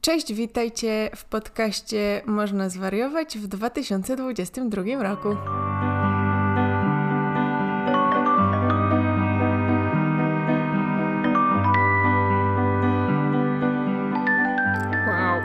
Cześć, 0.00 0.32
witajcie 0.32 1.10
w 1.16 1.24
podcaście 1.24 2.22
Można 2.26 2.68
zwariować 2.68 3.38
w 3.38 3.46
2022 3.46 4.82
roku. 5.02 5.28
Wow. 15.08 15.40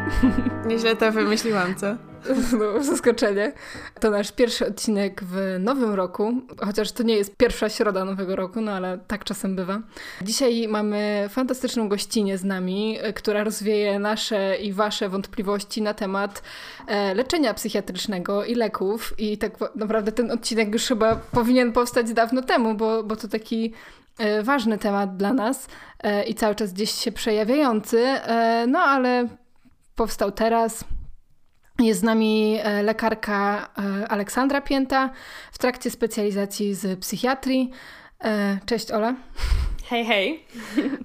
Nieźle 0.65 0.95
to 0.95 1.11
wymyśliłam, 1.11 1.75
co? 1.75 2.14
No, 2.59 2.83
zaskoczenie. 2.83 3.53
To 3.99 4.09
nasz 4.09 4.31
pierwszy 4.31 4.67
odcinek 4.67 5.23
w 5.23 5.57
nowym 5.59 5.93
roku, 5.93 6.33
chociaż 6.65 6.91
to 6.91 7.03
nie 7.03 7.15
jest 7.15 7.37
pierwsza 7.37 7.69
środa 7.69 8.05
nowego 8.05 8.35
roku, 8.35 8.61
no 8.61 8.71
ale 8.71 8.97
tak 9.07 9.23
czasem 9.23 9.55
bywa. 9.55 9.81
Dzisiaj 10.21 10.67
mamy 10.67 11.27
fantastyczną 11.29 11.89
gościnę 11.89 12.37
z 12.37 12.43
nami, 12.43 12.97
która 13.15 13.43
rozwieje 13.43 13.99
nasze 13.99 14.55
i 14.55 14.73
wasze 14.73 15.09
wątpliwości 15.09 15.81
na 15.81 15.93
temat 15.93 16.43
e, 16.87 17.13
leczenia 17.13 17.53
psychiatrycznego 17.53 18.45
i 18.45 18.55
leków. 18.55 19.13
I 19.17 19.37
tak 19.37 19.75
naprawdę 19.75 20.11
ten 20.11 20.31
odcinek 20.31 20.73
już 20.73 20.87
chyba 20.87 21.15
powinien 21.15 21.71
powstać 21.71 22.13
dawno 22.13 22.41
temu, 22.41 22.75
bo, 22.75 23.03
bo 23.03 23.15
to 23.15 23.27
taki 23.27 23.73
e, 24.19 24.43
ważny 24.43 24.77
temat 24.77 25.17
dla 25.17 25.33
nas 25.33 25.67
e, 26.03 26.23
i 26.23 26.35
cały 26.35 26.55
czas 26.55 26.73
gdzieś 26.73 26.91
się 26.91 27.11
przejawiający, 27.11 28.05
no 28.67 28.79
ale 28.79 29.27
powstał 29.95 30.31
teraz. 30.31 30.85
Jest 31.79 31.99
z 31.99 32.03
nami 32.03 32.59
e, 32.63 32.83
lekarka 32.83 33.69
e, 33.77 34.07
Aleksandra 34.07 34.61
Pięta 34.61 35.09
w 35.51 35.57
trakcie 35.57 35.91
specjalizacji 35.91 36.75
z 36.75 36.99
psychiatrii. 36.99 37.71
E, 38.23 38.59
cześć 38.65 38.91
Ola. 38.91 39.15
Hej, 39.89 40.05
hej. 40.05 40.45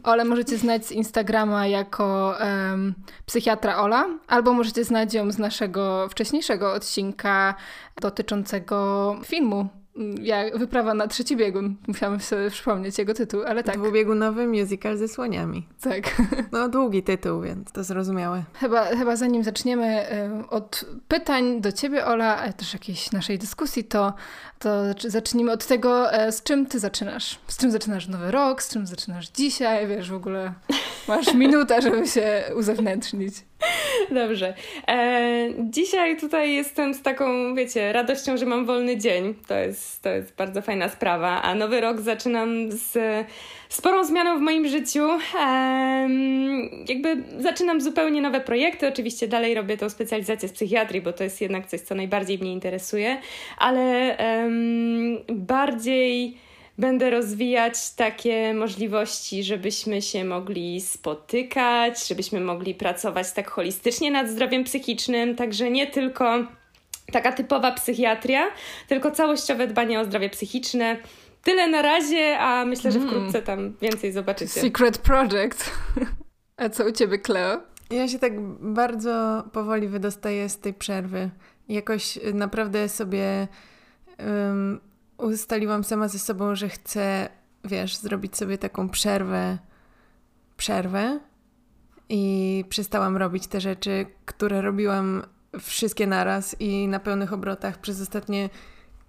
Ole 0.03 0.25
możecie 0.25 0.59
znać 0.59 0.87
z 0.87 0.93
Instagrama 0.93 1.67
jako 1.67 2.35
um, 2.41 2.95
psychiatra 3.27 3.77
Ola, 3.77 4.09
albo 4.29 4.53
możecie 4.53 4.85
znać 4.85 5.15
ją 5.15 5.31
z 5.31 5.39
naszego 5.39 6.09
wcześniejszego 6.09 6.73
odcinka 6.73 7.55
dotyczącego 8.01 9.17
filmu 9.25 9.69
ja, 10.23 10.59
wyprawa 10.59 10.95
na 10.95 11.07
trzeci 11.07 11.37
biegun. 11.37 11.77
Musiałam 11.87 12.21
sobie 12.21 12.51
przypomnieć 12.51 12.99
jego 12.99 13.15
tytuł, 13.15 13.43
ale 13.47 13.65
tak. 13.65 13.79
Dwubiegunowy 13.79 14.47
musical 14.47 14.97
ze 14.97 15.09
słoniami. 15.09 15.67
Tak. 15.81 16.23
No 16.53 16.69
długi 16.69 17.03
tytuł, 17.03 17.41
więc 17.41 17.73
to 17.73 17.85
zrozumiałe. 17.85 18.45
Chyba, 18.55 18.85
chyba 18.85 19.17
zanim 19.17 19.45
zaczniemy 19.45 20.07
od 20.51 20.85
pytań 21.09 21.61
do 21.61 21.73
ciebie, 21.73 22.07
Ola, 22.07 22.37
ale 22.37 22.53
też 22.53 22.73
jakiejś 22.73 23.13
naszej 23.13 23.39
dyskusji, 23.39 23.85
to, 23.85 24.13
to 24.59 24.71
zacznijmy 25.09 25.53
od 25.53 25.67
tego, 25.67 26.13
e, 26.13 26.33
z 26.33 26.43
czym 26.43 26.67
ty 26.67 26.79
zaczynasz. 26.79 27.39
Z 27.47 27.57
czym 27.57 27.71
zaczynasz 27.71 28.09
nowy 28.09 28.31
rok, 28.31 28.63
z 28.63 28.73
czym 28.73 28.87
zaczynasz 28.87 29.29
dzisiaj, 29.29 29.89
wiesz, 29.89 30.11
w 30.11 30.15
ogóle 30.15 30.53
masz 31.09 31.35
minutę, 31.35 31.83
żeby 31.83 32.07
się 32.07 32.45
uzewnętrznić. 32.57 33.35
Dobrze. 34.11 34.55
E, 34.89 35.49
dzisiaj 35.59 36.17
tutaj 36.17 36.55
jestem 36.55 36.95
z 36.95 37.03
taką, 37.03 37.55
wiecie, 37.55 37.93
radością, 37.93 38.37
że 38.37 38.47
mam 38.47 38.67
wolny 38.67 38.97
dzień. 38.97 39.35
To 39.49 39.55
jest, 39.55 40.03
to 40.03 40.09
jest 40.09 40.37
bardzo 40.37 40.63
fajna 40.63 40.89
sprawa. 40.89 41.43
A 41.43 41.55
nowy 41.55 41.81
rok 41.81 42.01
zaczynam 42.01 42.73
z 42.73 42.99
sporą 43.69 44.05
zmianą 44.05 44.39
w 44.39 44.41
moim 44.41 44.69
życiu. 44.69 45.09
E, 45.41 46.09
jakby 46.89 47.23
zaczynam 47.39 47.81
zupełnie 47.81 48.23
nowe 48.23 48.41
projekty. 48.41 48.89
Oczywiście 48.89 49.29
dalej 49.29 49.55
robię 49.55 49.77
tą 49.77 49.91
specjalizację 49.91 50.49
z 50.49 50.53
psychiatrii, 50.53 51.01
bo 51.01 51.13
to 51.13 51.25
jest 51.25 51.41
jednak 51.41 51.67
coś, 51.67 51.81
co 51.81 51.95
najbardziej 51.95 52.39
mnie 52.39 52.53
interesuje, 52.53 53.17
ale 53.59 54.17
bardziej 55.29 56.37
będę 56.81 57.11
rozwijać 57.11 57.95
takie 57.95 58.55
możliwości, 58.55 59.45
żebyśmy 59.45 60.03
się 60.03 60.25
mogli 60.25 60.81
spotykać, 60.81 62.09
żebyśmy 62.09 62.41
mogli 62.41 62.75
pracować 62.75 63.33
tak 63.33 63.51
holistycznie 63.51 64.11
nad 64.11 64.29
zdrowiem 64.29 64.65
psychicznym, 64.65 65.37
także 65.37 65.71
nie 65.71 65.87
tylko 65.87 66.47
taka 67.13 67.33
typowa 67.33 67.73
psychiatria, 67.73 68.43
tylko 68.89 69.11
całościowe 69.11 69.67
dbanie 69.67 70.01
o 70.01 70.05
zdrowie 70.05 70.31
psychiczne. 70.31 70.97
Tyle 71.45 71.69
na 71.69 71.83
razie, 71.83 72.39
a 72.39 72.65
myślę, 72.65 72.93
że 72.93 72.99
mm. 72.99 73.11
wkrótce 73.11 73.43
tam 73.43 73.75
więcej 73.83 74.13
zobaczycie. 74.13 74.61
Secret 74.61 74.99
Project. 74.99 75.71
A 76.57 76.69
co 76.69 76.85
u 76.85 76.93
ciebie, 76.93 77.19
Cleo? 77.19 77.61
Ja 77.91 78.09
się 78.09 78.19
tak 78.19 78.41
bardzo 78.61 79.45
powoli 79.53 79.89
wydostaję 79.89 80.49
z 80.49 80.59
tej 80.59 80.75
przerwy. 80.75 81.31
Jakoś 81.69 82.19
naprawdę 82.35 82.89
sobie 82.89 83.49
um, 84.19 84.81
ustaliłam 85.21 85.85
sama 85.85 86.09
ze 86.09 86.19
sobą, 86.19 86.55
że 86.55 86.69
chcę, 86.69 87.29
wiesz, 87.65 87.97
zrobić 87.97 88.37
sobie 88.37 88.59
taką 88.59 88.89
przerwę, 88.89 89.59
przerwę 90.57 91.21
i 92.09 92.65
przestałam 92.69 93.17
robić 93.17 93.47
te 93.47 93.61
rzeczy, 93.61 94.07
które 94.25 94.61
robiłam 94.61 95.23
wszystkie 95.61 96.07
naraz 96.07 96.57
i 96.61 96.89
na 96.89 97.01
pełnych 97.01 97.33
obrotach 97.33 97.79
przez 97.79 98.01
ostatnie 98.01 98.51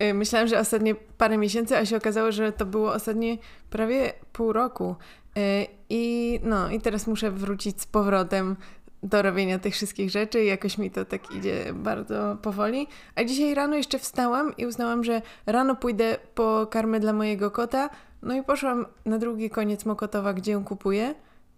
y, 0.04 0.14
Myślałam, 0.14 0.48
że 0.48 0.60
ostatnie 0.60 0.96
parę 0.96 1.38
miesięcy, 1.38 1.78
a 1.78 1.86
się 1.86 1.98
okazało, 1.98 2.32
że 2.32 2.52
to 2.52 2.66
było 2.66 2.94
ostatnie 2.94 3.38
prawie 3.70 4.14
pół 4.34 4.54
roku. 4.54 4.96
Y, 5.38 5.68
I 5.90 6.40
no, 6.44 6.70
i 6.70 6.82
teraz 6.82 7.08
muszę 7.08 7.32
wrócić 7.32 7.82
z 7.82 7.86
powrotem 7.86 8.56
do 9.04 9.22
robienia 9.22 9.60
tych 9.60 9.74
wszystkich 9.74 10.10
rzeczy 10.10 10.44
i 10.44 10.48
jakoś 10.48 10.78
mi 10.78 10.92
to 10.92 11.06
tak 11.06 11.32
idzie 11.36 11.74
bardzo 11.74 12.38
powoli. 12.42 12.88
A 13.16 13.24
dzisiaj 13.24 13.54
rano 13.54 13.76
jeszcze 13.76 14.00
wstałam 14.00 14.58
i 14.58 14.66
uznałam, 14.66 15.04
że 15.04 15.22
rano 15.46 15.76
pójdę 15.76 16.18
po 16.36 16.68
karmę 16.72 17.00
dla 17.00 17.14
mojego 17.14 17.52
kota. 17.52 17.90
No 18.22 18.36
i 18.36 18.44
poszłam 18.44 18.86
na 19.06 19.18
drugi 19.18 19.50
koniec 19.50 19.86
Mokotowa, 19.86 20.34
gdzie 20.34 20.52
ją 20.52 20.64
kupuję. 20.64 21.16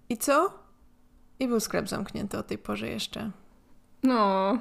I 0.09 0.17
co? 0.17 0.53
I 1.39 1.47
był 1.47 1.59
sklep 1.59 1.89
zamknięty 1.89 2.37
o 2.37 2.43
tej 2.43 2.57
porze 2.57 2.87
jeszcze. 2.87 3.31
No, 4.03 4.57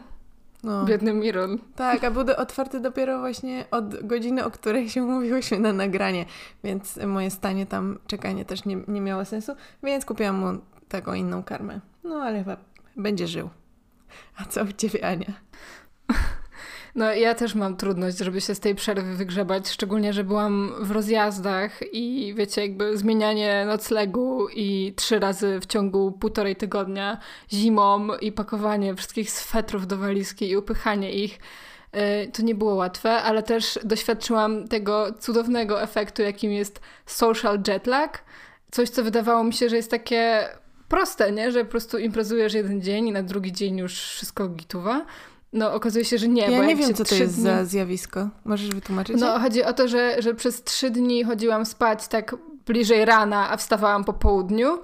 no. 0.63 0.85
biedny 0.85 1.15
Miron. 1.15 1.59
Tak, 1.77 2.05
a 2.05 2.11
był 2.11 2.25
otwarty 2.37 2.81
dopiero 2.81 3.19
właśnie 3.19 3.65
od 3.71 4.07
godziny, 4.07 4.45
o 4.45 4.51
której 4.51 4.89
się 4.89 5.03
mówiłyśmy 5.03 5.59
na 5.59 5.73
nagranie, 5.73 6.27
więc 6.65 6.99
moje 7.07 7.31
stanie 7.31 7.67
tam, 7.67 7.99
czekanie 8.07 8.45
też 8.45 8.65
nie, 8.65 8.79
nie 8.89 9.01
miało 9.01 9.25
sensu, 9.25 9.53
więc 9.83 10.05
kupiłam 10.05 10.37
mu 10.37 10.61
taką 10.89 11.15
inną 11.15 11.43
karmę. 11.43 11.81
No 12.05 12.15
ale 12.15 12.39
chyba 12.39 12.57
będzie 12.97 13.27
żył. 13.27 13.51
A 14.37 14.45
co 14.45 14.63
u 14.63 14.73
ciebie, 14.73 15.07
Ania? 15.07 15.33
No 16.95 17.15
ja 17.15 17.35
też 17.35 17.55
mam 17.55 17.77
trudność, 17.77 18.19
żeby 18.19 18.41
się 18.41 18.55
z 18.55 18.61
tej 18.61 18.75
przerwy 18.75 19.15
wygrzebać, 19.15 19.69
szczególnie, 19.69 20.13
że 20.13 20.25
byłam 20.25 20.73
w 20.81 20.91
rozjazdach 20.91 21.81
i 21.93 22.35
wiecie, 22.37 22.61
jakby 22.63 22.99
zmienianie 22.99 23.65
noclegu 23.67 24.49
i 24.49 24.95
trzy 24.97 25.19
razy 25.19 25.61
w 25.61 25.67
ciągu 25.67 26.13
półtorej 26.13 26.57
tygodnia 26.57 27.19
zimą 27.53 28.09
i 28.21 28.33
pakowanie 28.33 28.95
wszystkich 28.95 29.31
swetrów 29.31 29.87
do 29.87 29.97
walizki 29.97 30.51
i 30.51 30.57
upychanie 30.57 31.13
ich. 31.13 31.39
Y, 32.25 32.31
to 32.33 32.43
nie 32.43 32.55
było 32.55 32.75
łatwe, 32.75 33.11
ale 33.11 33.43
też 33.43 33.79
doświadczyłam 33.85 34.69
tego 34.69 35.13
cudownego 35.13 35.83
efektu, 35.83 36.23
jakim 36.23 36.53
jest 36.53 36.81
social 37.07 37.63
jetlag. 37.69 38.25
Coś, 38.71 38.89
co 38.89 39.05
wydawało 39.05 39.45
mi 39.45 39.53
się, 39.53 39.69
że 39.69 39.77
jest 39.77 39.91
takie 39.91 40.49
proste, 40.93 41.33
nie? 41.33 41.53
Że 41.53 41.65
po 41.65 41.71
prostu 41.71 41.99
imprezujesz 41.99 42.55
jeden 42.55 42.83
dzień 42.83 43.09
i 43.09 43.13
na 43.13 43.23
drugi 43.23 43.53
dzień 43.53 43.79
już 43.79 43.95
wszystko 43.95 44.49
gituwa. 44.49 45.05
No 45.53 45.75
okazuje 45.75 46.05
się, 46.05 46.19
że 46.19 46.29
nie. 46.29 46.51
Ja 46.51 46.67
nie 46.67 46.77
wiem, 46.77 46.95
co 46.95 47.05
to 47.05 47.15
jest 47.15 47.35
dni... 47.35 47.45
za 47.45 47.65
zjawisko. 47.65 48.29
Możesz 48.45 48.69
wytłumaczyć? 48.69 49.17
No 49.21 49.39
chodzi 49.39 49.65
o 49.65 49.73
to, 49.73 49.89
że, 49.89 50.23
że 50.23 50.35
przez 50.35 50.63
trzy 50.63 50.91
dni 50.91 51.25
chodziłam 51.25 51.67
spać 51.67 52.09
tak 52.09 52.37
bliżej 52.67 53.05
rana, 53.05 53.51
a 53.51 53.57
wstawałam 53.57 54.05
po 54.05 54.13
południu. 54.13 54.79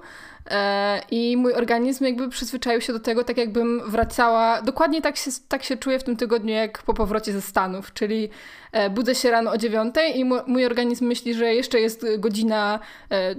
E, 0.51 1.01
I 1.11 1.37
mój 1.37 1.53
organizm 1.53 2.03
jakby 2.03 2.29
przyzwyczaił 2.29 2.81
się 2.81 2.93
do 2.93 2.99
tego, 2.99 3.23
tak 3.23 3.37
jakbym 3.37 3.81
wracała. 3.91 4.61
Dokładnie 4.61 5.01
tak 5.01 5.17
się, 5.17 5.31
tak 5.47 5.63
się 5.63 5.77
czuję 5.77 5.99
w 5.99 6.03
tym 6.03 6.17
tygodniu, 6.17 6.53
jak 6.53 6.83
po 6.83 6.93
powrocie 6.93 7.33
ze 7.33 7.41
Stanów. 7.41 7.93
Czyli 7.93 8.29
e, 8.71 8.89
budzę 8.89 9.15
się 9.15 9.31
rano 9.31 9.51
o 9.51 9.57
dziewiątej 9.57 10.19
i 10.19 10.25
mój 10.25 10.65
organizm 10.65 11.05
myśli, 11.05 11.33
że 11.33 11.53
jeszcze 11.53 11.79
jest 11.79 12.05
godzina 12.17 12.79
e, 13.11 13.35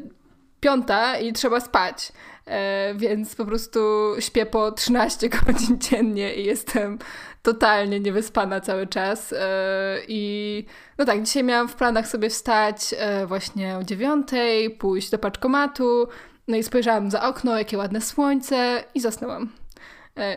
piąta 0.61 1.19
i 1.19 1.33
trzeba 1.33 1.61
spać. 1.61 2.13
E, 2.47 2.95
więc 2.95 3.35
po 3.35 3.45
prostu 3.45 3.81
śpię 4.19 4.47
po 4.47 4.73
13 4.73 5.29
godzin 5.47 5.79
dziennie 5.79 6.35
i 6.35 6.45
jestem 6.45 6.99
totalnie 7.43 8.01
niewyspana 8.01 8.61
cały 8.61 8.87
czas. 8.87 9.33
E, 9.33 9.99
I 10.09 10.65
no 10.99 11.05
tak, 11.05 11.23
dzisiaj 11.23 11.45
miałam 11.45 11.69
w 11.69 11.75
planach 11.75 12.09
sobie 12.09 12.31
wstać 12.31 12.95
e, 12.99 13.27
właśnie 13.27 13.77
o 13.77 13.85
dziewiątej, 13.85 14.71
pójść 14.71 15.11
do 15.11 15.19
paczkomatu, 15.19 16.09
no 16.49 16.57
i 16.57 16.63
spojrzałam 16.63 17.11
za 17.11 17.29
okno, 17.29 17.59
jakie 17.59 17.79
ładne 17.79 18.01
słońce 18.01 18.85
i 18.95 19.01
zasnęłam. 19.01 19.53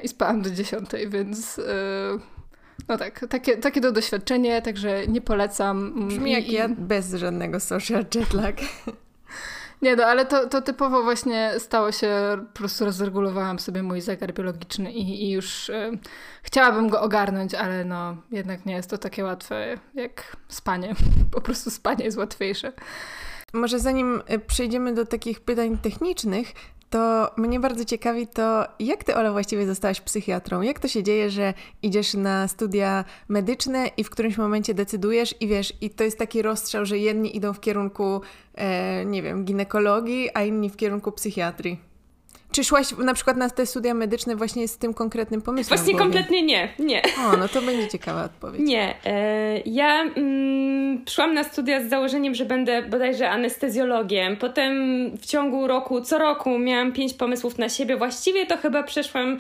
I 0.04 0.08
spałam 0.08 0.42
do 0.42 0.50
dziesiątej, 0.50 1.10
więc 1.10 1.60
no 2.88 2.98
tak, 2.98 3.26
takie, 3.30 3.58
takie 3.58 3.82
to 3.82 3.92
doświadczenie, 3.92 4.62
także 4.62 5.08
nie 5.08 5.22
polecam. 5.22 6.08
Brzmi 6.08 6.32
jak 6.32 6.48
I, 6.48 6.54
ja 6.54 6.70
bez 6.70 7.14
żadnego 7.14 7.60
social 7.60 8.06
jetlag. 8.16 8.56
Nie 9.84 9.96
no, 9.96 10.04
ale 10.06 10.26
to, 10.26 10.48
to 10.48 10.62
typowo 10.62 11.04
właśnie 11.04 11.54
stało 11.58 11.92
się, 11.92 12.38
po 12.54 12.60
prostu 12.60 12.86
rozregulowałam 12.86 13.60
sobie 13.60 13.84
mój 13.84 14.02
zegar 14.02 14.34
biologiczny 14.34 14.92
i, 14.92 15.24
i 15.26 15.32
już 15.32 15.70
y, 15.70 15.92
chciałabym 16.44 16.90
go 16.90 17.02
ogarnąć, 17.02 17.54
ale 17.54 17.86
no 17.86 18.18
jednak 18.32 18.66
nie 18.66 18.74
jest 18.74 18.90
to 18.90 18.98
takie 18.98 19.24
łatwe 19.24 19.78
jak 19.94 20.38
spanie. 20.48 20.96
Po 21.32 21.42
prostu 21.42 21.72
spanie 21.72 22.06
jest 22.06 22.18
łatwiejsze. 22.18 22.74
Może 23.54 23.80
zanim 23.80 24.22
y, 24.32 24.40
przejdziemy 24.40 24.94
do 24.94 25.06
takich 25.06 25.40
pytań 25.40 25.78
technicznych, 25.78 26.54
to 26.94 27.32
mnie 27.38 27.60
bardzo 27.60 27.86
ciekawi 27.86 28.28
to, 28.28 28.66
jak 28.80 29.04
ty, 29.04 29.16
Ola, 29.16 29.32
właściwie 29.32 29.68
zostałaś 29.68 30.02
psychiatrą? 30.02 30.62
Jak 30.62 30.80
to 30.80 30.88
się 30.88 31.04
dzieje, 31.04 31.30
że 31.30 31.54
idziesz 31.82 32.14
na 32.14 32.48
studia 32.48 33.06
medyczne 33.28 33.88
i 33.98 34.04
w 34.04 34.10
którymś 34.10 34.38
momencie 34.38 34.74
decydujesz 34.74 35.36
i 35.42 35.48
wiesz, 35.48 35.74
i 35.82 35.90
to 35.90 36.04
jest 36.04 36.18
taki 36.18 36.42
rozstrzał, 36.42 36.86
że 36.86 36.98
jedni 36.98 37.38
idą 37.38 37.54
w 37.54 37.60
kierunku, 37.60 38.22
e, 38.56 39.06
nie 39.06 39.22
wiem, 39.22 39.46
ginekologii, 39.46 40.30
a 40.34 40.44
inni 40.44 40.70
w 40.70 40.76
kierunku 40.76 41.12
psychiatrii? 41.12 41.93
Czy 42.54 42.64
szłaś 42.64 42.92
na 42.98 43.14
przykład 43.14 43.38
na 43.38 43.50
te 43.50 43.66
studia 43.66 43.94
medyczne 43.94 44.36
właśnie 44.36 44.68
z 44.68 44.78
tym 44.78 44.94
konkretnym 44.94 45.42
pomysłem? 45.42 45.80
Właśnie 45.80 46.00
kompletnie 46.00 46.44
nie, 46.44 46.70
nie. 46.80 47.02
O, 47.02 47.38
no 47.38 47.48
to 47.48 47.62
będzie 47.62 47.88
ciekawa 47.88 48.24
odpowiedź. 48.24 48.62
Nie. 48.62 48.96
E, 49.06 49.60
ja 49.66 50.02
mm, 50.02 51.04
szłam 51.10 51.34
na 51.34 51.44
studia 51.44 51.84
z 51.84 51.90
założeniem, 51.90 52.36
że 52.36 52.46
będę 52.46 52.82
bodajże 52.82 53.30
anestezjologiem. 53.30 54.38
Potem 54.38 54.74
w 55.18 55.26
ciągu 55.26 55.68
roku, 55.68 56.02
co 56.02 56.18
roku 56.18 56.60
miałam 56.60 56.92
pięć 56.92 57.14
pomysłów 57.14 57.58
na 57.58 57.70
siebie. 57.70 57.98
Właściwie 57.98 58.46
to 58.46 58.58
chyba 58.58 58.84
przeszłam 58.84 59.40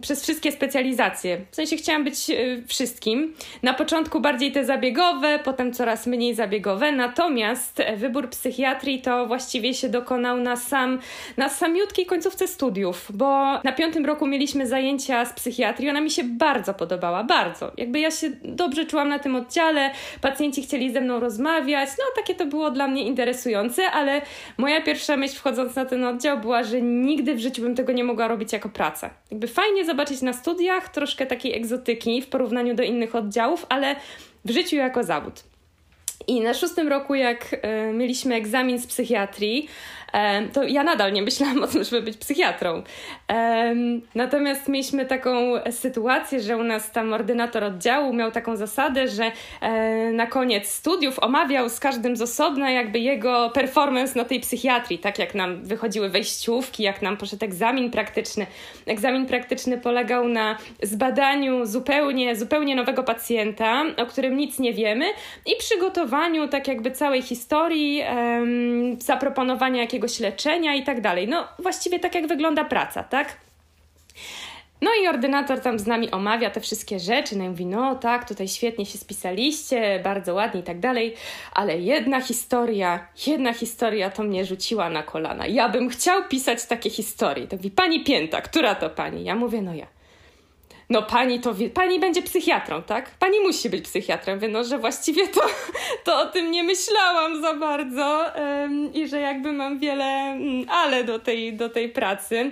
przez 0.00 0.22
wszystkie 0.22 0.52
specjalizacje. 0.52 1.40
W 1.50 1.56
sensie 1.56 1.76
chciałam 1.76 2.04
być 2.04 2.30
e, 2.30 2.34
wszystkim. 2.66 3.34
Na 3.62 3.74
początku 3.74 4.20
bardziej 4.20 4.52
te 4.52 4.64
zabiegowe, 4.64 5.38
potem 5.44 5.72
coraz 5.72 6.06
mniej 6.06 6.34
zabiegowe. 6.34 6.92
Natomiast 6.92 7.80
e, 7.80 7.96
wybór 7.96 8.30
psychiatrii 8.30 9.02
to 9.02 9.26
właściwie 9.26 9.74
się 9.74 9.88
dokonał 9.88 10.36
na 10.40 10.56
sam, 10.56 10.98
na 11.36 11.48
samiutkiej 11.48 12.06
końcówce 12.06 12.48
studiów, 12.52 13.08
bo 13.14 13.60
na 13.64 13.72
piątym 13.72 14.06
roku 14.06 14.26
mieliśmy 14.26 14.66
zajęcia 14.66 15.24
z 15.24 15.32
psychiatrii. 15.32 15.90
Ona 15.90 16.00
mi 16.00 16.10
się 16.10 16.24
bardzo 16.24 16.74
podobała, 16.74 17.24
bardzo. 17.24 17.72
Jakby 17.76 18.00
ja 18.00 18.10
się 18.10 18.30
dobrze 18.44 18.86
czułam 18.86 19.08
na 19.08 19.18
tym 19.18 19.36
oddziale, 19.36 19.90
pacjenci 20.20 20.62
chcieli 20.62 20.92
ze 20.92 21.00
mną 21.00 21.20
rozmawiać. 21.20 21.88
No, 21.98 22.04
takie 22.16 22.34
to 22.34 22.46
było 22.46 22.70
dla 22.70 22.88
mnie 22.88 23.04
interesujące, 23.04 23.90
ale 23.90 24.22
moja 24.58 24.82
pierwsza 24.82 25.16
myśl 25.16 25.36
wchodząc 25.36 25.76
na 25.76 25.84
ten 25.84 26.04
oddział 26.04 26.38
była, 26.38 26.62
że 26.62 26.82
nigdy 26.82 27.34
w 27.34 27.38
życiu 27.38 27.62
bym 27.62 27.74
tego 27.74 27.92
nie 27.92 28.04
mogła 28.04 28.28
robić 28.28 28.52
jako 28.52 28.68
pracę. 28.68 29.10
Jakby 29.30 29.46
fajnie 29.46 29.84
zobaczyć 29.84 30.22
na 30.22 30.32
studiach 30.32 30.88
troszkę 30.88 31.26
takiej 31.26 31.56
egzotyki 31.56 32.22
w 32.22 32.26
porównaniu 32.26 32.74
do 32.74 32.82
innych 32.82 33.14
oddziałów, 33.14 33.66
ale 33.68 33.96
w 34.44 34.50
życiu 34.50 34.76
jako 34.76 35.04
zawód. 35.04 35.44
I 36.26 36.40
na 36.40 36.54
szóstym 36.54 36.88
roku, 36.88 37.14
jak 37.14 37.52
y, 37.52 37.92
mieliśmy 37.92 38.34
egzamin 38.34 38.78
z 38.78 38.86
psychiatrii, 38.86 39.68
to 40.52 40.62
ja 40.62 40.82
nadal 40.82 41.12
nie 41.12 41.22
myślałam 41.22 41.62
o 41.62 41.66
tym, 41.66 41.84
żeby 41.84 42.02
być 42.02 42.16
psychiatrą. 42.16 42.82
Natomiast 44.14 44.68
mieliśmy 44.68 45.06
taką 45.06 45.30
sytuację, 45.70 46.40
że 46.40 46.56
u 46.56 46.62
nas 46.62 46.92
tam 46.92 47.12
ordynator 47.12 47.64
oddziału 47.64 48.12
miał 48.12 48.30
taką 48.30 48.56
zasadę, 48.56 49.08
że 49.08 49.32
e, 49.60 50.12
na 50.12 50.26
koniec 50.26 50.68
studiów 50.68 51.18
omawiał 51.18 51.68
z 51.68 51.80
każdym 51.80 52.16
z 52.16 52.22
osobna 52.22 52.70
jakby 52.70 52.98
jego 52.98 53.50
performance 53.50 54.18
na 54.18 54.24
tej 54.24 54.40
psychiatrii, 54.40 54.98
tak 54.98 55.18
jak 55.18 55.34
nam 55.34 55.64
wychodziły 55.64 56.08
wejściówki, 56.08 56.82
jak 56.82 57.02
nam 57.02 57.16
poszedł 57.16 57.44
egzamin 57.44 57.90
praktyczny. 57.90 58.46
Egzamin 58.86 59.26
praktyczny 59.26 59.78
polegał 59.78 60.28
na 60.28 60.58
zbadaniu 60.82 61.66
zupełnie, 61.66 62.36
zupełnie 62.36 62.76
nowego 62.76 63.02
pacjenta, 63.02 63.82
o 63.96 64.06
którym 64.06 64.36
nic 64.36 64.58
nie 64.58 64.72
wiemy 64.72 65.06
i 65.46 65.56
przygotowaniu 65.58 66.48
tak 66.48 66.68
jakby 66.68 66.90
całej 66.90 67.22
historii, 67.22 68.02
zaproponowania 68.98 69.80
jakiegoś 69.80 70.01
jakiegoś 70.02 70.20
leczenia 70.20 70.74
i 70.74 70.82
tak 70.82 71.00
dalej. 71.00 71.28
No 71.28 71.48
właściwie 71.58 71.98
tak 71.98 72.14
jak 72.14 72.26
wygląda 72.26 72.64
praca, 72.64 73.02
tak? 73.02 73.36
No 74.80 74.90
i 75.02 75.08
ordynator 75.08 75.60
tam 75.60 75.78
z 75.78 75.86
nami 75.86 76.10
omawia 76.10 76.50
te 76.50 76.60
wszystkie 76.60 77.00
rzeczy, 77.00 77.36
no 77.36 77.44
i 77.44 77.48
mówi, 77.48 77.66
no 77.66 77.94
tak, 77.94 78.28
tutaj 78.28 78.48
świetnie 78.48 78.86
się 78.86 78.98
spisaliście, 78.98 80.00
bardzo 80.04 80.34
ładnie 80.34 80.60
i 80.60 80.62
tak 80.62 80.80
dalej, 80.80 81.14
ale 81.52 81.78
jedna 81.78 82.20
historia, 82.20 83.06
jedna 83.26 83.52
historia 83.52 84.10
to 84.10 84.22
mnie 84.22 84.44
rzuciła 84.44 84.90
na 84.90 85.02
kolana. 85.02 85.46
Ja 85.46 85.68
bym 85.68 85.88
chciał 85.88 86.24
pisać 86.28 86.66
takie 86.66 86.90
historie. 86.90 87.46
To 87.46 87.56
mówi, 87.56 87.70
pani 87.70 88.04
Pięta, 88.04 88.40
która 88.40 88.74
to 88.74 88.90
pani? 88.90 89.24
Ja 89.24 89.34
mówię, 89.34 89.62
no 89.62 89.74
ja 89.74 89.86
no 90.90 91.02
pani 91.02 91.40
to 91.40 91.54
wie, 91.54 91.70
pani 91.70 92.00
będzie 92.00 92.22
psychiatrą, 92.22 92.82
tak? 92.82 93.10
Pani 93.10 93.40
musi 93.40 93.70
być 93.70 93.84
psychiatrą. 93.84 94.38
Wie, 94.38 94.48
no, 94.48 94.64
że 94.64 94.78
właściwie 94.78 95.28
to, 95.28 95.40
to 96.04 96.20
o 96.20 96.26
tym 96.26 96.50
nie 96.50 96.62
myślałam 96.62 97.42
za 97.42 97.54
bardzo 97.54 98.24
um, 98.36 98.94
i 98.94 99.08
że 99.08 99.20
jakby 99.20 99.52
mam 99.52 99.78
wiele 99.78 100.36
um, 100.40 100.70
ale 100.70 101.04
do 101.04 101.18
tej, 101.18 101.56
do 101.56 101.68
tej 101.68 101.88
pracy. 101.88 102.50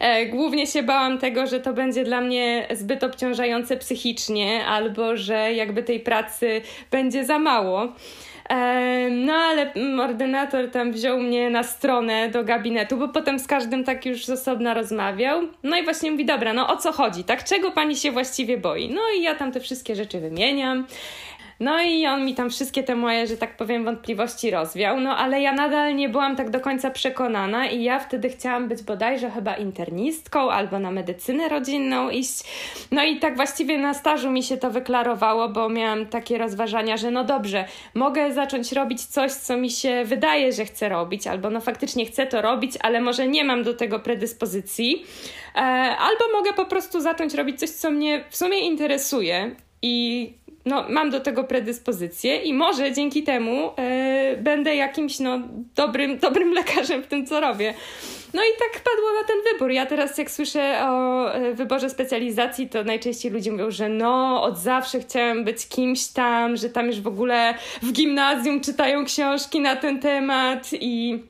E, 0.00 0.26
głównie 0.26 0.66
się 0.66 0.82
bałam 0.82 1.18
tego, 1.18 1.46
że 1.46 1.60
to 1.60 1.72
będzie 1.72 2.04
dla 2.04 2.20
mnie 2.20 2.66
zbyt 2.70 3.04
obciążające 3.04 3.76
psychicznie, 3.76 4.66
albo 4.66 5.16
że 5.16 5.52
jakby 5.52 5.82
tej 5.82 6.00
pracy 6.00 6.62
będzie 6.90 7.24
za 7.24 7.38
mało. 7.38 7.88
No 9.10 9.32
ale 9.34 9.72
ordynator 10.00 10.70
tam 10.70 10.92
wziął 10.92 11.18
mnie 11.18 11.50
na 11.50 11.62
stronę 11.62 12.28
do 12.28 12.44
gabinetu, 12.44 12.96
bo 12.96 13.08
potem 13.08 13.38
z 13.38 13.46
każdym 13.46 13.84
tak 13.84 14.06
już 14.06 14.24
z 14.24 14.30
osobna 14.30 14.74
rozmawiał. 14.74 15.42
No 15.62 15.76
i 15.76 15.84
właśnie 15.84 16.10
mówi, 16.10 16.24
dobra, 16.24 16.52
no 16.52 16.68
o 16.68 16.76
co 16.76 16.92
chodzi, 16.92 17.24
tak? 17.24 17.44
Czego 17.44 17.70
pani 17.70 17.96
się 17.96 18.12
właściwie 18.12 18.58
boi? 18.58 18.90
No 18.94 19.00
i 19.18 19.22
ja 19.22 19.34
tam 19.34 19.52
te 19.52 19.60
wszystkie 19.60 19.96
rzeczy 19.96 20.20
wymieniam. 20.20 20.86
No 21.62 21.82
i 21.82 22.06
on 22.06 22.24
mi 22.24 22.34
tam 22.34 22.50
wszystkie 22.50 22.82
te 22.82 22.96
moje, 22.96 23.26
że 23.26 23.36
tak 23.36 23.56
powiem, 23.56 23.84
wątpliwości 23.84 24.50
rozwiał, 24.50 25.00
no 25.00 25.16
ale 25.16 25.40
ja 25.40 25.52
nadal 25.52 25.96
nie 25.96 26.08
byłam 26.08 26.36
tak 26.36 26.50
do 26.50 26.60
końca 26.60 26.90
przekonana 26.90 27.66
i 27.66 27.82
ja 27.82 27.98
wtedy 27.98 28.28
chciałam 28.28 28.68
być 28.68 28.82
bodajże 28.82 29.30
chyba 29.30 29.54
internistką 29.54 30.50
albo 30.50 30.78
na 30.78 30.90
medycynę 30.90 31.48
rodzinną 31.48 32.10
iść. 32.10 32.44
No 32.90 33.04
i 33.04 33.18
tak 33.18 33.36
właściwie 33.36 33.78
na 33.78 33.94
stażu 33.94 34.30
mi 34.30 34.42
się 34.42 34.56
to 34.56 34.70
wyklarowało, 34.70 35.48
bo 35.48 35.68
miałam 35.68 36.06
takie 36.06 36.38
rozważania, 36.38 36.96
że 36.96 37.10
no 37.10 37.24
dobrze, 37.24 37.64
mogę 37.94 38.32
zacząć 38.32 38.72
robić 38.72 39.04
coś, 39.04 39.32
co 39.32 39.56
mi 39.56 39.70
się 39.70 40.04
wydaje, 40.04 40.52
że 40.52 40.64
chcę 40.64 40.88
robić, 40.88 41.26
albo 41.26 41.50
no 41.50 41.60
faktycznie 41.60 42.06
chcę 42.06 42.26
to 42.26 42.42
robić, 42.42 42.72
ale 42.80 43.00
może 43.00 43.28
nie 43.28 43.44
mam 43.44 43.62
do 43.62 43.74
tego 43.74 44.00
predyspozycji. 44.00 45.06
E, 45.54 45.58
albo 45.98 46.24
mogę 46.32 46.52
po 46.52 46.66
prostu 46.66 47.00
zacząć 47.00 47.34
robić 47.34 47.58
coś, 47.58 47.70
co 47.70 47.90
mnie 47.90 48.24
w 48.30 48.36
sumie 48.36 48.58
interesuje 48.58 49.50
i 49.82 50.41
no, 50.64 50.84
mam 50.88 51.10
do 51.10 51.20
tego 51.20 51.44
predyspozycję 51.44 52.36
i 52.36 52.54
może 52.54 52.92
dzięki 52.92 53.22
temu 53.22 53.70
e, 53.78 54.36
będę 54.36 54.76
jakimś 54.76 55.18
no, 55.18 55.40
dobrym, 55.76 56.18
dobrym 56.18 56.52
lekarzem 56.60 57.02
w 57.02 57.06
tym, 57.06 57.26
co 57.26 57.40
robię. 57.40 57.74
No 58.34 58.42
i 58.42 58.58
tak 58.58 58.82
padło 58.82 59.12
na 59.20 59.26
ten 59.26 59.36
wybór. 59.52 59.70
Ja 59.70 59.86
teraz, 59.86 60.18
jak 60.18 60.30
słyszę 60.30 60.80
o 60.82 61.34
e, 61.34 61.54
wyborze 61.54 61.90
specjalizacji, 61.90 62.68
to 62.68 62.84
najczęściej 62.84 63.32
ludzie 63.32 63.52
mówią, 63.52 63.70
że 63.70 63.88
no, 63.88 64.42
od 64.42 64.58
zawsze 64.58 65.00
chciałem 65.00 65.44
być 65.44 65.68
kimś 65.68 66.06
tam, 66.06 66.56
że 66.56 66.68
tam 66.68 66.86
już 66.86 67.00
w 67.00 67.06
ogóle 67.06 67.54
w 67.82 67.92
gimnazjum 67.92 68.60
czytają 68.60 69.04
książki 69.04 69.60
na 69.60 69.76
ten 69.76 70.00
temat 70.00 70.68
i 70.72 71.22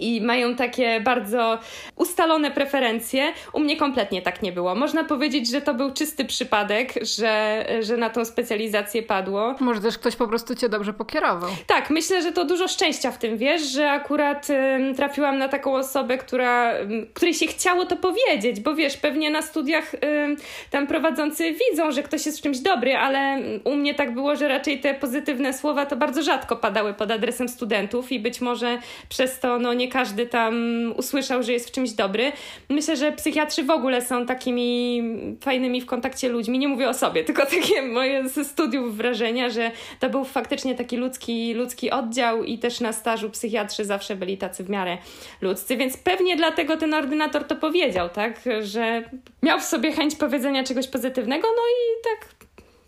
i 0.00 0.20
mają 0.20 0.56
takie 0.56 1.00
bardzo 1.00 1.58
ustalone 1.96 2.50
preferencje. 2.50 3.32
U 3.52 3.60
mnie 3.60 3.76
kompletnie 3.76 4.22
tak 4.22 4.42
nie 4.42 4.52
było. 4.52 4.74
Można 4.74 5.04
powiedzieć, 5.04 5.50
że 5.50 5.60
to 5.60 5.74
był 5.74 5.92
czysty 5.92 6.24
przypadek, 6.24 6.92
że, 7.02 7.64
że 7.80 7.96
na 7.96 8.10
tą 8.10 8.24
specjalizację 8.24 9.02
padło. 9.02 9.54
Może 9.60 9.80
też 9.80 9.98
ktoś 9.98 10.16
po 10.16 10.28
prostu 10.28 10.54
cię 10.54 10.68
dobrze 10.68 10.92
pokierował. 10.92 11.50
Tak, 11.66 11.90
myślę, 11.90 12.22
że 12.22 12.32
to 12.32 12.44
dużo 12.44 12.68
szczęścia 12.68 13.10
w 13.10 13.18
tym, 13.18 13.38
wiesz, 13.38 13.62
że 13.62 13.90
akurat 13.90 14.48
trafiłam 14.96 15.38
na 15.38 15.48
taką 15.48 15.74
osobę, 15.74 16.18
która, 16.18 16.74
której 17.14 17.34
się 17.34 17.46
chciało 17.46 17.86
to 17.86 17.96
powiedzieć, 17.96 18.60
bo 18.60 18.74
wiesz, 18.74 18.96
pewnie 18.96 19.30
na 19.30 19.42
studiach 19.42 19.92
tam 20.70 20.86
prowadzący 20.86 21.54
widzą, 21.70 21.92
że 21.92 22.02
ktoś 22.02 22.26
jest 22.26 22.38
w 22.38 22.42
czymś 22.42 22.58
dobry, 22.58 22.96
ale 22.96 23.38
u 23.64 23.74
mnie 23.74 23.94
tak 23.94 24.14
było, 24.14 24.36
że 24.36 24.48
raczej 24.48 24.80
te 24.80 24.94
pozytywne 24.94 25.52
słowa 25.52 25.86
to 25.86 25.96
bardzo 25.96 26.22
rzadko 26.22 26.56
padały 26.56 26.94
pod 26.94 27.10
adresem 27.10 27.48
studentów 27.48 28.12
i 28.12 28.20
być 28.20 28.40
może 28.40 28.78
przez 29.08 29.40
to 29.40 29.58
no, 29.58 29.74
nie 29.74 29.83
nie 29.84 29.90
każdy 29.90 30.26
tam 30.26 30.54
usłyszał, 30.96 31.42
że 31.42 31.52
jest 31.52 31.68
w 31.68 31.72
czymś 31.72 31.90
dobry. 31.90 32.32
Myślę, 32.68 32.96
że 32.96 33.12
psychiatrzy 33.12 33.62
w 33.62 33.70
ogóle 33.70 34.02
są 34.02 34.26
takimi 34.26 35.02
fajnymi 35.40 35.80
w 35.80 35.86
kontakcie 35.86 36.28
ludźmi. 36.28 36.58
Nie 36.58 36.68
mówię 36.68 36.88
o 36.88 36.94
sobie, 36.94 37.24
tylko 37.24 37.46
takie 37.56 37.82
moje 37.82 38.28
ze 38.28 38.44
studiów 38.44 38.96
wrażenia, 38.96 39.50
że 39.50 39.70
to 40.00 40.10
był 40.10 40.24
faktycznie 40.24 40.74
taki 40.74 40.96
ludzki, 40.96 41.54
ludzki 41.54 41.90
oddział 41.90 42.44
i 42.44 42.58
też 42.58 42.80
na 42.80 42.92
stażu 42.92 43.30
psychiatrzy 43.30 43.84
zawsze 43.84 44.16
byli 44.16 44.38
tacy 44.38 44.64
w 44.64 44.70
miarę 44.70 44.98
ludzcy, 45.40 45.76
więc 45.76 45.96
pewnie 45.96 46.36
dlatego 46.36 46.76
ten 46.76 46.94
ordynator 46.94 47.44
to 47.44 47.56
powiedział, 47.56 48.08
tak, 48.08 48.40
że 48.60 49.02
miał 49.42 49.60
w 49.60 49.64
sobie 49.64 49.92
chęć 49.92 50.16
powiedzenia 50.16 50.64
czegoś 50.64 50.88
pozytywnego, 50.88 51.48
no 51.56 51.62
i 51.62 52.04
tak 52.04 52.43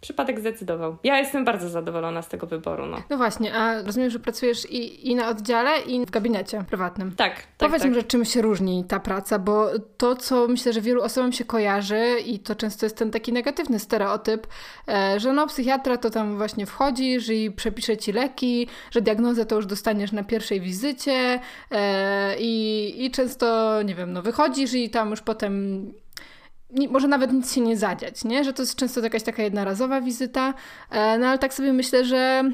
przypadek 0.06 0.40
zdecydował. 0.40 0.96
Ja 1.04 1.18
jestem 1.18 1.44
bardzo 1.44 1.68
zadowolona 1.68 2.22
z 2.22 2.28
tego 2.28 2.46
wyboru. 2.46 2.86
No, 2.86 3.02
no 3.10 3.16
właśnie, 3.16 3.54
a 3.54 3.82
rozumiem, 3.82 4.10
że 4.10 4.18
pracujesz 4.18 4.70
i, 4.70 5.10
i 5.10 5.14
na 5.14 5.28
oddziale, 5.28 5.80
i 5.80 6.06
w 6.06 6.10
gabinecie 6.10 6.64
prywatnym. 6.68 7.16
Tak, 7.16 7.34
tak 7.34 7.46
Powiedz 7.58 7.82
tak. 7.82 7.90
mi, 7.90 7.94
że 7.94 8.02
czym 8.02 8.25
się 8.25 8.42
różni 8.42 8.84
ta 8.88 9.00
praca, 9.00 9.38
bo 9.38 9.68
to, 9.96 10.16
co 10.16 10.48
myślę, 10.48 10.72
że 10.72 10.80
wielu 10.80 11.02
osobom 11.02 11.32
się 11.32 11.44
kojarzy 11.44 12.16
i 12.26 12.38
to 12.38 12.54
często 12.54 12.86
jest 12.86 12.96
ten 12.96 13.10
taki 13.10 13.32
negatywny 13.32 13.78
stereotyp, 13.78 14.46
e, 14.88 15.20
że 15.20 15.32
no 15.32 15.46
psychiatra 15.46 15.96
to 15.96 16.10
tam 16.10 16.36
właśnie 16.36 16.66
wchodzisz 16.66 17.28
i 17.28 17.50
przepisze 17.50 17.96
ci 17.96 18.12
leki, 18.12 18.68
że 18.90 19.00
diagnozę 19.00 19.46
to 19.46 19.56
już 19.56 19.66
dostaniesz 19.66 20.12
na 20.12 20.25
pierwszej 20.25 20.60
wizycie 20.60 21.40
e, 21.70 22.36
i, 22.38 23.04
i 23.04 23.10
często, 23.10 23.82
nie 23.82 23.94
wiem, 23.94 24.12
no 24.12 24.22
wychodzisz 24.22 24.75
i 24.75 24.90
tam 24.90 25.10
już 25.10 25.20
potem 25.20 25.92
nie, 26.70 26.88
może 26.88 27.08
nawet 27.08 27.32
nic 27.32 27.54
się 27.54 27.61
nie 27.61 27.76
zadziać, 27.76 28.25
nie? 28.25 28.44
Że 28.44 28.52
to 28.52 28.62
jest 28.62 28.76
często 28.76 29.00
jakaś 29.00 29.23
taka 29.23 29.42
jednorazowa 29.42 30.00
wizyta, 30.00 30.54
e, 30.90 31.18
no 31.18 31.26
ale 31.26 31.38
tak 31.38 31.54
sobie 31.54 31.73
myślę, 31.73 32.04
że 32.04 32.50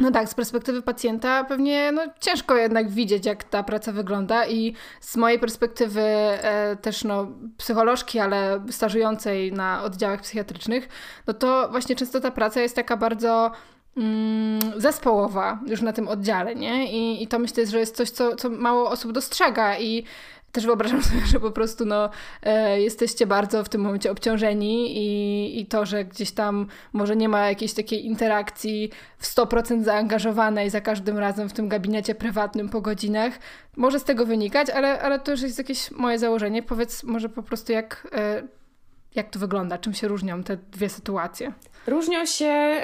No 0.00 0.10
tak, 0.10 0.28
z 0.28 0.34
perspektywy 0.34 0.82
pacjenta 0.82 1.44
pewnie 1.44 1.92
no, 1.92 2.02
ciężko 2.20 2.56
jednak 2.56 2.90
widzieć, 2.90 3.26
jak 3.26 3.44
ta 3.44 3.62
praca 3.62 3.92
wygląda 3.92 4.46
i 4.46 4.74
z 5.00 5.16
mojej 5.16 5.38
perspektywy 5.38 6.00
e, 6.00 6.76
też 6.76 7.04
no, 7.04 7.26
psycholożki, 7.56 8.18
ale 8.18 8.64
stażującej 8.70 9.52
na 9.52 9.82
oddziałach 9.82 10.20
psychiatrycznych, 10.20 10.88
no 11.26 11.34
to 11.34 11.68
właśnie 11.70 11.96
często 11.96 12.20
ta 12.20 12.30
praca 12.30 12.60
jest 12.60 12.76
taka 12.76 12.96
bardzo 12.96 13.50
mm, 13.96 14.60
zespołowa 14.76 15.60
już 15.66 15.82
na 15.82 15.92
tym 15.92 16.08
oddziale, 16.08 16.54
nie? 16.54 16.92
I, 16.92 17.22
I 17.22 17.28
to 17.28 17.38
myślę, 17.38 17.66
że 17.66 17.78
jest 17.78 17.96
coś, 17.96 18.10
co, 18.10 18.36
co 18.36 18.50
mało 18.50 18.90
osób 18.90 19.12
dostrzega 19.12 19.78
i 19.78 20.04
też 20.52 20.66
wyobrażam 20.66 21.02
sobie, 21.08 21.26
że 21.26 21.40
po 21.40 21.50
prostu 21.50 21.84
no, 21.84 22.10
e, 22.42 22.80
jesteście 22.80 23.26
bardzo 23.26 23.64
w 23.64 23.68
tym 23.68 23.80
momencie 23.80 24.10
obciążeni 24.10 24.98
i, 24.98 25.60
i 25.60 25.66
to, 25.66 25.86
że 25.86 26.04
gdzieś 26.04 26.30
tam 26.30 26.66
może 26.92 27.16
nie 27.16 27.28
ma 27.28 27.48
jakiejś 27.48 27.74
takiej 27.74 28.06
interakcji 28.06 28.90
w 29.18 29.26
100% 29.26 29.82
zaangażowanej 29.82 30.70
za 30.70 30.80
każdym 30.80 31.18
razem 31.18 31.48
w 31.48 31.52
tym 31.52 31.68
gabinecie 31.68 32.14
prywatnym 32.14 32.68
po 32.68 32.80
godzinach, 32.80 33.38
może 33.76 34.00
z 34.00 34.04
tego 34.04 34.26
wynikać, 34.26 34.70
ale, 34.70 35.02
ale 35.02 35.18
to 35.18 35.30
już 35.30 35.42
jest 35.42 35.58
jakieś 35.58 35.90
moje 35.90 36.18
założenie. 36.18 36.62
Powiedz 36.62 37.04
może 37.04 37.28
po 37.28 37.42
prostu 37.42 37.72
jak, 37.72 38.08
e, 38.12 38.42
jak 39.14 39.30
to 39.30 39.38
wygląda, 39.38 39.78
czym 39.78 39.94
się 39.94 40.08
różnią 40.08 40.42
te 40.42 40.56
dwie 40.56 40.88
sytuacje. 40.88 41.52
Różnią 41.86 42.26
się 42.26 42.80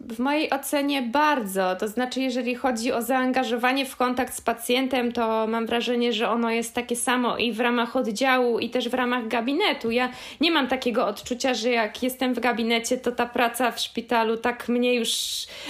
w 0.00 0.18
mojej 0.18 0.50
ocenie 0.50 1.02
bardzo. 1.02 1.76
To 1.76 1.88
znaczy, 1.88 2.20
jeżeli 2.20 2.54
chodzi 2.54 2.92
o 2.92 3.02
zaangażowanie 3.02 3.86
w 3.86 3.96
kontakt 3.96 4.34
z 4.34 4.40
pacjentem, 4.40 5.12
to 5.12 5.46
mam 5.46 5.66
wrażenie, 5.66 6.12
że 6.12 6.28
ono 6.28 6.50
jest 6.50 6.74
takie 6.74 6.96
samo 6.96 7.36
i 7.36 7.52
w 7.52 7.60
ramach 7.60 7.96
oddziału, 7.96 8.58
i 8.58 8.70
też 8.70 8.88
w 8.88 8.94
ramach 8.94 9.28
gabinetu. 9.28 9.90
Ja 9.90 10.10
nie 10.40 10.50
mam 10.50 10.68
takiego 10.68 11.06
odczucia, 11.06 11.54
że 11.54 11.70
jak 11.70 12.02
jestem 12.02 12.34
w 12.34 12.40
gabinecie, 12.40 12.96
to 12.96 13.12
ta 13.12 13.26
praca 13.26 13.70
w 13.70 13.80
szpitalu 13.80 14.36
tak 14.36 14.68
mnie 14.68 14.94
już 14.94 15.10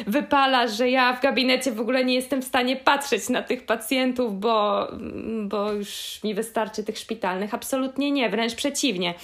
wypala, 0.06 0.66
że 0.68 0.90
ja 0.90 1.12
w 1.12 1.22
gabinecie 1.22 1.72
w 1.72 1.80
ogóle 1.80 2.04
nie 2.04 2.14
jestem 2.14 2.42
w 2.42 2.44
stanie 2.44 2.76
patrzeć 2.76 3.28
na 3.28 3.42
tych 3.42 3.66
pacjentów, 3.66 4.40
bo, 4.40 4.88
bo 5.42 5.72
już 5.72 6.20
mi 6.24 6.34
wystarczy 6.34 6.84
tych 6.84 6.98
szpitalnych. 6.98 7.54
Absolutnie 7.54 8.10
nie, 8.10 8.30
wręcz 8.30 8.54
przeciwnie. 8.54 9.14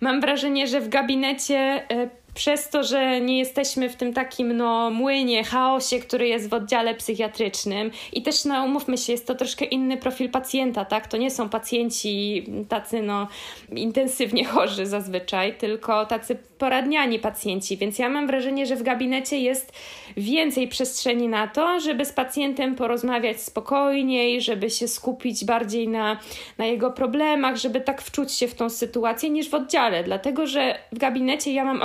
Mam 0.00 0.20
wrażenie, 0.20 0.66
że 0.66 0.80
w 0.80 0.88
gabinecie 0.88 1.56
e, 1.90 2.08
przez 2.36 2.68
to, 2.68 2.82
że 2.84 3.20
nie 3.20 3.38
jesteśmy 3.38 3.88
w 3.88 3.96
tym 3.96 4.12
takim 4.12 4.56
no, 4.56 4.90
młynie, 4.90 5.44
chaosie, 5.44 5.98
który 5.98 6.28
jest 6.28 6.48
w 6.48 6.54
oddziale 6.54 6.94
psychiatrycznym. 6.94 7.90
I 8.12 8.22
też 8.22 8.44
no, 8.44 8.64
umówmy 8.64 8.98
się, 8.98 9.12
jest 9.12 9.26
to 9.26 9.34
troszkę 9.34 9.64
inny 9.64 9.96
profil 9.96 10.30
pacjenta, 10.30 10.84
tak? 10.84 11.06
To 11.06 11.16
nie 11.16 11.30
są 11.30 11.48
pacjenci 11.48 12.44
tacy 12.68 13.02
no, 13.02 13.28
intensywnie 13.72 14.44
chorzy 14.54 14.86
zazwyczaj, 14.86 15.54
tylko 15.58 16.06
tacy 16.06 16.38
poradniani 16.58 17.18
pacjenci, 17.18 17.76
więc 17.76 17.98
ja 17.98 18.08
mam 18.08 18.26
wrażenie, 18.26 18.66
że 18.66 18.76
w 18.76 18.82
gabinecie 18.82 19.38
jest 19.38 19.72
więcej 20.16 20.68
przestrzeni 20.68 21.28
na 21.28 21.48
to, 21.48 21.80
żeby 21.80 22.04
z 22.04 22.12
pacjentem 22.12 22.74
porozmawiać 22.74 23.40
spokojniej, 23.40 24.40
żeby 24.40 24.70
się 24.70 24.88
skupić 24.88 25.44
bardziej 25.44 25.88
na, 25.88 26.20
na 26.58 26.66
jego 26.66 26.90
problemach, 26.90 27.56
żeby 27.56 27.80
tak 27.80 28.02
wczuć 28.02 28.32
się 28.32 28.48
w 28.48 28.54
tą 28.54 28.70
sytuację 28.70 29.30
niż 29.30 29.50
w 29.50 29.54
oddziale, 29.54 30.04
dlatego 30.04 30.46
że 30.46 30.78
w 30.92 30.98
gabinecie 30.98 31.52
ja 31.52 31.64
mam 31.64 31.82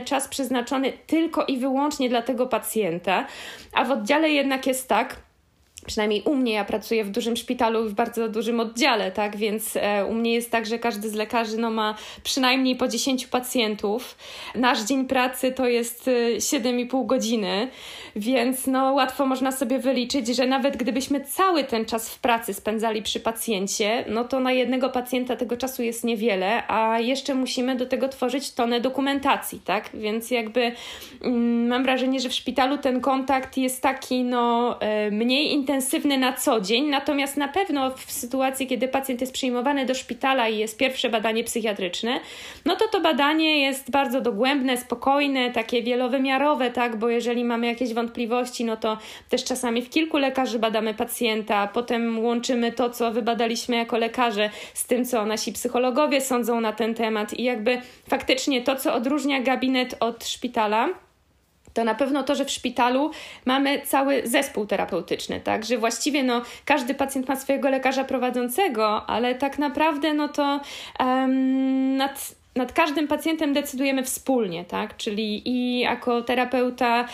czas 0.00 0.28
przeznaczony 0.28 0.92
tylko 1.06 1.44
i 1.44 1.58
wyłącznie 1.58 2.08
dla 2.08 2.22
tego 2.22 2.46
pacjenta, 2.46 3.26
a 3.72 3.84
w 3.84 3.90
oddziale 3.90 4.30
jednak 4.30 4.66
jest 4.66 4.88
tak, 4.88 5.16
przynajmniej 5.86 6.22
u 6.22 6.34
mnie, 6.34 6.52
ja 6.52 6.64
pracuję 6.64 7.04
w 7.04 7.10
dużym 7.10 7.36
szpitalu 7.36 7.88
w 7.88 7.94
bardzo 7.94 8.28
dużym 8.28 8.60
oddziale, 8.60 9.12
tak, 9.12 9.36
więc 9.36 9.76
e, 9.76 10.06
u 10.06 10.14
mnie 10.14 10.34
jest 10.34 10.50
tak, 10.50 10.66
że 10.66 10.78
każdy 10.78 11.08
z 11.08 11.14
lekarzy 11.14 11.58
no, 11.58 11.70
ma 11.70 11.94
przynajmniej 12.22 12.76
po 12.76 12.88
10 12.88 13.26
pacjentów. 13.26 14.16
Nasz 14.54 14.82
dzień 14.82 15.04
pracy 15.06 15.52
to 15.52 15.68
jest 15.68 16.10
7,5 16.36 17.02
e, 17.02 17.06
godziny, 17.06 17.68
więc 18.16 18.66
no, 18.66 18.92
łatwo 18.92 19.26
można 19.26 19.52
sobie 19.52 19.78
wyliczyć, 19.78 20.28
że 20.28 20.46
nawet 20.46 20.76
gdybyśmy 20.76 21.20
cały 21.20 21.64
ten 21.64 21.84
czas 21.84 22.10
w 22.10 22.18
pracy 22.18 22.54
spędzali 22.54 23.02
przy 23.02 23.20
pacjencie, 23.20 24.04
no 24.08 24.24
to 24.24 24.40
na 24.40 24.52
jednego 24.52 24.90
pacjenta 24.90 25.36
tego 25.36 25.56
czasu 25.56 25.82
jest 25.82 26.04
niewiele, 26.04 26.66
a 26.68 27.00
jeszcze 27.00 27.34
musimy 27.34 27.76
do 27.76 27.86
tego 27.86 28.08
tworzyć 28.08 28.52
tonę 28.52 28.80
dokumentacji, 28.80 29.60
tak, 29.64 29.90
więc 29.94 30.30
jakby 30.30 30.72
mm, 31.22 31.66
mam 31.66 31.82
wrażenie, 31.82 32.20
że 32.20 32.28
w 32.28 32.34
szpitalu 32.34 32.78
ten 32.78 33.00
kontakt 33.00 33.56
jest 33.56 33.82
taki 33.82 34.24
no, 34.24 34.80
e, 34.80 35.10
mniej 35.10 35.52
intensywny, 35.52 35.71
intensywny 35.72 36.18
na 36.18 36.32
co 36.32 36.60
dzień, 36.60 36.88
natomiast 36.88 37.36
na 37.36 37.48
pewno 37.48 37.90
w 37.90 38.12
sytuacji, 38.12 38.66
kiedy 38.66 38.88
pacjent 38.88 39.20
jest 39.20 39.32
przyjmowany 39.32 39.86
do 39.86 39.94
szpitala 39.94 40.48
i 40.48 40.58
jest 40.58 40.76
pierwsze 40.76 41.10
badanie 41.10 41.44
psychiatryczne, 41.44 42.20
no 42.64 42.76
to 42.76 42.88
to 42.88 43.00
badanie 43.00 43.60
jest 43.60 43.90
bardzo 43.90 44.20
dogłębne, 44.20 44.76
spokojne, 44.76 45.50
takie 45.50 45.82
wielowymiarowe, 45.82 46.70
tak, 46.70 46.96
bo 46.96 47.08
jeżeli 47.08 47.44
mamy 47.44 47.66
jakieś 47.66 47.94
wątpliwości, 47.94 48.64
no 48.64 48.76
to 48.76 48.98
też 49.28 49.44
czasami 49.44 49.82
w 49.82 49.90
kilku 49.90 50.18
lekarzy 50.18 50.58
badamy 50.58 50.94
pacjenta, 50.94 51.66
potem 51.66 52.24
łączymy 52.24 52.72
to, 52.72 52.90
co 52.90 53.12
wybadaliśmy 53.12 53.76
jako 53.76 53.98
lekarze 53.98 54.50
z 54.74 54.86
tym, 54.86 55.04
co 55.04 55.26
nasi 55.26 55.52
psychologowie 55.52 56.20
sądzą 56.20 56.60
na 56.60 56.72
ten 56.72 56.94
temat. 56.94 57.34
I 57.34 57.42
jakby 57.42 57.80
faktycznie 58.08 58.62
to, 58.62 58.76
co 58.76 58.94
odróżnia 58.94 59.40
gabinet 59.40 59.96
od 60.00 60.24
szpitala, 60.24 60.88
to 61.74 61.84
na 61.84 61.94
pewno 61.94 62.22
to, 62.22 62.34
że 62.34 62.44
w 62.44 62.50
szpitalu 62.50 63.10
mamy 63.44 63.80
cały 63.80 64.22
zespół 64.24 64.66
terapeutyczny, 64.66 65.40
tak, 65.40 65.64
że 65.64 65.78
właściwie 65.78 66.22
no, 66.22 66.42
każdy 66.64 66.94
pacjent 66.94 67.28
ma 67.28 67.36
swojego 67.36 67.70
lekarza 67.70 68.04
prowadzącego, 68.04 69.06
ale 69.06 69.34
tak 69.34 69.58
naprawdę 69.58 70.14
no 70.14 70.28
to 70.28 70.60
um, 71.00 71.96
nad 71.96 72.42
nad 72.56 72.72
każdym 72.72 73.08
pacjentem 73.08 73.52
decydujemy 73.52 74.02
wspólnie, 74.02 74.64
tak? 74.64 74.96
Czyli 74.96 75.48
i 75.48 75.78
jako 75.78 76.22
terapeuta 76.22 77.08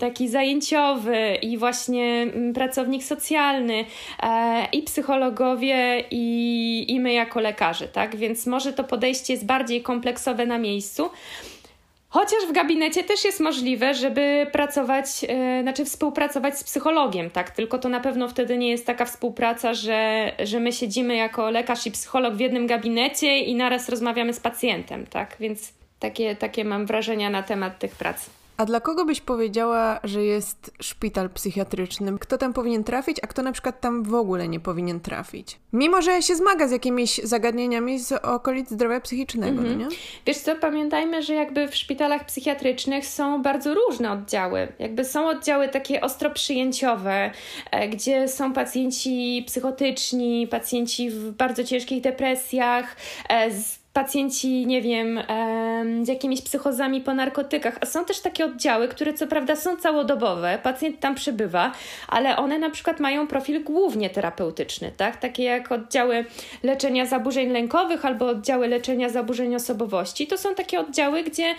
taki 0.00 0.28
zajęciowy, 0.28 1.34
i 1.42 1.58
właśnie 1.58 2.26
um, 2.34 2.52
pracownik 2.52 3.04
socjalny, 3.04 3.84
e, 4.22 4.68
i 4.72 4.82
psychologowie, 4.82 6.04
i, 6.10 6.84
i 6.88 7.00
my 7.00 7.12
jako 7.12 7.40
lekarze, 7.40 7.88
tak? 7.88 8.16
Więc 8.16 8.46
może 8.46 8.72
to 8.72 8.84
podejście 8.84 9.32
jest 9.32 9.46
bardziej 9.46 9.82
kompleksowe 9.82 10.46
na 10.46 10.58
miejscu. 10.58 11.10
Chociaż 12.12 12.46
w 12.48 12.52
gabinecie 12.52 13.04
też 13.04 13.24
jest 13.24 13.40
możliwe, 13.40 13.94
żeby 13.94 14.46
pracować, 14.52 15.22
yy, 15.22 15.62
znaczy 15.62 15.84
współpracować 15.84 16.58
z 16.58 16.64
psychologiem, 16.64 17.30
tak? 17.30 17.50
Tylko 17.50 17.78
to 17.78 17.88
na 17.88 18.00
pewno 18.00 18.28
wtedy 18.28 18.58
nie 18.58 18.70
jest 18.70 18.86
taka 18.86 19.04
współpraca, 19.04 19.74
że, 19.74 20.32
że 20.44 20.60
my 20.60 20.72
siedzimy 20.72 21.16
jako 21.16 21.50
lekarz 21.50 21.86
i 21.86 21.90
psycholog 21.90 22.34
w 22.34 22.40
jednym 22.40 22.66
gabinecie 22.66 23.38
i 23.38 23.54
naraz 23.54 23.88
rozmawiamy 23.88 24.32
z 24.32 24.40
pacjentem, 24.40 25.06
tak? 25.06 25.36
Więc 25.40 25.72
takie, 25.98 26.36
takie 26.36 26.64
mam 26.64 26.86
wrażenia 26.86 27.30
na 27.30 27.42
temat 27.42 27.78
tych 27.78 27.92
prac. 27.92 28.30
A 28.60 28.64
dla 28.64 28.80
kogo 28.80 29.04
byś 29.04 29.20
powiedziała, 29.20 30.00
że 30.04 30.24
jest 30.24 30.72
szpital 30.80 31.30
psychiatryczny? 31.30 32.18
Kto 32.18 32.38
tam 32.38 32.52
powinien 32.52 32.84
trafić, 32.84 33.16
a 33.22 33.26
kto 33.26 33.42
na 33.42 33.52
przykład 33.52 33.80
tam 33.80 34.02
w 34.02 34.14
ogóle 34.14 34.48
nie 34.48 34.60
powinien 34.60 35.00
trafić? 35.00 35.58
Mimo, 35.72 36.02
że 36.02 36.22
się 36.22 36.36
zmaga 36.36 36.68
z 36.68 36.70
jakimiś 36.70 37.18
zagadnieniami 37.18 37.98
z 37.98 38.12
okolic 38.12 38.70
zdrowia 38.70 39.00
psychicznego, 39.00 39.60
mm 39.60 39.74
-hmm. 39.74 39.78
nie? 39.78 39.86
Wiesz 40.26 40.38
co, 40.38 40.56
pamiętajmy, 40.56 41.22
że 41.22 41.34
jakby 41.34 41.68
w 41.68 41.76
szpitalach 41.76 42.26
psychiatrycznych 42.26 43.06
są 43.06 43.42
bardzo 43.42 43.74
różne 43.74 44.12
oddziały. 44.12 44.68
Jakby 44.78 45.04
są 45.04 45.28
oddziały 45.28 45.68
takie 45.68 46.00
ostro 46.00 46.30
przyjęciowe, 46.30 47.30
e, 47.70 47.88
gdzie 47.88 48.28
są 48.28 48.52
pacjenci 48.52 49.44
psychotyczni, 49.46 50.48
pacjenci 50.50 51.10
w 51.10 51.30
bardzo 51.30 51.64
ciężkich 51.64 52.02
depresjach, 52.02 52.96
e, 53.28 53.50
z 53.50 53.79
pacjenci, 53.92 54.66
nie 54.66 54.82
wiem, 54.82 55.20
z 56.02 56.08
jakimiś 56.08 56.42
psychozami 56.42 57.00
po 57.00 57.14
narkotykach, 57.14 57.78
a 57.80 57.86
są 57.86 58.04
też 58.04 58.20
takie 58.20 58.44
oddziały, 58.44 58.88
które 58.88 59.12
co 59.12 59.26
prawda 59.26 59.56
są 59.56 59.76
całodobowe, 59.76 60.58
pacjent 60.62 61.00
tam 61.00 61.14
przybywa, 61.14 61.72
ale 62.08 62.36
one 62.36 62.58
na 62.58 62.70
przykład 62.70 63.00
mają 63.00 63.26
profil 63.26 63.64
głównie 63.64 64.10
terapeutyczny, 64.10 64.92
tak? 64.96 65.16
Takie 65.16 65.44
jak 65.44 65.72
oddziały 65.72 66.24
leczenia 66.62 67.06
zaburzeń 67.06 67.50
lękowych 67.50 68.04
albo 68.04 68.26
oddziały 68.26 68.68
leczenia 68.68 69.08
zaburzeń 69.08 69.54
osobowości. 69.54 70.26
To 70.26 70.38
są 70.38 70.54
takie 70.54 70.80
oddziały, 70.80 71.22
gdzie 71.22 71.54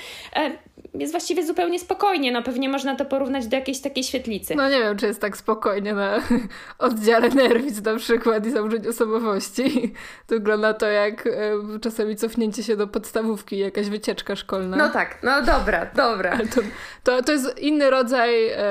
jest 0.93 1.13
właściwie 1.13 1.45
zupełnie 1.45 1.79
spokojnie. 1.79 2.31
No 2.31 2.43
pewnie 2.43 2.69
można 2.69 2.95
to 2.95 3.05
porównać 3.05 3.48
do 3.48 3.55
jakiejś 3.55 3.81
takiej 3.81 4.03
świetlicy. 4.03 4.55
No 4.55 4.69
nie 4.69 4.79
wiem, 4.79 4.98
czy 4.98 5.07
jest 5.07 5.21
tak 5.21 5.38
spokojnie 5.38 5.93
na 5.93 6.19
oddziale 6.79 7.29
nerwic 7.29 7.83
na 7.83 7.95
przykład 7.95 8.45
i 8.45 8.51
zaburzeń 8.51 8.88
osobowości. 8.88 9.62
To 10.27 10.36
wygląda 10.36 10.74
to 10.74 10.86
jak 10.86 11.29
czasami 11.81 12.15
cofnięcie 12.15 12.63
się 12.63 12.77
do 12.77 12.88
podstawówki, 12.88 13.57
jakaś 13.57 13.89
wycieczka 13.89 14.36
szkolna. 14.36 14.77
No 14.77 14.89
tak, 14.89 15.17
no 15.24 15.41
dobra, 15.41 15.88
dobra. 15.95 16.38
To, 16.38 16.62
to, 17.03 17.24
to 17.24 17.31
jest 17.31 17.60
inny 17.60 17.89
rodzaj, 17.89 18.48
e, 18.48 18.62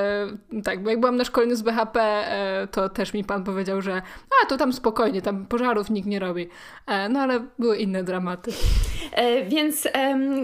tak, 0.63 0.83
bo 0.83 0.89
jak 0.89 0.99
byłam 0.99 1.15
na 1.15 1.25
szkoleniu 1.25 1.55
z 1.55 1.61
BHP, 1.61 2.01
e, 2.01 2.67
to 2.71 2.89
też 2.89 3.13
mi 3.13 3.23
pan 3.23 3.43
powiedział, 3.43 3.81
że 3.81 4.01
a, 4.43 4.45
to 4.45 4.57
tam 4.57 4.73
spokojnie, 4.73 5.21
tam 5.21 5.45
pożarów 5.45 5.89
nikt 5.89 6.07
nie 6.07 6.19
robi. 6.19 6.49
E, 6.87 7.09
no 7.09 7.19
ale 7.19 7.39
były 7.59 7.77
inne 7.77 8.03
dramaty. 8.03 8.51
E, 9.11 9.45
więc 9.45 9.87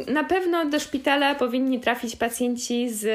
na 0.07 0.24
pewno 0.24 0.65
do 0.65 0.79
szpitala 0.79 1.36
powinni 1.36 1.66
trafić 1.79 2.15
pacjenci 2.15 2.89
z 2.89 3.07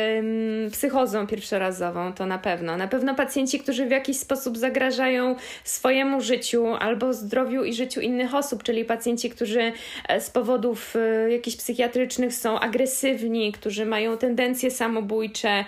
psychozą 0.73 1.27
pierwszorazową, 1.27 2.13
to 2.13 2.27
na 2.27 2.39
pewno. 2.39 2.77
Na 2.77 2.89
pewno 2.89 3.15
pacjenci, 3.15 3.59
którzy 3.59 3.87
w 3.87 3.91
jakiś 3.91 4.17
sposób 4.17 4.59
zagrażają 4.59 5.37
swojemu 5.65 6.21
życiu 6.21 6.67
albo 6.67 7.13
zdrowiu 7.13 7.65
i 7.65 7.75
życiu 7.75 8.01
innych 8.01 8.35
osób, 8.35 8.63
czyli 8.63 8.85
pacjenci, 8.85 9.31
którzy 9.31 9.73
e, 10.09 10.21
z 10.21 10.31
powodów 10.31 10.97
e, 10.97 11.31
jakichś 11.31 11.57
psychiatrycznych 11.57 12.35
są 12.35 12.61
agresywni, 12.61 13.53
którzy 13.53 13.87
mają 13.87 14.19
tendencje 14.19 14.71
samobójcze, 14.71 15.65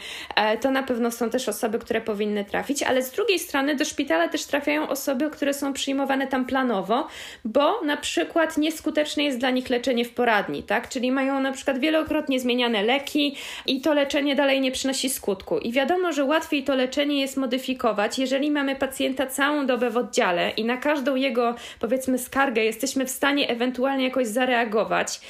to 0.60 0.70
na 0.70 0.82
pewno 0.82 1.10
są 1.10 1.30
też 1.30 1.48
osoby, 1.48 1.78
które 1.78 2.00
powinny 2.00 2.44
trafić, 2.44 2.82
ale 2.82 3.02
z 3.02 3.10
drugiej 3.10 3.38
strony 3.38 3.76
do 3.76 3.84
szpitala 3.84 4.28
też 4.28 4.44
trafiają 4.44 4.88
osoby, 4.88 5.30
które 5.30 5.54
są 5.54 5.72
przyjmowane 5.72 6.26
tam 6.26 6.44
planowo, 6.44 7.08
bo 7.44 7.80
na 7.80 7.96
przykład 7.96 8.56
nieskuteczne 8.56 9.24
jest 9.24 9.38
dla 9.38 9.50
nich 9.50 9.70
leczenie 9.70 10.04
w 10.04 10.10
poradni, 10.10 10.62
tak? 10.62 10.88
Czyli 10.88 11.12
mają 11.12 11.40
na 11.40 11.52
przykład 11.52 11.78
wielokrotnie 11.78 12.40
zmieniane 12.40 12.73
leki 12.82 13.36
i 13.66 13.80
to 13.80 13.94
leczenie 13.94 14.34
dalej 14.34 14.60
nie 14.60 14.72
przynosi 14.72 15.10
skutku. 15.10 15.58
I 15.58 15.72
wiadomo, 15.72 16.12
że 16.12 16.24
łatwiej 16.24 16.62
to 16.62 16.74
leczenie 16.74 17.20
jest 17.20 17.36
modyfikować, 17.36 18.18
jeżeli 18.18 18.50
mamy 18.50 18.76
pacjenta 18.76 19.26
całą 19.26 19.66
dobę 19.66 19.90
w 19.90 19.96
oddziale 19.96 20.50
i 20.50 20.64
na 20.64 20.76
każdą 20.76 21.14
jego, 21.14 21.54
powiedzmy, 21.80 22.18
skargę 22.18 22.64
jesteśmy 22.64 23.06
w 23.06 23.10
stanie 23.10 23.48
ewentualnie 23.48 24.04
jakoś 24.04 24.26
zareagować. 24.26 25.20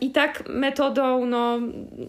I 0.00 0.10
tak 0.10 0.48
metodą, 0.48 1.26
no, 1.26 1.58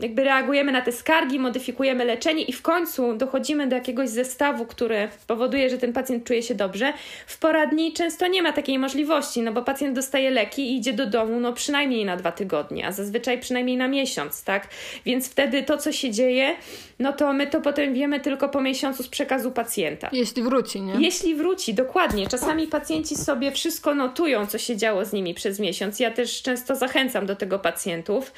jakby 0.01 0.23
reagujemy 0.23 0.71
na 0.71 0.81
te 0.81 0.91
skargi, 0.91 1.39
modyfikujemy 1.39 2.05
leczenie 2.05 2.43
i 2.43 2.53
w 2.53 2.61
końcu 2.61 3.13
dochodzimy 3.13 3.67
do 3.67 3.75
jakiegoś 3.75 4.09
zestawu, 4.09 4.65
który 4.65 5.09
powoduje, 5.27 5.69
że 5.69 5.77
ten 5.77 5.93
pacjent 5.93 6.23
czuje 6.23 6.43
się 6.43 6.55
dobrze. 6.55 6.93
W 7.27 7.39
poradni 7.39 7.93
często 7.93 8.27
nie 8.27 8.43
ma 8.43 8.53
takiej 8.53 8.79
możliwości, 8.79 9.41
no 9.41 9.51
bo 9.51 9.61
pacjent 9.61 9.95
dostaje 9.95 10.31
leki 10.31 10.61
i 10.71 10.77
idzie 10.77 10.93
do 10.93 11.05
domu 11.05 11.39
no 11.39 11.53
przynajmniej 11.53 12.05
na 12.05 12.17
dwa 12.17 12.31
tygodnie, 12.31 12.87
a 12.87 12.91
zazwyczaj 12.91 13.39
przynajmniej 13.39 13.77
na 13.77 13.87
miesiąc, 13.87 14.43
tak? 14.43 14.61
Więc 15.06 15.30
wtedy 15.30 15.63
to, 15.63 15.77
co 15.77 15.91
się 15.91 16.12
dzieje, 16.12 16.56
no 17.00 17.13
to 17.13 17.34
my 17.34 17.48
to 17.48 17.62
potem 17.62 17.94
wiemy 17.94 18.20
tylko 18.20 18.50
po 18.50 18.62
miesiącu 18.62 19.03
z 19.03 19.08
przekazu 19.08 19.51
pacjenta. 19.51 20.10
Jeśli 20.12 20.44
wróci, 20.44 20.82
nie? 20.82 20.94
Jeśli 21.00 21.36
wróci, 21.36 21.74
dokładnie. 21.74 22.27
Czasami 22.27 22.68
pacjenci 22.68 23.15
sobie 23.15 23.51
wszystko 23.51 23.96
notują, 23.96 24.48
co 24.48 24.58
się 24.58 24.77
działo 24.77 25.06
z 25.06 25.13
nimi 25.13 25.34
przez 25.34 25.60
miesiąc. 25.60 26.00
Ja 26.00 26.12
też 26.12 26.41
często 26.41 26.75
zachęcam 26.75 27.25
do 27.25 27.36
tego 27.36 27.60
pacjentów. 27.60 28.34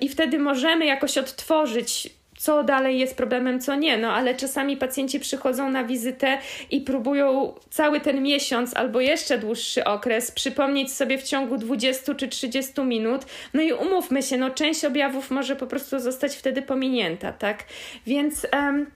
I 0.00 0.08
wtedy 0.08 0.38
możemy 0.38 0.86
jakoś 0.86 1.18
odtworzyć 1.18 2.10
co 2.44 2.64
dalej 2.64 2.98
jest 2.98 3.16
problemem, 3.16 3.60
co 3.60 3.74
nie. 3.74 3.98
No 3.98 4.12
ale 4.12 4.34
czasami 4.34 4.76
pacjenci 4.76 5.20
przychodzą 5.20 5.70
na 5.70 5.84
wizytę 5.84 6.38
i 6.70 6.80
próbują 6.80 7.54
cały 7.70 8.00
ten 8.00 8.22
miesiąc 8.22 8.76
albo 8.76 9.00
jeszcze 9.00 9.38
dłuższy 9.38 9.84
okres 9.84 10.30
przypomnieć 10.30 10.92
sobie 10.92 11.18
w 11.18 11.22
ciągu 11.22 11.56
20 11.56 12.14
czy 12.14 12.28
30 12.28 12.80
minut. 12.82 13.22
No 13.54 13.62
i 13.62 13.72
umówmy 13.72 14.22
się, 14.22 14.36
no 14.36 14.50
część 14.50 14.84
objawów 14.84 15.30
może 15.30 15.56
po 15.56 15.66
prostu 15.66 15.98
zostać 15.98 16.36
wtedy 16.36 16.62
pominięta, 16.62 17.32
tak? 17.32 17.64
Więc. 18.06 18.46
Um, 18.52 18.86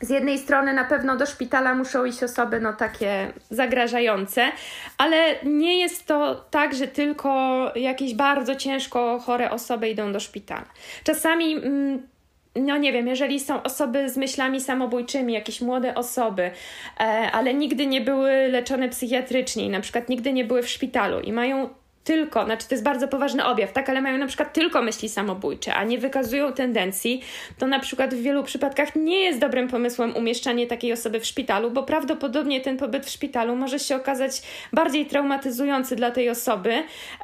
z 0.00 0.10
jednej 0.10 0.38
strony 0.38 0.72
na 0.72 0.84
pewno 0.84 1.16
do 1.16 1.26
szpitala 1.26 1.74
muszą 1.74 2.04
iść 2.04 2.22
osoby 2.22 2.60
no 2.60 2.72
takie 2.72 3.32
zagrażające, 3.50 4.52
ale 4.98 5.16
nie 5.44 5.80
jest 5.80 6.06
to 6.06 6.34
tak, 6.50 6.74
że 6.74 6.88
tylko 6.88 7.72
jakieś 7.74 8.14
bardzo 8.14 8.54
ciężko 8.54 9.18
chore 9.18 9.50
osoby 9.50 9.88
idą 9.88 10.12
do 10.12 10.20
szpitala. 10.20 10.64
Czasami 11.04 11.54
mm, 11.54 12.02
no 12.60 12.76
nie 12.76 12.92
wiem, 12.92 13.08
jeżeli 13.08 13.40
są 13.40 13.62
osoby 13.62 14.10
z 14.10 14.16
myślami 14.16 14.60
samobójczymi, 14.60 15.34
jakieś 15.34 15.60
młode 15.60 15.94
osoby, 15.94 16.42
e, 17.00 17.00
ale 17.32 17.54
nigdy 17.54 17.86
nie 17.86 18.00
były 18.00 18.48
leczone 18.48 18.88
psychiatrycznie, 18.88 19.70
na 19.70 19.80
przykład 19.80 20.08
nigdy 20.08 20.32
nie 20.32 20.44
były 20.44 20.62
w 20.62 20.68
szpitalu 20.68 21.20
i 21.20 21.32
mają 21.32 21.68
tylko, 22.08 22.44
znaczy 22.44 22.68
to 22.68 22.74
jest 22.74 22.84
bardzo 22.84 23.08
poważny 23.08 23.44
objaw, 23.44 23.72
tak, 23.72 23.88
ale 23.88 24.00
mają 24.00 24.18
na 24.18 24.26
przykład 24.26 24.52
tylko 24.52 24.82
myśli 24.82 25.08
samobójcze, 25.08 25.74
a 25.74 25.84
nie 25.84 25.98
wykazują 25.98 26.52
tendencji, 26.52 27.22
to 27.58 27.66
na 27.66 27.78
przykład 27.80 28.14
w 28.14 28.22
wielu 28.22 28.42
przypadkach 28.42 28.96
nie 28.96 29.20
jest 29.20 29.38
dobrym 29.38 29.68
pomysłem 29.68 30.16
umieszczanie 30.16 30.66
takiej 30.66 30.92
osoby 30.92 31.20
w 31.20 31.26
szpitalu, 31.26 31.70
bo 31.70 31.82
prawdopodobnie 31.82 32.60
ten 32.60 32.76
pobyt 32.76 33.06
w 33.06 33.10
szpitalu 33.10 33.56
może 33.56 33.78
się 33.78 33.96
okazać 33.96 34.42
bardziej 34.72 35.06
traumatyzujący 35.06 35.96
dla 35.96 36.10
tej 36.10 36.30
osoby 36.30 36.72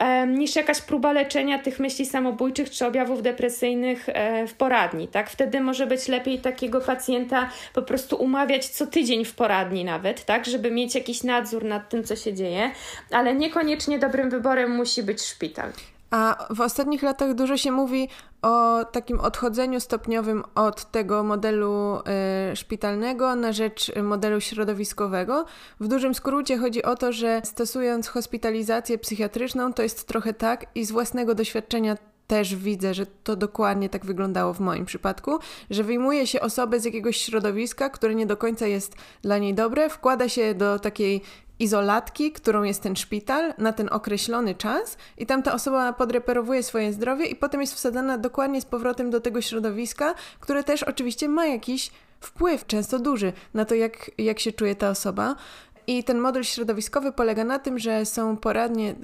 um, 0.00 0.38
niż 0.38 0.57
jakaś 0.57 0.81
próba 0.81 1.12
leczenia 1.12 1.59
tych 1.59 1.81
myśli 1.81 2.07
samobójczych 2.07 2.71
czy 2.71 2.87
objawów 2.87 3.23
depresyjnych 3.23 4.09
e, 4.09 4.47
w 4.47 4.55
poradni, 4.55 5.09
tak? 5.09 5.31
Wtedy 5.31 5.61
może 5.61 5.87
być 5.87 6.09
lepiej 6.09 6.38
takiego 6.38 6.81
pacjenta 6.81 7.50
po 7.75 7.83
prostu 7.83 8.17
umawiać 8.17 8.67
co 8.67 8.87
tydzień 8.87 9.25
w 9.25 9.35
poradni 9.35 9.85
nawet, 9.85 10.25
tak, 10.25 10.47
żeby 10.47 10.71
mieć 10.71 10.95
jakiś 10.95 11.23
nadzór 11.23 11.64
nad 11.64 11.88
tym, 11.88 12.05
co 12.05 12.17
się 12.17 12.35
dzieje, 12.35 12.71
ale 13.11 13.35
niekoniecznie 13.35 13.99
dobrym 13.99 14.31
wyborem 14.31 14.74
musi 14.75 15.02
być 15.02 15.23
szpital. 15.23 15.73
A 16.11 16.47
w 16.50 16.61
ostatnich 16.61 17.02
latach 17.02 17.35
dużo 17.35 17.57
się 17.57 17.73
mówi 17.73 18.09
o 18.43 18.85
takim 18.85 19.20
odchodzeniu 19.20 19.81
stopniowym 19.81 20.44
od 20.55 20.90
tego 20.90 21.22
modelu 21.22 22.03
y, 22.53 22.57
szpitalnego 22.57 23.37
na 23.37 23.53
rzecz 23.53 23.96
modelu 24.03 24.40
środowiskowego. 24.40 25.44
W 25.81 25.88
dużym 25.88 26.14
skrócie 26.14 26.59
chodzi 26.59 26.83
o 26.83 26.96
to, 26.96 27.12
że 27.12 27.42
stosując 27.44 28.09
hospitalizację 28.09 28.99
psychiatryczną, 28.99 29.72
to 29.72 29.83
jest 29.83 30.09
trochę 30.09 30.35
tak 30.35 30.66
i 30.75 30.85
z 30.85 30.92
własnego 30.92 31.35
doświadczenia 31.35 31.96
też 32.27 32.57
widzę, 32.57 32.95
że 32.95 33.07
to 33.07 33.37
dokładnie 33.37 33.89
tak 33.89 34.07
wyglądało 34.07 34.55
w 34.55 34.61
moim 34.61 34.85
przypadku, 34.85 35.39
że 35.71 35.85
wyjmuje 35.85 36.27
się 36.27 36.41
osobę 36.41 36.81
z 36.81 36.85
jakiegoś 36.85 37.17
środowiska, 37.17 37.91
które 37.91 38.15
nie 38.15 38.27
do 38.27 38.37
końca 38.37 38.67
jest 38.67 38.97
dla 39.23 39.39
niej 39.39 39.55
dobre, 39.55 39.91
wkłada 39.91 40.29
się 40.29 40.55
do 40.55 40.79
takiej 40.79 41.23
izolatki, 41.59 42.33
którą 42.33 42.63
jest 42.63 42.83
ten 42.83 42.97
szpital 42.97 43.55
na 43.59 43.73
ten 43.73 43.89
określony 43.93 44.55
czas 44.55 44.97
i 45.19 45.27
tam 45.27 45.43
ta 45.43 45.55
osoba 45.55 45.93
podreperowuje 45.93 46.63
swoje 46.63 46.93
zdrowie 46.93 47.27
i 47.27 47.37
potem 47.37 47.61
jest 47.61 47.75
wsadzana 47.75 48.19
dokładnie 48.19 48.61
z 48.61 48.65
powrotem 48.65 49.11
do 49.11 49.21
tego 49.21 49.41
środowiska, 49.41 50.15
które 50.41 50.65
też 50.65 50.83
oczywiście 50.83 51.29
ma 51.29 51.47
jakiś 51.47 51.91
wpływ, 52.21 52.67
często 52.67 52.99
duży, 52.99 53.33
na 53.55 53.65
to, 53.65 53.75
jak, 53.75 54.11
jak 54.19 54.41
się 54.41 54.53
czuje 54.53 54.75
ta 54.75 54.91
osoba. 54.91 55.37
I 55.87 56.05
ten 56.05 56.19
model 56.19 56.45
środowiskowy 56.45 57.13
polega 57.13 57.45
na 57.45 57.59
tym, 57.59 57.79
że 57.79 58.07
są 58.07 58.37
poradnie 58.37 58.91
e, 58.91 58.95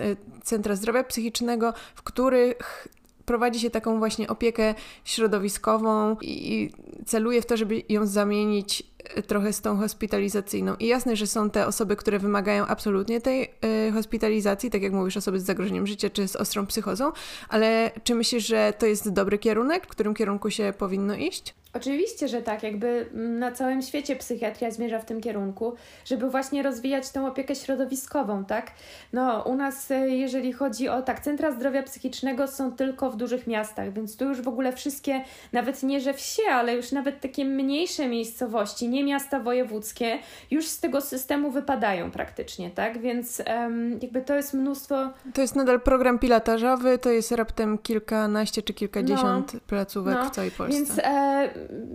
centra 0.43 0.77
zdrowia 0.77 1.05
psychicznego, 1.05 1.73
w 1.95 2.03
których 2.03 2.89
prowadzi 3.31 3.61
się 3.61 3.71
taką 3.71 3.99
właśnie 3.99 4.29
opiekę 4.29 4.75
środowiskową 5.05 6.16
i 6.23 6.71
celuje 7.07 7.43
w 7.43 7.47
to, 7.47 7.57
żeby 7.57 7.83
ją 7.88 8.07
zamienić 8.07 8.83
e, 8.99 9.23
trochę 9.23 9.53
z 9.53 9.61
tą 9.61 9.77
hospitalizacyjną. 9.77 10.75
I 10.81 10.87
jasne, 10.87 11.16
że 11.16 11.27
są 11.27 11.51
te 11.51 11.66
osoby, 11.66 11.97
które 11.97 12.19
wymagają 12.19 12.66
absolutnie 12.66 13.21
tej 13.21 13.43
y, 13.88 13.93
hospitalizacji, 13.93 14.71
tak 14.71 14.83
jak 14.83 14.93
mówisz, 14.93 15.16
osoby 15.16 15.40
z 15.40 15.45
zagrożeniem 15.45 15.87
życia 15.87 16.11
czy 16.11 16.29
z 16.29 16.37
ostrą 16.37 16.66
psychozą, 16.66 17.12
ale 17.49 17.90
czy 18.05 18.14
myślisz, 18.14 18.47
że 18.47 18.73
to 18.79 18.87
jest 18.87 19.11
dobry 19.11 19.38
kierunek, 19.38 19.87
w 19.87 19.88
którym 19.88 20.14
kierunku 20.14 20.51
się 20.51 20.75
powinno 20.79 21.14
iść? 21.14 21.55
Oczywiście, 21.73 22.29
że 22.29 22.43
tak. 22.43 22.63
Jakby 22.63 23.07
na 23.15 23.53
całym 23.53 23.83
świecie 23.83 24.17
psychiatria 24.17 24.71
zmierza 24.71 24.99
w 24.99 25.05
tym 25.05 25.21
kierunku, 25.21 25.75
żeby 26.05 26.31
właśnie 26.31 26.63
rozwijać 26.63 27.11
tą 27.11 27.27
opiekę 27.27 27.55
środowiskową, 27.55 28.45
tak? 28.45 28.71
No, 29.13 29.43
u 29.43 29.55
nas, 29.55 29.91
e, 29.91 30.09
jeżeli 30.09 30.53
chodzi 30.53 30.89
o 30.89 31.03
tak, 31.03 31.21
centra 31.21 31.53
zdrowia 31.53 31.83
psychicznego 31.83 32.49
są 32.49 32.73
tylko 32.73 33.11
w 33.11 33.17
dużych 33.17 33.47
miastach, 33.47 33.93
więc 33.93 34.17
tu 34.17 34.25
już 34.25 34.41
w 34.41 34.49
ogóle 34.49 34.73
wszystkie, 34.73 35.25
nawet 35.53 35.83
nie 35.83 36.01
że 36.01 36.15
wsie, 36.15 36.43
ale 36.53 36.75
już 36.75 36.93
nawet 36.93 37.21
takie 37.21 37.45
mniejsze 37.45 38.09
miejscowości, 38.09 38.89
nie 38.89 39.05
miasta 39.05 39.41
wojewódzkie, 39.41 40.19
już 40.51 40.67
z 40.67 40.81
tego 40.81 41.01
systemu 41.01 41.51
wypadają 41.51 42.11
praktycznie, 42.11 42.71
tak? 42.71 42.99
Więc 42.99 43.43
um, 43.47 43.99
jakby 44.03 44.23
to 44.23 44.35
jest 44.35 44.55
mnóstwo. 44.55 45.11
To 45.35 45.41
jest 45.41 45.57
nadal 45.57 45.81
program 45.81 46.19
pilotażowy, 46.19 46.99
to 46.99 47.11
jest 47.11 47.33
raptem 47.33 47.79
kilkanaście 47.79 48.63
czy 48.63 48.75
kilkadziesiąt 48.75 49.55
no, 49.55 49.61
placówek 49.67 50.15
no, 50.15 50.25
w 50.25 50.31
całej 50.31 50.51
Polsce. 50.51 50.77
Więc 50.77 50.99
e, 50.99 51.49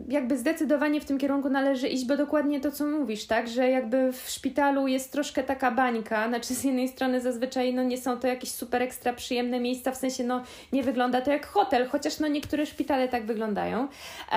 jakby 0.09 0.37
zdecydowanie 0.37 1.01
w 1.01 1.05
tym 1.05 1.17
kierunku 1.17 1.49
należy 1.49 1.87
iść, 1.87 2.05
bo 2.05 2.17
dokładnie 2.17 2.59
to, 2.59 2.71
co 2.71 2.85
mówisz, 2.85 3.25
tak, 3.25 3.47
że 3.47 3.69
jakby 3.69 4.11
w 4.11 4.29
szpitalu 4.29 4.87
jest 4.87 5.11
troszkę 5.11 5.43
taka 5.43 5.71
bańka, 5.71 6.27
znaczy 6.27 6.53
z 6.53 6.63
jednej 6.63 6.87
strony 6.87 7.21
zazwyczaj 7.21 7.73
no 7.73 7.83
nie 7.83 7.97
są 7.97 8.19
to 8.19 8.27
jakieś 8.27 8.51
super 8.51 8.81
ekstra 8.81 9.13
przyjemne 9.13 9.59
miejsca, 9.59 9.91
w 9.91 9.97
sensie 9.97 10.23
no 10.23 10.43
nie 10.71 10.83
wygląda 10.83 11.21
to 11.21 11.31
jak 11.31 11.45
hotel, 11.45 11.87
chociaż 11.87 12.19
no 12.19 12.27
niektóre 12.27 12.65
szpitale 12.65 13.07
tak 13.07 13.25
wyglądają, 13.25 13.87
e, 14.31 14.35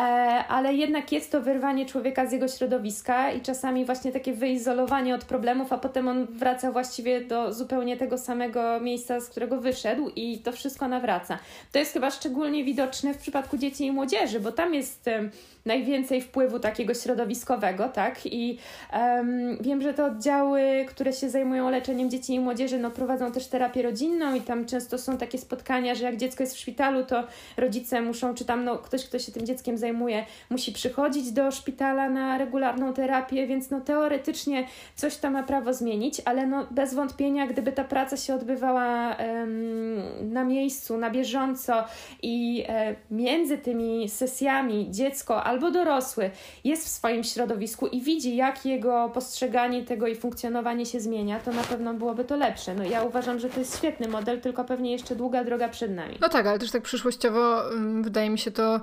ale 0.49 0.75
jednak 0.75 1.13
jest 1.13 1.33
to 1.33 1.41
wyrwanie 1.41 1.87
człowieka 1.87 2.27
z 2.27 2.33
jego 2.33 2.49
środowiska 2.49 3.33
i 3.33 3.41
czasami 3.41 3.85
właśnie 3.85 4.13
takie 4.13 4.33
wyizolowanie 4.33 5.15
od 5.15 5.25
problemów, 5.25 5.73
a 5.73 5.79
potem 5.79 6.09
on 6.09 6.27
wraca 6.27 6.73
właściwie 6.73 7.21
do 7.21 7.53
zupełnie 7.53 7.97
tego 7.97 8.19
samego 8.19 8.81
miejsca, 8.81 9.21
z 9.21 9.29
którego 9.29 9.61
wyszedł 9.61 10.11
i 10.17 10.39
to 10.39 10.53
wszystko 10.53 10.89
nawraca. 10.89 11.39
To 11.73 11.79
jest 11.79 11.93
chyba 11.93 12.11
szczególnie 12.11 12.65
widoczne 12.65 13.15
w 13.15 13.19
przypadku 13.19 13.57
dzieci 13.57 13.87
i 13.87 13.93
młodzieży, 13.93 14.41
bo 14.41 14.53
tam 14.53 14.75
jest 14.75 15.09
um, 15.19 15.33
najwięcej 15.67 16.21
wpływu 16.21 16.61
takiego 16.61 16.95
środowiskowego, 16.95 17.89
tak? 17.89 18.27
I 18.27 18.59
um, 18.93 19.59
wiem, 19.61 19.83
że 19.83 19.95
te 19.95 20.05
oddziały, 20.05 20.87
które 20.89 21.13
się 21.13 21.31
zajmują 21.31 21.71
leczeniem 21.71 22.11
dzieci 22.11 22.35
i 22.35 22.41
młodzieży, 22.41 22.79
no 22.79 22.91
prowadzą 22.91 23.33
też 23.33 23.47
terapię 23.47 23.83
rodzinną 23.83 24.35
i 24.35 24.41
tam 24.41 24.67
często 24.67 24.99
są 24.99 25.19
takie 25.19 25.39
spotkania, 25.39 25.95
że 25.95 26.05
jak 26.05 26.17
dziecko 26.17 26.43
jest 26.43 26.55
w 26.55 26.59
szpitalu, 26.59 27.05
to 27.05 27.25
rodzice 27.57 28.01
muszą, 28.01 28.35
czy 28.35 28.45
tam 28.45 28.65
no, 28.65 28.79
ktoś, 28.79 29.05
kto 29.05 29.19
się 29.19 29.33
tym 29.33 29.47
dzieckiem 29.47 29.79
zajmuje, 29.79 30.25
musi 30.51 30.73
przychodzić 30.73 31.33
do 31.33 31.51
szpitala 31.51 32.11
na 32.11 32.39
regularną 32.39 32.93
terapię, 32.93 33.47
więc 33.47 33.71
no 33.71 33.81
teoretycznie 33.81 34.67
coś 34.95 35.17
tam 35.17 35.33
ma 35.33 35.43
prawo 35.43 35.75
zmienić, 35.75 36.23
ale 36.25 36.47
no 36.47 36.67
bez 36.71 36.95
wątpienia, 36.95 37.47
gdyby 37.47 37.73
ta 37.73 37.85
praca 37.85 38.17
się 38.17 38.35
odbywała 38.35 39.17
um, 39.17 40.33
na 40.33 40.45
miejscu, 40.45 40.99
na 40.99 41.11
bieżąco 41.11 41.85
i 42.23 42.65
e, 42.69 42.97
między 43.11 43.59
tymi 43.59 44.09
sesjami 44.09 44.91
dziecko 44.91 45.45
albo 45.49 45.71
dorosły 45.71 46.31
jest 46.65 46.87
w 46.87 46.89
swoim 46.89 47.25
środowisku 47.25 47.87
i 47.87 48.01
widzi, 48.01 48.37
jak 48.37 48.67
jego 48.67 49.11
postrzeganie 49.15 49.85
tego 49.85 50.07
i 50.07 50.17
funkcjonowanie 50.17 50.87
się 50.87 51.01
zmienia, 51.01 51.41
to 51.41 51.53
na 51.53 51.63
pewno 51.63 51.95
byłoby 51.95 52.25
to 52.25 52.37
lepsze. 52.37 52.75
No 52.75 52.85
ja 52.85 53.03
uważam, 53.03 53.39
że 53.39 53.49
to 53.49 53.61
jest 53.61 53.79
świetny 53.79 54.09
model, 54.09 54.41
tylko 54.41 54.65
pewnie 54.65 54.93
jeszcze 54.93 55.17
długa 55.17 55.45
droga 55.45 55.69
przed 55.69 55.95
nami. 55.95 56.17
No 56.21 56.29
tak, 56.29 56.47
ale 56.47 56.59
też 56.59 56.71
tak 56.71 56.83
przyszłościowo 56.83 57.63
wydaje 58.01 58.31
mi 58.31 58.39
się 58.39 58.51
to 58.51 58.81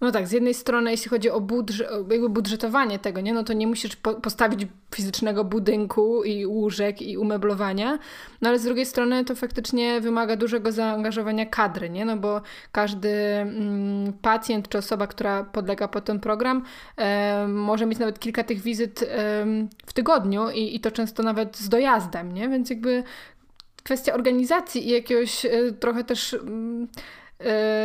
no 0.00 0.10
tak, 0.12 0.28
z 0.28 0.32
jednej 0.32 0.54
strony, 0.54 0.90
jeśli 0.90 1.08
chodzi 1.08 1.30
o 1.30 1.42
jakby 2.10 2.28
budżetowanie 2.28 2.98
tego, 2.98 3.20
nie, 3.20 3.34
no 3.34 3.44
to 3.44 3.52
nie 3.52 3.66
musisz 3.66 3.96
po 3.96 4.14
postawić 4.14 4.66
fizycznego 4.94 5.44
budynku 5.44 6.24
i 6.24 6.46
łóżek 6.46 7.02
i 7.02 7.18
umeblowania, 7.18 7.98
no 8.40 8.48
ale 8.48 8.58
z 8.58 8.64
drugiej 8.64 8.86
strony 8.86 9.24
to 9.24 9.34
faktycznie 9.34 10.00
wymaga 10.00 10.36
dużego 10.36 10.72
zaangażowania 10.72 11.46
kadry, 11.46 11.90
nie, 11.90 12.04
no 12.04 12.16
bo 12.16 12.40
każdy 12.72 13.08
mm, 13.08 14.12
pacjent 14.12 14.68
czy 14.68 14.78
osoba, 14.78 15.06
która 15.06 15.44
podlega 15.44 15.88
pod 15.88 16.04
ten 16.04 16.20
program, 16.20 16.64
e, 16.96 17.46
może 17.48 17.86
mieć 17.86 17.98
nawet 17.98 18.18
kilka 18.18 18.44
tych 18.44 18.60
wizyt 18.60 19.02
e, 19.02 19.06
w 19.86 19.92
tygodniu 19.92 20.50
i, 20.50 20.76
i 20.76 20.80
to 20.80 20.90
często 20.90 21.22
nawet 21.22 21.56
z 21.56 21.68
dojazdem, 21.68 22.32
nie, 22.32 22.48
więc 22.48 22.70
jakby 22.70 23.02
kwestia 23.82 24.14
organizacji 24.14 24.88
i 24.88 24.90
jakiegoś 24.90 25.44
e, 25.44 25.50
trochę 25.80 26.04
też 26.04 26.34
mm, 26.34 26.88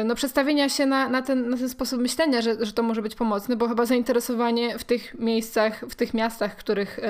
no, 0.05 0.15
przestawienia 0.15 0.69
się 0.69 0.85
na, 0.85 1.09
na, 1.09 1.21
ten, 1.21 1.49
na 1.49 1.57
ten 1.57 1.69
sposób 1.69 2.01
myślenia, 2.01 2.41
że, 2.41 2.65
że 2.65 2.73
to 2.73 2.83
może 2.83 3.01
być 3.01 3.15
pomocne, 3.15 3.55
bo 3.55 3.67
chyba 3.67 3.85
zainteresowanie 3.85 4.79
w 4.79 4.83
tych 4.83 5.19
miejscach, 5.19 5.79
w 5.89 5.95
tych 5.95 6.13
miastach, 6.13 6.53
w 6.53 6.55
których 6.55 6.99
y, 6.99 7.01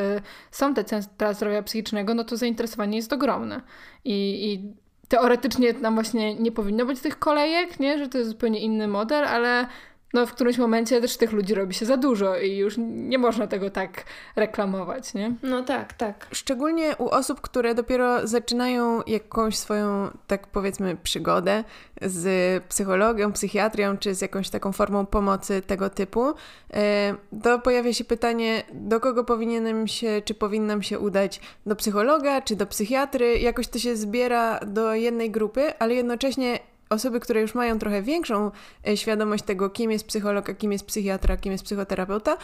są 0.52 0.74
te 0.74 0.84
centra 0.84 1.34
zdrowia 1.34 1.64
psychicznego, 1.64 2.14
no 2.14 2.24
to 2.24 2.38
zainteresowanie 2.38 2.98
jest 2.98 3.14
ogromne. 3.14 3.62
I, 4.06 4.14
i 4.54 4.74
teoretycznie 5.08 5.74
tam 5.74 5.94
właśnie 5.94 6.36
nie 6.36 6.52
powinno 6.52 6.86
być 6.86 7.00
tych 7.00 7.20
kolejek, 7.20 7.80
nie? 7.80 7.98
że 7.98 8.10
to 8.10 8.18
jest 8.18 8.30
zupełnie 8.30 8.60
inny 8.60 8.88
model, 8.88 9.26
ale 9.26 9.68
no 10.14 10.26
w 10.26 10.34
którymś 10.34 10.58
momencie 10.58 11.02
też 11.02 11.18
tych 11.18 11.32
ludzi 11.32 11.54
robi 11.54 11.74
się 11.74 11.86
za 11.86 11.98
dużo 11.98 12.38
i 12.38 12.58
już 12.58 12.76
nie 12.78 13.18
można 13.18 13.48
tego 13.48 13.70
tak 13.70 14.04
reklamować, 14.36 15.14
nie? 15.14 15.36
No 15.44 15.64
tak, 15.64 15.94
tak. 15.94 16.28
Szczególnie 16.32 16.96
u 16.98 17.10
osób, 17.10 17.42
które 17.42 17.76
dopiero 17.76 18.28
zaczynają 18.28 19.02
jakąś 19.08 19.58
swoją, 19.58 20.10
tak 20.28 20.48
powiedzmy, 20.48 20.98
przygodę 21.04 21.64
z 22.02 22.64
psychologią, 22.64 23.34
psychiatrią, 23.34 23.98
czy 23.98 24.16
z 24.16 24.22
jakąś 24.22 24.50
taką 24.50 24.72
formą 24.72 25.06
pomocy 25.06 25.62
tego 25.62 25.90
typu, 25.90 26.34
e, 26.74 27.16
to 27.44 27.60
pojawia 27.60 27.94
się 27.94 28.04
pytanie, 28.04 28.64
do 28.74 29.00
kogo 29.00 29.24
powinienem 29.24 29.88
się, 29.88 30.22
czy 30.26 30.34
powinnam 30.34 30.84
się 30.84 31.00
udać? 31.00 31.42
Do 31.66 31.76
psychologa, 31.76 32.42
czy 32.42 32.56
do 32.56 32.66
psychiatry? 32.66 33.40
Jakoś 33.40 33.68
to 33.68 33.80
się 33.80 33.96
zbiera 33.96 34.60
do 34.60 34.94
jednej 34.94 35.32
grupy, 35.32 35.78
ale 35.80 35.96
jednocześnie 35.96 36.60
osoby, 36.90 37.20
które 37.20 37.42
już 37.42 37.56
mają 37.56 37.80
trochę 37.80 38.02
większą 38.02 38.52
e, 38.88 38.98
świadomość 38.98 39.44
tego, 39.44 39.70
kim 39.70 39.92
jest 39.92 40.08
psycholog, 40.08 40.50
a 40.50 40.54
kim 40.54 40.72
jest 40.72 40.86
psychiatra, 40.86 41.38
kim 41.38 41.52
jest 41.52 41.64
psychoterapeuta, 41.64 42.38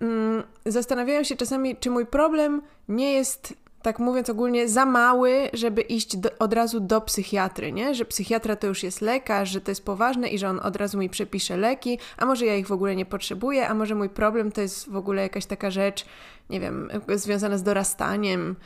mm, 0.00 0.42
zastanawiają 0.66 1.24
się 1.24 1.36
czasami, 1.36 1.76
czy 1.76 1.90
mój 1.90 2.06
problem 2.06 2.62
nie 2.88 3.12
jest 3.12 3.54
tak 3.82 3.98
mówiąc 3.98 4.30
ogólnie, 4.30 4.68
za 4.68 4.86
mały, 4.86 5.50
żeby 5.52 5.82
iść 5.82 6.16
do, 6.16 6.30
od 6.38 6.52
razu 6.52 6.80
do 6.80 7.00
psychiatry, 7.00 7.72
nie? 7.72 7.94
Że 7.94 8.04
psychiatra 8.04 8.56
to 8.56 8.66
już 8.66 8.82
jest 8.82 9.00
lekarz, 9.00 9.50
że 9.50 9.60
to 9.60 9.70
jest 9.70 9.84
poważne 9.84 10.28
i 10.28 10.38
że 10.38 10.48
on 10.48 10.60
od 10.60 10.76
razu 10.76 10.98
mi 10.98 11.10
przepisze 11.10 11.56
leki, 11.56 11.98
a 12.16 12.26
może 12.26 12.46
ja 12.46 12.56
ich 12.56 12.66
w 12.66 12.72
ogóle 12.72 12.96
nie 12.96 13.06
potrzebuję, 13.06 13.68
a 13.68 13.74
może 13.74 13.94
mój 13.94 14.08
problem 14.08 14.52
to 14.52 14.60
jest 14.60 14.90
w 14.90 14.96
ogóle 14.96 15.22
jakaś 15.22 15.46
taka 15.46 15.70
rzecz, 15.70 16.06
nie 16.50 16.60
wiem, 16.60 16.88
związane 17.14 17.58
z 17.58 17.62
dorastaniem, 17.62 18.56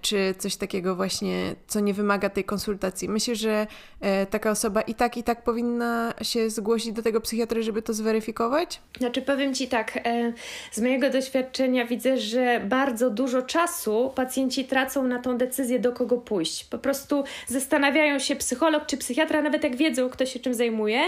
czy 0.00 0.34
coś 0.38 0.56
takiego 0.56 0.96
właśnie, 0.96 1.54
co 1.66 1.80
nie 1.80 1.94
wymaga 1.94 2.30
tej 2.30 2.44
konsultacji. 2.44 3.08
Myślę, 3.08 3.34
że 3.34 3.66
e, 4.00 4.26
taka 4.26 4.50
osoba 4.50 4.80
i 4.80 4.94
tak, 4.94 5.16
i 5.16 5.22
tak 5.22 5.44
powinna 5.44 6.14
się 6.22 6.50
zgłosić 6.50 6.92
do 6.92 7.02
tego 7.02 7.20
psychiatry, 7.20 7.62
żeby 7.62 7.82
to 7.82 7.92
zweryfikować? 7.92 8.80
Znaczy, 8.98 9.22
powiem 9.22 9.54
Ci 9.54 9.68
tak, 9.68 9.96
e, 9.96 10.32
z 10.72 10.80
mojego 10.80 11.10
doświadczenia 11.10 11.86
widzę, 11.86 12.18
że 12.18 12.60
bardzo 12.64 13.10
dużo 13.10 13.42
czasu 13.42 14.12
pacjenci 14.14 14.64
tracą 14.64 15.02
na 15.02 15.18
tą 15.18 15.38
decyzję, 15.38 15.78
do 15.78 15.92
kogo 15.92 16.16
pójść. 16.16 16.64
Po 16.64 16.78
prostu 16.78 17.24
zastanawiają 17.46 18.18
się 18.18 18.36
psycholog 18.36 18.86
czy 18.86 18.96
psychiatra, 18.96 19.42
nawet 19.42 19.64
jak 19.64 19.76
wiedzą, 19.76 20.08
kto 20.10 20.26
się 20.26 20.40
czym 20.40 20.54
zajmuje, 20.54 21.00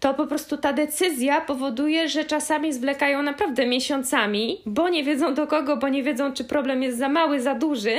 to 0.00 0.14
po 0.14 0.26
prostu 0.26 0.56
ta 0.56 0.72
decyzja 0.72 1.40
powoduje, 1.40 2.08
że 2.08 2.24
czasami 2.24 2.72
zwlekają 2.72 3.22
naprawdę 3.22 3.66
miesiącami, 3.66 4.60
bo 4.66 4.88
nie 4.88 5.04
wiedzą, 5.04 5.34
do 5.34 5.46
kogo, 5.46 5.76
bo 5.76 5.88
nie 5.88 6.02
wiedzą, 6.02 6.32
czy 6.32 6.44
problem 6.44 6.82
jest 6.82 6.98
za 6.98 7.08
mały, 7.08 7.40
za 7.40 7.54
duży. 7.54 7.91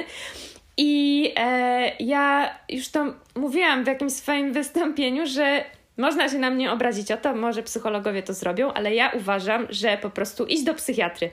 I 0.78 1.32
e, 1.36 1.92
ja 2.00 2.56
już 2.70 2.90
to 2.90 3.14
mówiłam 3.36 3.84
w 3.84 3.88
jakimś 3.88 4.14
swoim 4.14 4.54
wystąpieniu, 4.54 5.28
że 5.28 5.64
można 5.98 6.30
się 6.30 6.40
na 6.40 6.50
mnie 6.50 6.72
obrazić 6.72 7.12
o 7.12 7.18
to, 7.18 7.36
może 7.36 7.64
psychologowie 7.64 8.24
to 8.24 8.34
zrobią, 8.34 8.74
ale 8.74 8.96
ja 8.96 9.10
uważam, 9.10 9.68
że 9.70 9.98
po 9.98 10.10
prostu 10.10 10.46
iść 10.46 10.64
do 10.64 10.74
psychiatry. 10.74 11.30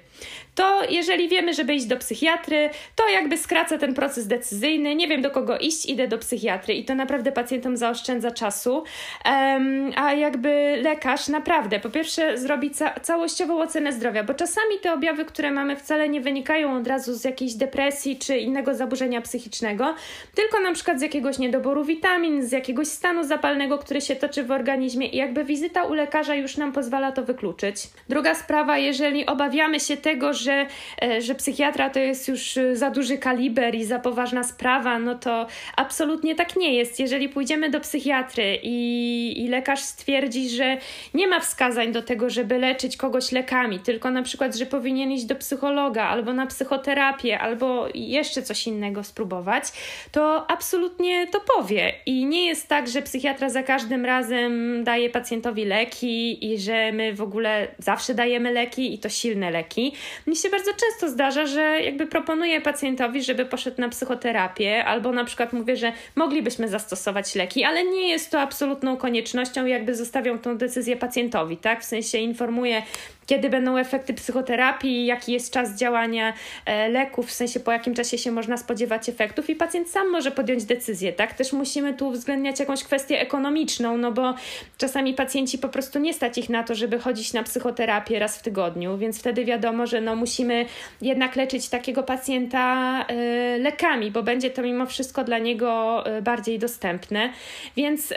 To 0.55 0.83
jeżeli 0.91 1.29
wiemy, 1.29 1.55
żeby 1.55 1.75
iść 1.75 1.87
do 1.87 1.97
psychiatry, 1.97 2.71
to 2.97 3.09
jakby 3.09 3.39
skraca 3.39 3.79
ten 3.79 3.95
proces 3.95 4.27
decyzyjny. 4.27 4.95
Nie 4.95 5.09
wiem 5.09 5.23
do 5.23 5.31
kogo 5.31 5.59
iść, 5.59 5.87
idę 5.87 6.09
do 6.09 6.19
psychiatry 6.19 6.75
i 6.75 6.85
to 6.85 6.95
naprawdę 6.95 7.33
pacjentom 7.33 7.77
zaoszczędza 7.77 8.31
czasu. 8.31 8.85
Um, 9.25 9.93
a 9.97 10.13
jakby 10.13 10.79
lekarz 10.83 11.29
naprawdę, 11.29 11.81
po 11.81 11.91
pierwsze, 11.91 12.39
zrobi 12.39 12.71
ca 12.71 13.01
całościową 13.01 13.61
ocenę 13.61 13.93
zdrowia, 13.93 14.25
bo 14.25 14.35
czasami 14.35 14.79
te 14.83 14.93
objawy, 14.93 15.25
które 15.25 15.51
mamy, 15.51 15.77
wcale 15.77 16.09
nie 16.09 16.21
wynikają 16.21 16.77
od 16.77 16.87
razu 16.87 17.15
z 17.15 17.25
jakiejś 17.25 17.55
depresji 17.55 18.19
czy 18.19 18.39
innego 18.39 18.75
zaburzenia 18.75 19.21
psychicznego, 19.21 19.95
tylko 20.35 20.61
na 20.61 20.73
przykład 20.73 20.99
z 20.99 21.03
jakiegoś 21.03 21.39
niedoboru 21.39 21.85
witamin, 21.85 22.47
z 22.47 22.53
jakiegoś 22.53 22.89
stanu 22.89 23.25
zapalnego, 23.25 23.79
który 23.79 24.01
się 24.01 24.17
toczy 24.17 24.45
w 24.45 24.51
organizmie 24.51 25.07
i 25.07 25.17
jakby 25.17 25.45
wizyta 25.45 25.83
u 25.83 25.95
lekarza 25.95 26.35
już 26.35 26.57
nam 26.57 26.73
pozwala 26.73 27.13
to 27.13 27.23
wykluczyć. 27.23 27.77
Druga 28.09 28.35
sprawa, 28.35 28.79
jeżeli 28.79 29.27
obawiamy 29.27 29.81
się 29.81 29.97
tego, 29.97 30.33
że, 30.41 30.67
e, 31.03 31.23
że 31.23 31.35
psychiatra 31.35 31.91
to 31.91 31.99
jest 31.99 32.29
już 32.29 32.57
e, 32.57 32.77
za 32.77 32.91
duży 32.91 33.19
kaliber 33.19 33.75
i 33.75 33.85
za 33.85 33.99
poważna 33.99 34.45
sprawa, 34.45 34.99
no 34.99 35.15
to 35.15 35.47
absolutnie 35.77 36.35
tak 36.35 36.57
nie 36.57 36.75
jest. 36.75 37.01
Jeżeli 37.01 37.29
pójdziemy 37.29 37.71
do 37.71 37.81
psychiatry 37.81 38.59
i, 38.63 39.35
i 39.45 39.49
lekarz 39.49 39.81
stwierdzi, 39.81 40.49
że 40.49 40.77
nie 41.15 41.27
ma 41.27 41.41
wskazań 41.41 41.93
do 41.93 42.03
tego, 42.03 42.31
żeby 42.31 42.59
leczyć 42.59 42.97
kogoś 42.97 43.33
lekami, 43.33 43.81
tylko 43.81 44.11
na 44.11 44.23
przykład, 44.23 44.57
że 44.57 44.67
powinien 44.67 45.13
iść 45.13 45.25
do 45.25 45.35
psychologa 45.35 46.05
albo 46.05 46.33
na 46.33 46.47
psychoterapię, 46.47 47.39
albo 47.39 47.89
jeszcze 47.95 48.43
coś 48.43 48.67
innego 48.67 49.05
spróbować, 49.05 49.65
to 50.13 50.51
absolutnie 50.51 51.27
to 51.27 51.41
powie. 51.57 51.93
I 52.07 52.27
nie 52.27 52.47
jest 52.47 52.69
tak, 52.69 52.89
że 52.89 53.03
psychiatra 53.03 53.51
za 53.51 53.63
każdym 53.63 54.05
razem 54.05 54.85
daje 54.85 55.11
pacjentowi 55.11 55.65
leki 55.65 56.53
i 56.53 56.59
że 56.59 56.93
my 56.93 57.15
w 57.15 57.23
ogóle 57.23 57.69
zawsze 57.79 58.15
dajemy 58.15 58.53
leki 58.53 58.95
i 58.95 58.99
to 58.99 59.09
silne 59.09 59.51
leki. 59.51 59.93
Mi 60.31 60.37
się 60.37 60.51
bardzo 60.51 60.71
często 60.71 61.09
zdarza, 61.09 61.47
że 61.47 61.61
jakby 61.61 62.07
proponuję 62.07 62.61
pacjentowi, 62.61 63.23
żeby 63.23 63.47
poszedł 63.47 63.81
na 63.81 63.89
psychoterapię, 63.89 64.85
albo 64.85 65.13
na 65.13 65.25
przykład 65.25 65.53
mówię, 65.53 65.77
że 65.77 65.93
moglibyśmy 66.17 66.69
zastosować 66.69 67.35
leki, 67.35 67.65
ale 67.65 67.85
nie 67.85 68.09
jest 68.09 68.31
to 68.31 68.41
absolutną 68.41 68.97
koniecznością, 68.97 69.67
jakby 69.67 69.95
zostawią 69.95 70.39
tą 70.39 70.59
decyzję 70.59 70.97
pacjentowi, 70.97 71.57
tak? 71.57 71.83
W 71.83 71.85
sensie 71.85 72.19
informuję 72.19 72.83
kiedy 73.31 73.51
będą 73.51 73.77
efekty 73.77 74.15
psychoterapii, 74.15 75.07
jaki 75.07 75.33
jest 75.33 75.53
czas 75.53 75.77
działania 75.77 76.33
e, 76.67 76.89
leków, 76.89 77.27
w 77.27 77.33
sensie 77.33 77.61
po 77.61 77.73
jakim 77.73 77.95
czasie 77.95 78.19
się 78.19 78.31
można 78.31 78.57
spodziewać 78.57 79.09
efektów 79.09 79.51
i 79.51 79.57
pacjent 79.57 79.91
sam 79.91 80.11
może 80.11 80.31
podjąć 80.31 80.65
decyzję, 80.65 81.13
tak? 81.13 81.35
Też 81.35 81.53
musimy 81.53 81.95
tu 81.95 82.09
uwzględniać 82.09 82.61
jakąś 82.61 82.85
kwestię 82.85 83.21
ekonomiczną, 83.21 83.97
no 83.97 84.13
bo 84.13 84.35
czasami 84.79 85.15
pacjenci 85.15 85.59
po 85.59 85.69
prostu 85.69 85.99
nie 85.99 86.15
stać 86.15 86.39
ich 86.39 86.49
na 86.49 86.63
to, 86.63 86.75
żeby 86.75 86.99
chodzić 86.99 87.33
na 87.33 87.43
psychoterapię 87.43 88.19
raz 88.19 88.39
w 88.39 88.43
tygodniu, 88.43 88.99
więc 88.99 89.19
wtedy 89.19 89.45
wiadomo, 89.45 89.87
że 89.87 90.01
no 90.01 90.17
musimy 90.21 90.67
jednak 91.03 91.37
leczyć 91.37 91.69
takiego 91.69 92.03
pacjenta 92.03 93.05
y, 93.11 93.59
lekami, 93.59 94.11
bo 94.11 94.23
będzie 94.23 94.51
to 94.51 94.63
mimo 94.63 94.87
wszystko 94.87 95.25
dla 95.25 95.39
niego 95.39 96.05
y, 96.19 96.23
bardziej 96.23 96.59
dostępne. 96.59 97.33
Więc 97.77 98.13
y, 98.13 98.17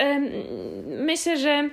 myślę, 0.86 1.38
że 1.38 1.70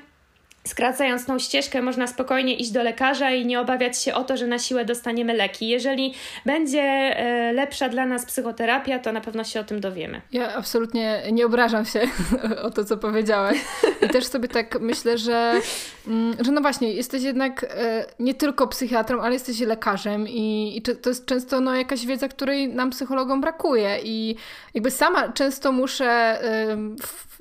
skracając 0.64 1.26
tą 1.26 1.38
ścieżkę, 1.38 1.82
można 1.82 2.06
spokojnie 2.06 2.54
iść 2.54 2.70
do 2.70 2.82
lekarza 2.82 3.30
i 3.30 3.46
nie 3.46 3.60
obawiać 3.60 4.02
się 4.02 4.14
o 4.14 4.24
to, 4.24 4.36
że 4.36 4.46
na 4.46 4.58
siłę 4.58 4.84
dostaniemy 4.84 5.34
leki. 5.34 5.68
Jeżeli 5.68 6.14
będzie 6.46 6.82
e, 6.82 7.52
lepsza 7.52 7.88
dla 7.88 8.06
nas 8.06 8.26
psychoterapia, 8.26 8.98
to 8.98 9.12
na 9.12 9.20
pewno 9.20 9.44
się 9.44 9.60
o 9.60 9.64
tym 9.64 9.80
dowiemy. 9.80 10.20
Ja 10.32 10.54
absolutnie 10.54 11.22
nie 11.32 11.46
obrażam 11.46 11.84
się 11.84 12.00
o 12.62 12.70
to, 12.70 12.84
co 12.84 12.96
powiedziałaś. 12.96 13.58
I 14.02 14.08
też 14.08 14.26
sobie 14.26 14.48
tak 14.48 14.80
myślę, 14.80 15.18
że, 15.18 15.60
mm, 16.06 16.36
że 16.44 16.52
no 16.52 16.60
właśnie, 16.60 16.92
jesteś 16.92 17.22
jednak 17.22 17.64
e, 17.64 18.04
nie 18.18 18.34
tylko 18.34 18.66
psychiatrą, 18.66 19.20
ale 19.20 19.32
jesteś 19.32 19.60
lekarzem 19.60 20.28
i, 20.28 20.72
i 20.76 20.82
to 20.82 21.10
jest 21.10 21.26
często 21.26 21.60
no, 21.60 21.74
jakaś 21.74 22.06
wiedza, 22.06 22.28
której 22.28 22.68
nam 22.68 22.90
psychologom 22.90 23.40
brakuje. 23.40 23.98
I 24.04 24.36
jakby 24.74 24.90
sama 24.90 25.28
często 25.28 25.72
muszę 25.72 26.38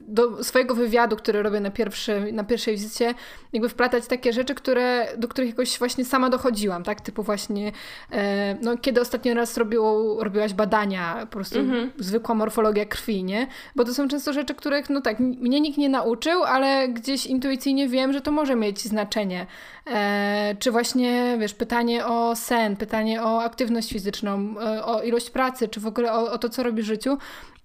do 0.10 0.44
swojego 0.44 0.76
wywiadu, 0.76 1.16
który 1.16 1.44
robię 1.44 1.60
na, 1.60 1.72
pierwszy, 1.72 2.32
na 2.34 2.44
pierwszej 2.44 2.74
wizycie, 2.74 3.14
jakby 3.54 3.70
wplatać 3.70 4.08
takie 4.08 4.34
rzeczy, 4.34 4.56
które, 4.56 5.08
do 5.18 5.28
których 5.28 5.50
jakoś 5.50 5.80
właśnie 5.80 6.06
sama 6.06 6.30
dochodziłam, 6.30 6.84
tak? 6.84 7.02
Typu 7.02 7.24
właśnie, 7.24 7.72
e, 8.12 8.58
no 8.62 8.78
kiedy 8.78 9.02
ostatni 9.02 9.34
raz 9.34 9.58
robiło, 9.58 10.24
robiłaś 10.24 10.54
badania, 10.54 11.18
po 11.22 11.28
prostu 11.28 11.60
-hmm. 11.60 11.90
zwykła 11.98 12.36
morfologia 12.36 12.86
krwi, 12.86 13.24
nie? 13.24 13.48
Bo 13.76 13.86
to 13.86 13.94
są 13.94 14.08
często 14.08 14.34
rzeczy, 14.34 14.56
których, 14.56 14.90
no 14.90 15.02
tak, 15.02 15.20
mnie 15.20 15.62
nikt 15.62 15.78
nie 15.78 15.90
nauczył, 15.90 16.44
ale 16.44 16.90
gdzieś 16.90 17.26
intuicyjnie 17.26 17.88
wiem, 17.88 18.14
że 18.14 18.22
to 18.22 18.32
może 18.32 18.56
mieć 18.56 18.82
znaczenie. 18.82 19.46
E, 19.88 20.56
czy 20.60 20.72
właśnie, 20.72 21.38
wiesz, 21.40 21.54
pytanie 21.54 22.06
o 22.06 22.36
sen, 22.36 22.76
pytanie 22.76 23.24
o 23.24 23.44
aktywność 23.44 23.90
fizyczną, 23.94 24.56
e, 24.62 24.86
o 24.86 25.02
ilość 25.02 25.30
pracy, 25.30 25.68
czy 25.68 25.80
w 25.80 25.88
ogóle 25.88 26.14
o, 26.14 26.32
o 26.32 26.38
to, 26.38 26.50
co 26.50 26.64
robi 26.64 26.82
w 26.82 26.86
życiu. 26.86 27.18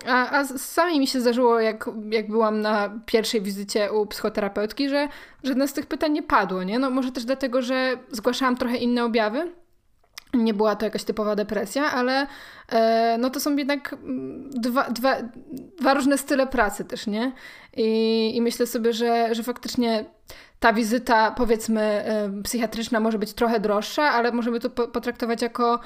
A, 0.07 0.31
a 0.31 0.45
sami 0.45 1.01
mi 1.01 1.07
się 1.07 1.21
zdarzyło, 1.21 1.61
jak, 1.61 1.91
jak 2.11 2.29
byłam 2.29 2.61
na 2.61 3.01
pierwszej 3.07 3.43
wizycie 3.43 3.93
u 3.93 4.07
psychoterapeutki, 4.07 4.89
że 4.89 5.09
żadne 5.45 5.69
z 5.69 5.73
tych 5.73 5.87
pytań 5.87 6.13
nie 6.13 6.23
padło, 6.23 6.63
nie? 6.63 6.79
No 6.79 6.91
może 6.91 7.13
też 7.13 7.25
dlatego, 7.25 7.63
że 7.63 7.99
zgłaszałam 8.11 8.57
trochę 8.57 8.77
inne 8.77 9.05
objawy. 9.05 9.53
Nie 10.35 10.55
była 10.55 10.77
to 10.77 10.85
jakaś 10.85 11.05
typowa 11.05 11.37
depresja, 11.37 11.85
ale 11.93 12.27
e, 12.69 13.17
no 13.19 13.31
to 13.31 13.41
są 13.41 13.57
jednak 13.57 13.97
dwa, 14.51 14.91
dwa, 14.91 15.17
dwa 15.81 15.95
różne 15.95 16.19
style 16.19 16.47
pracy 16.47 16.85
też, 16.85 17.07
nie? 17.07 17.33
I, 17.77 18.33
i 18.37 18.43
myślę 18.43 18.67
sobie, 18.67 18.93
że, 18.93 19.35
że 19.35 19.43
faktycznie 19.43 20.05
ta 20.61 20.73
wizyta, 20.73 21.31
powiedzmy, 21.31 21.81
e, 21.81 22.43
psychiatryczna 22.43 23.01
może 23.01 23.19
być 23.19 23.33
trochę 23.33 23.61
droższa, 23.61 24.03
ale 24.03 24.33
możemy 24.33 24.61
to 24.61 24.71
potraktować 24.71 25.43
jako 25.43 25.81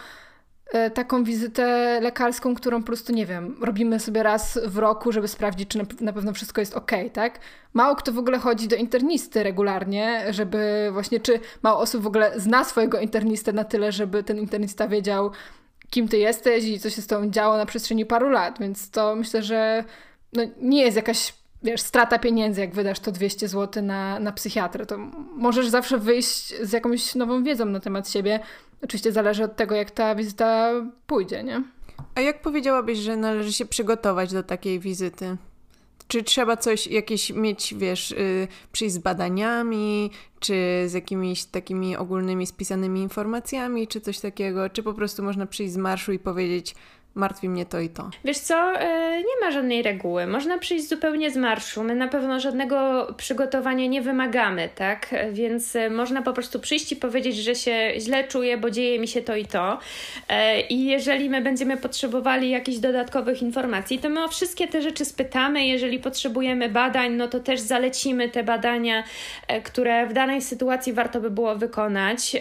taką 0.94 1.24
wizytę 1.24 1.98
lekarską, 2.02 2.54
którą 2.54 2.80
po 2.80 2.86
prostu, 2.86 3.12
nie 3.12 3.26
wiem, 3.26 3.56
robimy 3.60 4.00
sobie 4.00 4.22
raz 4.22 4.58
w 4.66 4.78
roku, 4.78 5.12
żeby 5.12 5.28
sprawdzić, 5.28 5.68
czy 5.68 5.78
na 6.00 6.12
pewno 6.12 6.32
wszystko 6.32 6.60
jest 6.60 6.74
ok, 6.74 6.90
tak? 7.12 7.40
Mało 7.74 7.96
kto 7.96 8.12
w 8.12 8.18
ogóle 8.18 8.38
chodzi 8.38 8.68
do 8.68 8.76
internisty 8.76 9.42
regularnie, 9.42 10.24
żeby 10.30 10.88
właśnie, 10.92 11.20
czy 11.20 11.40
mało 11.62 11.78
osób 11.78 12.02
w 12.02 12.06
ogóle 12.06 12.40
zna 12.40 12.64
swojego 12.64 13.00
internistę 13.00 13.52
na 13.52 13.64
tyle, 13.64 13.92
żeby 13.92 14.22
ten 14.22 14.38
internista 14.38 14.88
wiedział, 14.88 15.30
kim 15.90 16.08
ty 16.08 16.18
jesteś 16.18 16.64
i 16.64 16.80
co 16.80 16.90
się 16.90 17.02
z 17.02 17.06
tobą 17.06 17.30
działo 17.30 17.56
na 17.56 17.66
przestrzeni 17.66 18.06
paru 18.06 18.30
lat, 18.30 18.58
więc 18.60 18.90
to 18.90 19.16
myślę, 19.16 19.42
że 19.42 19.84
no, 20.32 20.42
nie 20.60 20.82
jest 20.82 20.96
jakaś 20.96 21.34
wiesz, 21.62 21.80
strata 21.80 22.18
pieniędzy, 22.18 22.60
jak 22.60 22.74
wydasz 22.74 23.00
to 23.00 23.12
200 23.12 23.48
zł 23.48 23.82
na, 23.82 24.18
na 24.20 24.32
psychiatrę, 24.32 24.86
to 24.86 24.98
możesz 25.36 25.68
zawsze 25.68 25.98
wyjść 25.98 26.54
z 26.62 26.72
jakąś 26.72 27.14
nową 27.14 27.44
wiedzą 27.44 27.64
na 27.64 27.80
temat 27.80 28.10
siebie, 28.10 28.40
Oczywiście 28.82 29.12
zależy 29.12 29.44
od 29.44 29.56
tego, 29.56 29.74
jak 29.74 29.90
ta 29.90 30.14
wizyta 30.14 30.72
pójdzie, 31.06 31.44
nie? 31.44 31.62
A 32.14 32.20
jak 32.20 32.42
powiedziałabyś, 32.42 32.98
że 32.98 33.16
należy 33.16 33.52
się 33.52 33.66
przygotować 33.66 34.32
do 34.32 34.42
takiej 34.42 34.80
wizyty? 34.80 35.36
Czy 36.08 36.22
trzeba 36.22 36.56
coś, 36.56 36.86
jakieś 36.86 37.30
mieć, 37.30 37.74
wiesz, 37.74 38.10
yy, 38.10 38.48
przyjść 38.72 38.94
z 38.94 38.98
badaniami, 38.98 40.10
czy 40.40 40.84
z 40.86 40.92
jakimiś 40.92 41.44
takimi 41.44 41.96
ogólnymi 41.96 42.46
spisanymi 42.46 43.00
informacjami, 43.00 43.88
czy 43.88 44.00
coś 44.00 44.20
takiego? 44.20 44.70
Czy 44.70 44.82
po 44.82 44.94
prostu 44.94 45.22
można 45.22 45.46
przyjść 45.46 45.72
z 45.72 45.76
marszu 45.76 46.12
i 46.12 46.18
powiedzieć, 46.18 46.74
martwi 47.18 47.48
mnie 47.48 47.66
to 47.66 47.80
i 47.80 47.88
to. 47.88 48.10
Wiesz 48.24 48.38
co, 48.38 48.72
e, 48.80 49.18
nie 49.18 49.46
ma 49.46 49.50
żadnej 49.50 49.82
reguły. 49.82 50.26
Można 50.26 50.58
przyjść 50.58 50.88
zupełnie 50.88 51.30
z 51.30 51.36
marszu. 51.36 51.84
My 51.84 51.94
na 51.94 52.08
pewno 52.08 52.40
żadnego 52.40 53.06
przygotowania 53.16 53.86
nie 53.86 54.02
wymagamy, 54.02 54.68
tak? 54.74 55.14
Więc 55.32 55.76
e, 55.76 55.90
można 55.90 56.22
po 56.22 56.32
prostu 56.32 56.60
przyjść 56.60 56.92
i 56.92 56.96
powiedzieć, 56.96 57.36
że 57.36 57.54
się 57.54 57.92
źle 57.98 58.24
czuję, 58.24 58.56
bo 58.56 58.70
dzieje 58.70 58.98
mi 58.98 59.08
się 59.08 59.22
to 59.22 59.36
i 59.36 59.46
to. 59.46 59.78
E, 60.28 60.60
I 60.60 60.84
jeżeli 60.84 61.30
my 61.30 61.40
będziemy 61.40 61.76
potrzebowali 61.76 62.50
jakichś 62.50 62.78
dodatkowych 62.78 63.42
informacji, 63.42 63.98
to 63.98 64.08
my 64.08 64.24
o 64.24 64.28
wszystkie 64.28 64.68
te 64.68 64.82
rzeczy 64.82 65.04
spytamy. 65.04 65.66
Jeżeli 65.66 65.98
potrzebujemy 65.98 66.68
badań, 66.68 67.12
no 67.12 67.28
to 67.28 67.40
też 67.40 67.60
zalecimy 67.60 68.28
te 68.28 68.42
badania, 68.42 69.04
które 69.64 70.06
w 70.06 70.12
danej 70.12 70.42
sytuacji 70.42 70.92
warto 70.92 71.20
by 71.20 71.30
było 71.30 71.56
wykonać, 71.56 72.36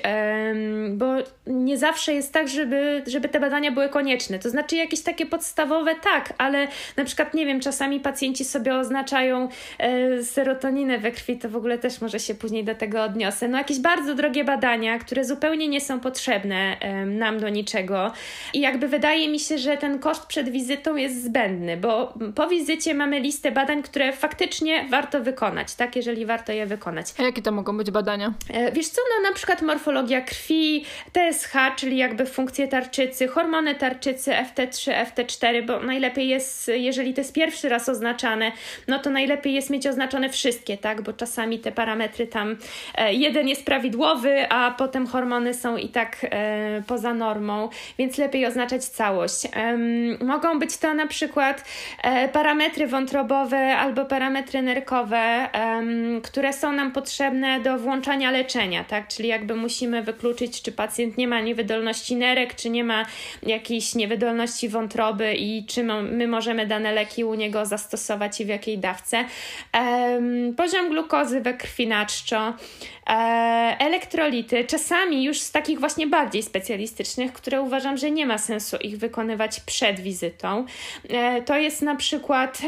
bo 0.92 1.06
nie 1.48 1.78
zawsze 1.78 2.14
jest 2.14 2.34
tak, 2.34 2.48
żeby, 2.48 3.04
żeby 3.08 3.30
te 3.30 3.40
badania 3.40 3.72
były 3.72 3.90
konieczne. 3.90 4.40
To 4.40 4.50
znaczy, 4.50 4.67
jakieś 4.76 5.02
takie 5.02 5.26
podstawowe, 5.26 5.96
tak, 5.96 6.34
ale 6.38 6.68
na 6.98 7.06
przykład, 7.06 7.34
nie 7.34 7.46
wiem, 7.46 7.60
czasami 7.60 8.00
pacjenci 8.00 8.46
sobie 8.46 8.76
oznaczają 8.76 9.50
e, 9.80 10.24
serotoninę 10.24 11.00
we 11.00 11.12
krwi, 11.12 11.38
to 11.38 11.50
w 11.50 11.56
ogóle 11.56 11.78
też 11.78 12.02
może 12.02 12.20
się 12.20 12.36
później 12.36 12.64
do 12.64 12.76
tego 12.76 13.04
odniosę. 13.04 13.48
No, 13.48 13.58
jakieś 13.58 13.80
bardzo 13.80 14.16
drogie 14.16 14.44
badania, 14.44 15.00
które 15.00 15.26
zupełnie 15.26 15.68
nie 15.68 15.82
są 15.82 16.00
potrzebne 16.00 16.78
e, 16.80 17.06
nam 17.06 17.40
do 17.40 17.50
niczego. 17.50 18.12
I 18.54 18.60
jakby 18.60 18.88
wydaje 18.88 19.30
mi 19.30 19.40
się, 19.40 19.58
że 19.58 19.78
ten 19.78 20.00
koszt 20.00 20.26
przed 20.26 20.50
wizytą 20.50 20.96
jest 20.96 21.24
zbędny, 21.24 21.78
bo 21.78 22.14
po 22.36 22.48
wizycie 22.48 22.94
mamy 22.94 23.20
listę 23.20 23.52
badań, 23.52 23.84
które 23.84 24.14
faktycznie 24.14 24.86
warto 24.90 25.22
wykonać, 25.22 25.76
tak, 25.76 25.96
jeżeli 25.96 26.26
warto 26.26 26.52
je 26.52 26.66
wykonać. 26.66 27.06
A 27.20 27.24
jakie 27.24 27.42
to 27.42 27.52
mogą 27.52 27.78
być 27.78 27.92
badania? 27.92 28.34
E, 28.50 28.72
wiesz 28.72 28.88
co, 28.88 29.02
no 29.16 29.30
na 29.30 29.36
przykład 29.36 29.62
morfologia 29.62 30.22
krwi, 30.22 30.86
TSH, 31.12 31.54
czyli 31.76 31.98
jakby 31.98 32.26
funkcje 32.26 32.68
tarczycy, 32.68 33.28
hormony 33.28 33.76
tarczycy, 33.76 34.36
FT3, 34.58 35.06
FT4, 35.06 35.66
bo 35.66 35.80
najlepiej 35.80 36.28
jest, 36.28 36.72
jeżeli 36.76 37.14
to 37.14 37.22
jest 37.22 37.34
pierwszy 37.34 37.70
raz 37.70 37.90
oznaczane, 37.90 38.52
no 38.88 39.00
to 39.00 39.10
najlepiej 39.10 39.54
jest 39.54 39.70
mieć 39.70 39.88
oznaczone 39.88 40.30
wszystkie, 40.30 40.78
tak, 40.78 41.02
bo 41.02 41.14
czasami 41.14 41.60
te 41.60 41.72
parametry 41.72 42.28
tam, 42.28 42.58
e, 42.96 43.14
jeden 43.14 43.48
jest 43.48 43.66
prawidłowy, 43.66 44.50
a 44.50 44.72
potem 44.78 45.08
hormony 45.08 45.54
są 45.54 45.78
i 45.78 45.90
tak 45.90 46.18
e, 46.24 46.84
poza 46.88 47.14
normą, 47.14 47.70
więc 47.98 48.18
lepiej 48.18 48.46
oznaczać 48.46 48.86
całość. 48.86 49.48
Mogą 50.26 50.60
być 50.60 50.78
to 50.78 50.94
na 50.94 51.08
przykład 51.08 51.64
e, 52.04 52.28
parametry 52.28 52.88
wątrobowe 52.88 53.78
albo 53.78 54.06
parametry 54.06 54.62
nerkowe, 54.62 55.50
które 56.24 56.54
są 56.54 56.72
nam 56.72 56.92
potrzebne 56.92 57.60
do 57.60 57.78
włączania 57.78 58.32
leczenia, 58.32 58.84
tak, 58.84 59.08
czyli 59.08 59.30
jakby 59.30 59.56
musimy 59.56 60.04
wykluczyć, 60.04 60.62
czy 60.62 60.72
pacjent 60.72 61.18
nie 61.18 61.28
ma 61.28 61.42
niewydolności 61.42 62.16
nerek, 62.16 62.56
czy 62.56 62.70
nie 62.70 62.84
ma 62.84 63.06
jakiejś 63.44 63.96
niewydolności 63.96 64.37
wątroby 64.70 65.36
i 65.36 65.66
czy 65.66 65.84
my 65.84 66.28
możemy 66.28 66.68
dane 66.68 66.92
leki 66.92 67.24
u 67.24 67.34
niego 67.34 67.66
zastosować 67.66 68.42
i 68.42 68.46
w 68.46 68.48
jakiej 68.48 68.78
dawce. 68.78 69.26
Poziom 70.58 70.90
glukozy 70.90 71.42
we 71.42 71.54
krwi 71.54 71.88
na 71.88 72.06
czczo, 72.06 72.54
e, 73.08 73.14
elektrolity, 73.80 74.66
czasami 74.66 75.24
już 75.24 75.40
z 75.40 75.52
takich 75.52 75.80
właśnie 75.80 76.08
bardziej 76.08 76.44
specjalistycznych, 76.44 77.34
które 77.34 77.62
uważam, 77.62 77.98
że 77.98 78.12
nie 78.12 78.26
ma 78.26 78.38
sensu 78.38 78.78
ich 78.78 78.98
wykonywać 78.98 79.60
przed 79.60 80.00
wizytą. 80.00 80.66
E, 81.10 81.42
to 81.42 81.58
jest 81.58 81.82
na 81.82 81.96
przykład 81.96 82.62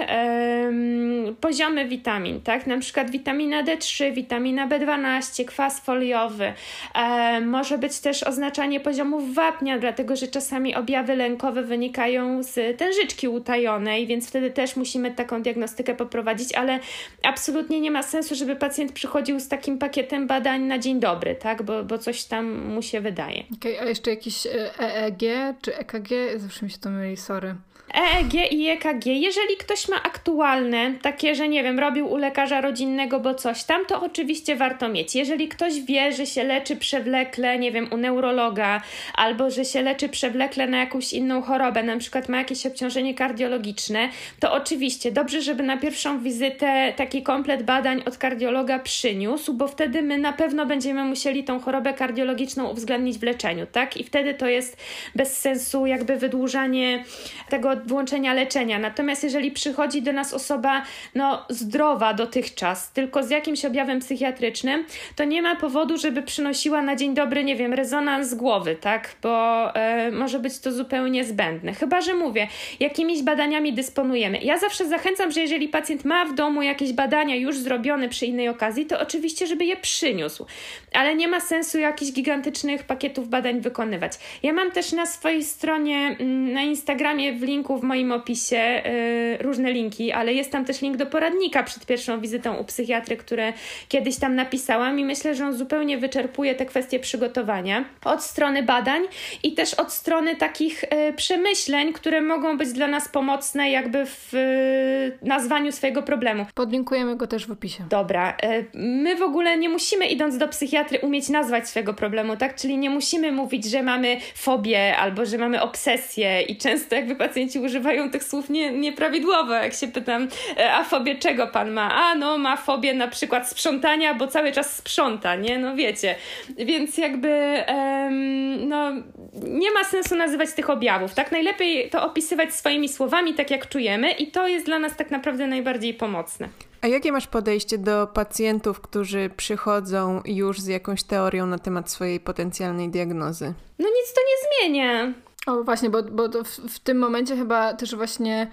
poziomy 1.41 1.85
witamin, 1.85 2.41
tak? 2.41 2.67
Na 2.67 2.77
przykład 2.77 3.11
witamina 3.11 3.63
D3, 3.63 4.13
witamina 4.13 4.67
B12, 4.67 5.45
kwas 5.45 5.79
foliowy. 5.79 6.53
E, 6.95 7.41
może 7.41 7.77
być 7.77 7.99
też 7.99 8.23
oznaczanie 8.23 8.79
poziomów 8.79 9.33
wapnia, 9.33 9.79
dlatego 9.79 10.15
że 10.15 10.27
czasami 10.27 10.75
objawy 10.75 11.15
lękowe 11.15 11.58
wynikają 11.63 12.43
z 12.43 12.77
tężyczki 12.77 13.27
utajonej, 13.27 14.07
więc 14.07 14.29
wtedy 14.29 14.51
też 14.51 14.75
musimy 14.75 15.11
taką 15.11 15.41
diagnostykę 15.41 15.95
poprowadzić, 15.95 16.53
ale 16.53 16.79
absolutnie 17.23 17.81
nie 17.81 17.91
ma 17.91 18.03
sensu, 18.03 18.35
żeby 18.35 18.55
pacjent 18.55 18.91
przychodził 18.91 19.39
z 19.39 19.47
takim 19.47 19.77
pakietem 19.77 20.27
badań 20.27 20.61
na 20.61 20.79
dzień 20.79 20.99
dobry, 20.99 21.35
tak? 21.35 21.63
Bo, 21.63 21.83
bo 21.83 21.97
coś 21.97 22.23
tam 22.23 22.67
mu 22.67 22.81
się 22.81 23.01
wydaje. 23.01 23.43
Okej, 23.53 23.73
okay, 23.73 23.87
a 23.87 23.89
jeszcze 23.89 24.09
jakiś 24.09 24.47
EEG 24.79 25.21
czy 25.61 25.77
EKG? 25.77 26.09
Zawsze 26.37 26.65
mi 26.65 26.71
się 26.71 26.77
to 26.77 26.89
myli, 26.89 27.17
sorry. 27.17 27.55
EEG 27.93 28.51
i 28.51 28.69
EKG, 28.69 29.05
jeżeli 29.05 29.57
ktoś 29.57 29.87
ma 29.87 30.03
aktualne, 30.03 30.93
takie, 31.01 31.35
że 31.35 31.47
nie 31.47 31.63
wiem, 31.63 31.79
robił 31.79 32.11
u 32.11 32.17
lekarza 32.17 32.61
rodzinnego, 32.61 33.19
bo 33.19 33.35
coś 33.35 33.63
tam, 33.63 33.85
to 33.85 34.01
oczywiście 34.01 34.55
warto 34.55 34.89
mieć. 34.89 35.15
Jeżeli 35.15 35.47
ktoś 35.47 35.81
wie, 35.81 36.11
że 36.11 36.25
się 36.25 36.43
leczy 36.43 36.75
przewlekle, 36.75 37.59
nie 37.59 37.71
wiem, 37.71 37.87
u 37.91 37.97
neurologa, 37.97 38.81
albo 39.15 39.51
że 39.51 39.65
się 39.65 39.81
leczy 39.81 40.09
przewlekle 40.09 40.67
na 40.67 40.77
jakąś 40.77 41.13
inną 41.13 41.41
chorobę, 41.41 41.83
na 41.83 41.97
przykład 41.97 42.29
ma 42.29 42.37
jakieś 42.37 42.65
obciążenie 42.65 43.13
kardiologiczne, 43.13 44.09
to 44.39 44.53
oczywiście 44.53 45.11
dobrze, 45.11 45.41
żeby 45.41 45.63
na 45.63 45.77
pierwszą 45.77 46.19
wizytę 46.19 46.93
taki 46.95 47.23
komplet 47.23 47.63
badań 47.63 48.03
od 48.05 48.17
kardiologa 48.17 48.79
przyniósł, 48.79 49.53
bo 49.53 49.67
wtedy 49.67 50.01
my 50.01 50.17
na 50.17 50.33
pewno 50.33 50.65
będziemy 50.65 51.05
musieli 51.05 51.43
tą 51.43 51.59
chorobę 51.59 51.93
kardiologiczną 51.93 52.69
uwzględnić 52.69 53.17
w 53.17 53.23
leczeniu, 53.23 53.67
tak? 53.71 53.97
I 53.97 54.03
wtedy 54.03 54.33
to 54.33 54.47
jest 54.47 54.77
bez 55.15 55.37
sensu 55.37 55.85
jakby 55.85 56.15
wydłużanie 56.15 57.03
tego 57.49 57.78
włączenia 57.85 58.33
leczenia. 58.33 58.79
Natomiast 58.79 59.23
jeżeli 59.23 59.51
przychodzi 59.51 60.01
do 60.01 60.13
nas 60.13 60.33
osoba 60.33 60.83
no, 61.15 61.45
zdrowa 61.49 62.13
dotychczas, 62.13 62.91
tylko 62.91 63.23
z 63.23 63.29
jakimś 63.29 63.65
objawem 63.65 63.99
psychiatrycznym, 63.99 64.85
to 65.15 65.23
nie 65.23 65.41
ma 65.41 65.55
powodu, 65.55 65.97
żeby 65.97 66.21
przynosiła 66.21 66.81
na 66.81 66.95
dzień 66.95 67.13
dobry, 67.13 67.43
nie 67.43 67.55
wiem, 67.55 67.73
rezonans 67.73 68.33
głowy, 68.33 68.75
tak? 68.75 69.15
Bo 69.21 69.75
e, 69.75 70.11
może 70.11 70.39
być 70.39 70.59
to 70.59 70.71
zupełnie 70.71 71.25
zbędne. 71.25 71.73
Chyba, 71.73 72.01
że 72.01 72.13
mówię, 72.13 72.47
jakimiś 72.79 73.23
badaniami 73.23 73.73
dysponujemy. 73.73 74.39
Ja 74.41 74.57
zawsze 74.57 74.85
zachęcam, 74.85 75.31
że 75.31 75.41
jeżeli 75.41 75.67
pacjent 75.67 76.05
ma 76.05 76.25
w 76.25 76.33
domu 76.33 76.61
jakieś 76.61 76.93
badania 76.93 77.35
już 77.35 77.57
zrobione 77.57 78.09
przy 78.09 78.25
innej 78.25 78.49
okazji, 78.49 78.85
to 78.85 78.99
oczywiście, 78.99 79.47
żeby 79.47 79.65
je 79.65 79.77
przyniósł. 79.77 80.45
Ale 80.93 81.15
nie 81.15 81.27
ma 81.27 81.39
sensu 81.39 81.79
jakichś 81.79 82.11
gigantycznych 82.11 82.83
pakietów 82.83 83.29
badań 83.29 83.61
wykonywać. 83.61 84.13
Ja 84.43 84.53
mam 84.53 84.71
też 84.71 84.91
na 84.91 85.05
swojej 85.05 85.43
stronie, 85.43 86.15
mm, 86.19 86.53
na 86.53 86.61
Instagramie 86.61 87.33
w 87.33 87.41
linku 87.41 87.68
w 87.77 87.83
moim 87.83 88.11
opisie 88.11 88.81
yy, 88.85 89.37
różne 89.37 89.71
linki, 89.71 90.11
ale 90.11 90.33
jest 90.33 90.51
tam 90.51 90.65
też 90.65 90.81
link 90.81 90.97
do 90.97 91.05
poradnika 91.05 91.63
przed 91.63 91.85
pierwszą 91.85 92.21
wizytą 92.21 92.55
u 92.55 92.63
psychiatry, 92.63 93.17
które 93.17 93.53
kiedyś 93.87 94.19
tam 94.19 94.35
napisałam 94.35 94.99
i 94.99 95.05
myślę, 95.05 95.35
że 95.35 95.45
on 95.45 95.53
zupełnie 95.53 95.97
wyczerpuje 95.97 96.55
te 96.55 96.65
kwestie 96.65 96.99
przygotowania 96.99 97.85
od 98.05 98.23
strony 98.23 98.63
badań 98.63 99.03
i 99.43 99.53
też 99.53 99.73
od 99.73 99.93
strony 99.93 100.35
takich 100.35 100.83
yy, 100.91 101.13
przemyśleń, 101.13 101.93
które 101.93 102.21
mogą 102.21 102.57
być 102.57 102.73
dla 102.73 102.87
nas 102.87 103.09
pomocne 103.09 103.71
jakby 103.71 104.05
w 104.05 104.33
yy, 104.33 105.27
nazwaniu 105.27 105.71
swojego 105.71 106.03
problemu. 106.03 106.45
Podlinkujemy 106.55 107.15
go 107.15 107.27
też 107.27 107.47
w 107.47 107.51
opisie. 107.51 107.83
Dobra. 107.89 108.37
My 108.73 109.15
w 109.15 109.21
ogóle 109.21 109.57
nie 109.57 109.69
musimy 109.69 110.05
idąc 110.05 110.37
do 110.37 110.47
psychiatry 110.47 110.99
umieć 110.99 111.29
nazwać 111.29 111.69
swojego 111.69 111.93
problemu, 111.93 112.37
tak? 112.37 112.55
Czyli 112.55 112.77
nie 112.77 112.89
musimy 112.89 113.31
mówić, 113.31 113.65
że 113.65 113.83
mamy 113.83 114.17
fobię 114.35 114.97
albo 114.97 115.25
że 115.25 115.37
mamy 115.37 115.61
obsesję 115.61 116.41
i 116.41 116.57
często 116.57 116.95
jakby 116.95 117.15
pacjenci 117.15 117.58
używają 117.59 118.11
tych 118.11 118.23
słów 118.23 118.49
nie, 118.49 118.71
nieprawidłowo. 118.71 119.53
Jak 119.53 119.73
się 119.73 119.87
pytam, 119.87 120.27
e, 120.57 120.73
a 120.73 120.83
fobię 120.83 121.15
czego 121.15 121.47
pan 121.47 121.71
ma? 121.71 121.95
A 121.95 122.15
no, 122.15 122.37
ma 122.37 122.57
fobię 122.57 122.93
na 122.93 123.07
przykład 123.07 123.49
sprzątania, 123.49 124.13
bo 124.13 124.27
cały 124.27 124.51
czas 124.51 124.75
sprząta, 124.75 125.35
nie? 125.35 125.59
No 125.59 125.75
wiecie. 125.75 126.15
Więc 126.57 126.97
jakby 126.97 127.63
um, 127.67 128.69
no, 128.69 128.91
nie 129.33 129.71
ma 129.71 129.83
sensu 129.83 130.15
nazywać 130.15 130.53
tych 130.53 130.69
objawów, 130.69 131.13
tak? 131.13 131.31
Najlepiej 131.31 131.89
to 131.89 132.05
opisywać 132.05 132.53
swoimi 132.53 132.89
słowami, 132.89 133.33
tak 133.33 133.51
jak 133.51 133.69
czujemy 133.69 134.11
i 134.11 134.27
to 134.27 134.47
jest 134.47 134.65
dla 134.65 134.79
nas 134.79 134.95
tak 134.95 135.11
naprawdę 135.11 135.47
najbardziej 135.47 135.93
pomocne. 135.93 136.49
A 136.81 136.87
jakie 136.87 137.11
masz 137.11 137.27
podejście 137.27 137.77
do 137.77 138.07
pacjentów, 138.07 138.81
którzy 138.81 139.29
przychodzą 139.37 140.21
już 140.25 140.59
z 140.59 140.67
jakąś 140.67 141.03
teorią 141.03 141.45
na 141.45 141.59
temat 141.59 141.91
swojej 141.91 142.19
potencjalnej 142.19 142.89
diagnozy? 142.89 143.53
No 143.79 143.87
nic 143.87 144.13
to 144.13 144.21
nie 144.21 144.67
zmienia. 144.67 145.13
O 145.47 145.63
właśnie, 145.63 145.89
bo, 145.89 146.03
bo 146.03 146.43
w, 146.43 146.49
w 146.49 146.79
tym 146.79 146.97
momencie 146.97 147.35
chyba 147.35 147.73
też 147.73 147.95
właśnie 147.95 148.51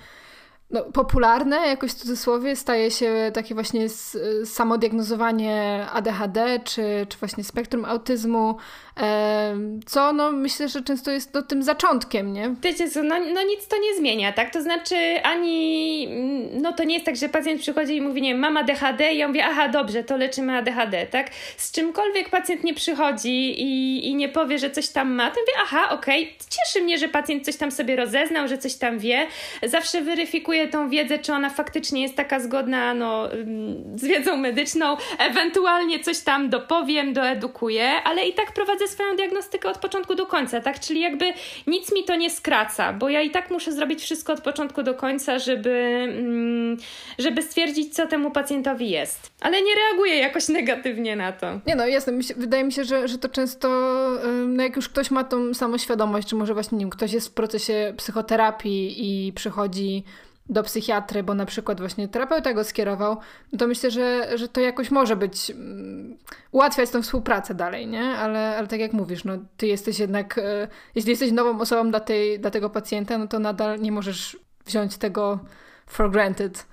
no, 0.70 0.82
popularne, 0.82 1.56
jakoś 1.56 1.92
w 1.92 1.94
cudzysłowie, 1.94 2.56
staje 2.56 2.90
się 2.90 3.30
takie 3.34 3.54
właśnie 3.54 3.86
samodiagnozowanie 4.44 5.86
ADHD, 5.92 6.60
czy, 6.64 7.06
czy 7.08 7.18
właśnie 7.18 7.44
spektrum 7.44 7.84
autyzmu, 7.84 8.56
co 9.86 10.12
no 10.12 10.32
myślę, 10.32 10.68
że 10.68 10.82
często 10.82 11.10
jest 11.10 11.34
no, 11.34 11.42
tym 11.42 11.62
zaczątkiem, 11.62 12.32
nie? 12.32 12.54
Wiecie 12.62 12.90
co, 12.90 13.02
no, 13.02 13.14
no 13.34 13.42
nic 13.42 13.68
to 13.68 13.76
nie 13.78 13.94
zmienia, 13.94 14.32
tak? 14.32 14.52
To 14.52 14.62
znaczy 14.62 14.96
ani, 15.22 16.08
no 16.52 16.72
to 16.72 16.84
nie 16.84 16.94
jest 16.94 17.06
tak, 17.06 17.16
że 17.16 17.28
pacjent 17.28 17.60
przychodzi 17.60 17.96
i 17.96 18.00
mówi, 18.00 18.22
nie 18.22 18.34
mam 18.34 18.56
ADHD 18.56 19.12
i 19.12 19.18
ja 19.18 19.28
mówię, 19.28 19.44
aha, 19.46 19.68
dobrze, 19.68 20.04
to 20.04 20.16
leczymy 20.16 20.56
ADHD, 20.56 21.06
tak? 21.06 21.30
Z 21.56 21.72
czymkolwiek 21.72 22.28
pacjent 22.28 22.64
nie 22.64 22.74
przychodzi 22.74 23.62
i, 23.62 24.06
i 24.08 24.14
nie 24.14 24.28
powie, 24.28 24.58
że 24.58 24.70
coś 24.70 24.88
tam 24.88 25.12
ma, 25.14 25.30
to 25.30 25.40
mówię, 25.40 25.52
aha, 25.62 25.88
okej, 25.90 26.22
okay. 26.22 26.36
cieszy 26.50 26.84
mnie, 26.84 26.98
że 26.98 27.08
pacjent 27.08 27.44
coś 27.44 27.56
tam 27.56 27.70
sobie 27.70 27.96
rozeznał, 27.96 28.48
że 28.48 28.58
coś 28.58 28.74
tam 28.74 28.98
wie. 28.98 29.26
Zawsze 29.62 30.02
weryfikuję 30.02 30.68
tą 30.68 30.88
wiedzę, 30.88 31.18
czy 31.18 31.32
ona 31.32 31.50
faktycznie 31.50 32.02
jest 32.02 32.16
taka 32.16 32.40
zgodna, 32.40 32.94
no, 32.94 33.28
z 33.96 34.04
wiedzą 34.04 34.36
medyczną, 34.36 34.96
ewentualnie 35.18 36.00
coś 36.00 36.20
tam 36.20 36.50
dopowiem, 36.50 37.12
doedukuję, 37.12 37.90
ale 38.04 38.26
i 38.26 38.32
tak 38.32 38.52
prowadzę 38.52 38.85
swoją 38.88 39.16
diagnostykę 39.16 39.68
od 39.68 39.78
początku 39.78 40.14
do 40.14 40.26
końca, 40.26 40.60
tak? 40.60 40.80
Czyli 40.80 41.00
jakby 41.00 41.24
nic 41.66 41.92
mi 41.92 42.04
to 42.04 42.16
nie 42.16 42.30
skraca, 42.30 42.92
bo 42.92 43.08
ja 43.08 43.22
i 43.22 43.30
tak 43.30 43.50
muszę 43.50 43.72
zrobić 43.72 44.02
wszystko 44.02 44.32
od 44.32 44.40
początku 44.40 44.82
do 44.82 44.94
końca, 44.94 45.38
żeby, 45.38 45.70
mm, 45.70 46.76
żeby 47.18 47.42
stwierdzić, 47.42 47.94
co 47.94 48.06
temu 48.06 48.30
pacjentowi 48.30 48.90
jest. 48.90 49.30
Ale 49.40 49.62
nie 49.62 49.74
reaguję 49.74 50.14
jakoś 50.14 50.48
negatywnie 50.58 51.16
na 51.16 51.32
to. 51.32 51.60
Nie 51.66 51.76
no, 51.76 51.86
jasne. 51.86 52.12
Wydaje 52.36 52.64
mi 52.64 52.72
się, 52.72 52.84
że, 52.84 53.08
że 53.08 53.18
to 53.18 53.28
często, 53.28 53.68
no 54.46 54.62
jak 54.62 54.76
już 54.76 54.88
ktoś 54.88 55.10
ma 55.10 55.24
tą 55.24 55.54
samoświadomość, 55.54 56.28
czy 56.28 56.34
może 56.34 56.54
właśnie, 56.54 56.78
nie 56.78 56.84
wiem, 56.84 56.90
ktoś 56.90 57.12
jest 57.12 57.28
w 57.28 57.32
procesie 57.32 57.94
psychoterapii 57.96 59.26
i 59.26 59.32
przychodzi 59.32 60.04
do 60.48 60.62
psychiatry, 60.62 61.22
bo 61.22 61.34
na 61.34 61.46
przykład 61.46 61.80
właśnie 61.80 62.08
terapeuta 62.08 62.54
go 62.54 62.64
skierował, 62.64 63.16
no 63.52 63.58
to 63.58 63.66
myślę, 63.66 63.90
że, 63.90 64.38
że 64.38 64.48
to 64.48 64.60
jakoś 64.60 64.90
może 64.90 65.16
być, 65.16 65.50
um, 65.50 66.16
ułatwiać 66.52 66.90
tą 66.90 67.02
współpracę 67.02 67.54
dalej, 67.54 67.86
nie? 67.86 68.04
Ale, 68.04 68.56
ale 68.58 68.66
tak 68.66 68.80
jak 68.80 68.92
mówisz, 68.92 69.24
no 69.24 69.38
ty 69.56 69.66
jesteś 69.66 69.98
jednak, 69.98 70.38
e, 70.38 70.68
jeśli 70.94 71.10
jesteś 71.10 71.32
nową 71.32 71.60
osobą 71.60 71.90
dla, 71.90 72.00
tej, 72.00 72.40
dla 72.40 72.50
tego 72.50 72.70
pacjenta, 72.70 73.18
no 73.18 73.26
to 73.28 73.38
nadal 73.38 73.80
nie 73.80 73.92
możesz 73.92 74.36
wziąć 74.66 74.96
tego 74.96 75.38
for 75.86 76.10
granted. 76.10 76.66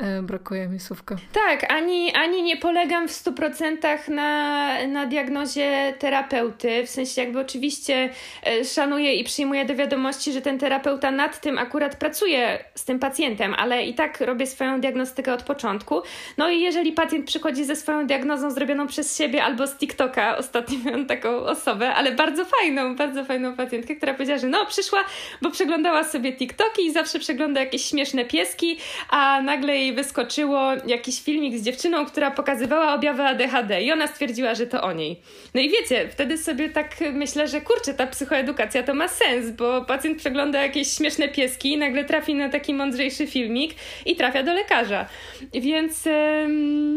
E, 0.00 0.22
brakuje 0.22 0.68
mi 0.68 0.80
słówka. 0.80 1.16
Tak, 1.32 1.72
ani, 1.72 2.14
ani 2.14 2.42
nie 2.42 2.56
polegam 2.56 3.08
w 3.08 3.10
100% 3.10 4.08
na, 4.08 4.86
na 4.86 5.06
diagnozie 5.06 5.94
terapeuty. 5.98 6.86
W 6.86 6.90
sensie, 6.90 7.22
jakby 7.22 7.40
oczywiście 7.40 8.10
e, 8.46 8.64
szanuję 8.64 9.14
i 9.14 9.24
przyjmuję 9.24 9.64
do 9.64 9.74
wiadomości, 9.74 10.32
że 10.32 10.42
ten 10.42 10.58
terapeuta 10.58 11.10
nad 11.10 11.40
tym 11.40 11.58
akurat 11.58 11.96
pracuje 11.96 12.64
z 12.74 12.84
tym 12.84 12.98
pacjentem, 12.98 13.54
ale 13.54 13.84
i 13.84 13.94
tak 13.94 14.20
robię 14.20 14.46
swoją 14.46 14.80
diagnostykę 14.80 15.34
od 15.34 15.42
początku. 15.42 16.02
No 16.36 16.50
i 16.50 16.60
jeżeli 16.60 16.92
pacjent 16.92 17.26
przychodzi 17.26 17.64
ze 17.64 17.76
swoją 17.76 18.06
diagnozą 18.06 18.50
zrobioną 18.50 18.86
przez 18.86 19.18
siebie 19.18 19.44
albo 19.44 19.66
z 19.66 19.76
TikToka, 19.76 20.36
ostatnio 20.38 20.78
miałam 20.84 21.06
taką 21.06 21.36
osobę, 21.36 21.94
ale 21.94 22.12
bardzo 22.12 22.44
fajną, 22.44 22.96
bardzo 22.96 23.24
fajną 23.24 23.56
pacjentkę, 23.56 23.96
która 23.96 24.14
powiedziała, 24.14 24.38
że 24.38 24.46
no 24.46 24.66
przyszła, 24.66 25.04
bo 25.42 25.50
przeglądała 25.50 26.04
sobie 26.04 26.32
TikToki 26.32 26.86
i 26.86 26.92
zawsze 26.92 27.18
przegląda 27.18 27.60
jakieś 27.60 27.84
śmieszne 27.84 28.24
pieski, 28.24 28.78
a 29.10 29.42
nagle 29.42 29.76
jej 29.76 29.87
jej 29.88 29.96
wyskoczyło 29.96 30.60
jakiś 30.86 31.22
filmik 31.22 31.58
z 31.58 31.62
dziewczyną, 31.62 32.06
która 32.06 32.30
pokazywała 32.30 32.94
objawy 32.94 33.22
ADHD 33.22 33.82
i 33.82 33.92
ona 33.92 34.06
stwierdziła, 34.06 34.54
że 34.54 34.66
to 34.66 34.82
o 34.82 34.92
niej. 34.92 35.20
No 35.54 35.60
i 35.60 35.70
wiecie, 35.70 36.08
wtedy 36.12 36.38
sobie 36.38 36.68
tak 36.68 36.96
myślę, 37.12 37.48
że 37.48 37.60
kurczę, 37.60 37.94
ta 37.94 38.06
psychoedukacja 38.06 38.82
to 38.82 38.94
ma 38.94 39.08
sens, 39.08 39.50
bo 39.50 39.84
pacjent 39.84 40.18
przegląda 40.18 40.62
jakieś 40.62 40.92
śmieszne 40.92 41.28
pieski 41.28 41.72
i 41.72 41.76
nagle 41.76 42.04
trafi 42.04 42.34
na 42.34 42.48
taki 42.48 42.74
mądrzejszy 42.74 43.26
filmik 43.26 43.74
i 44.06 44.16
trafia 44.16 44.42
do 44.42 44.54
lekarza. 44.54 45.06
Więc 45.52 46.04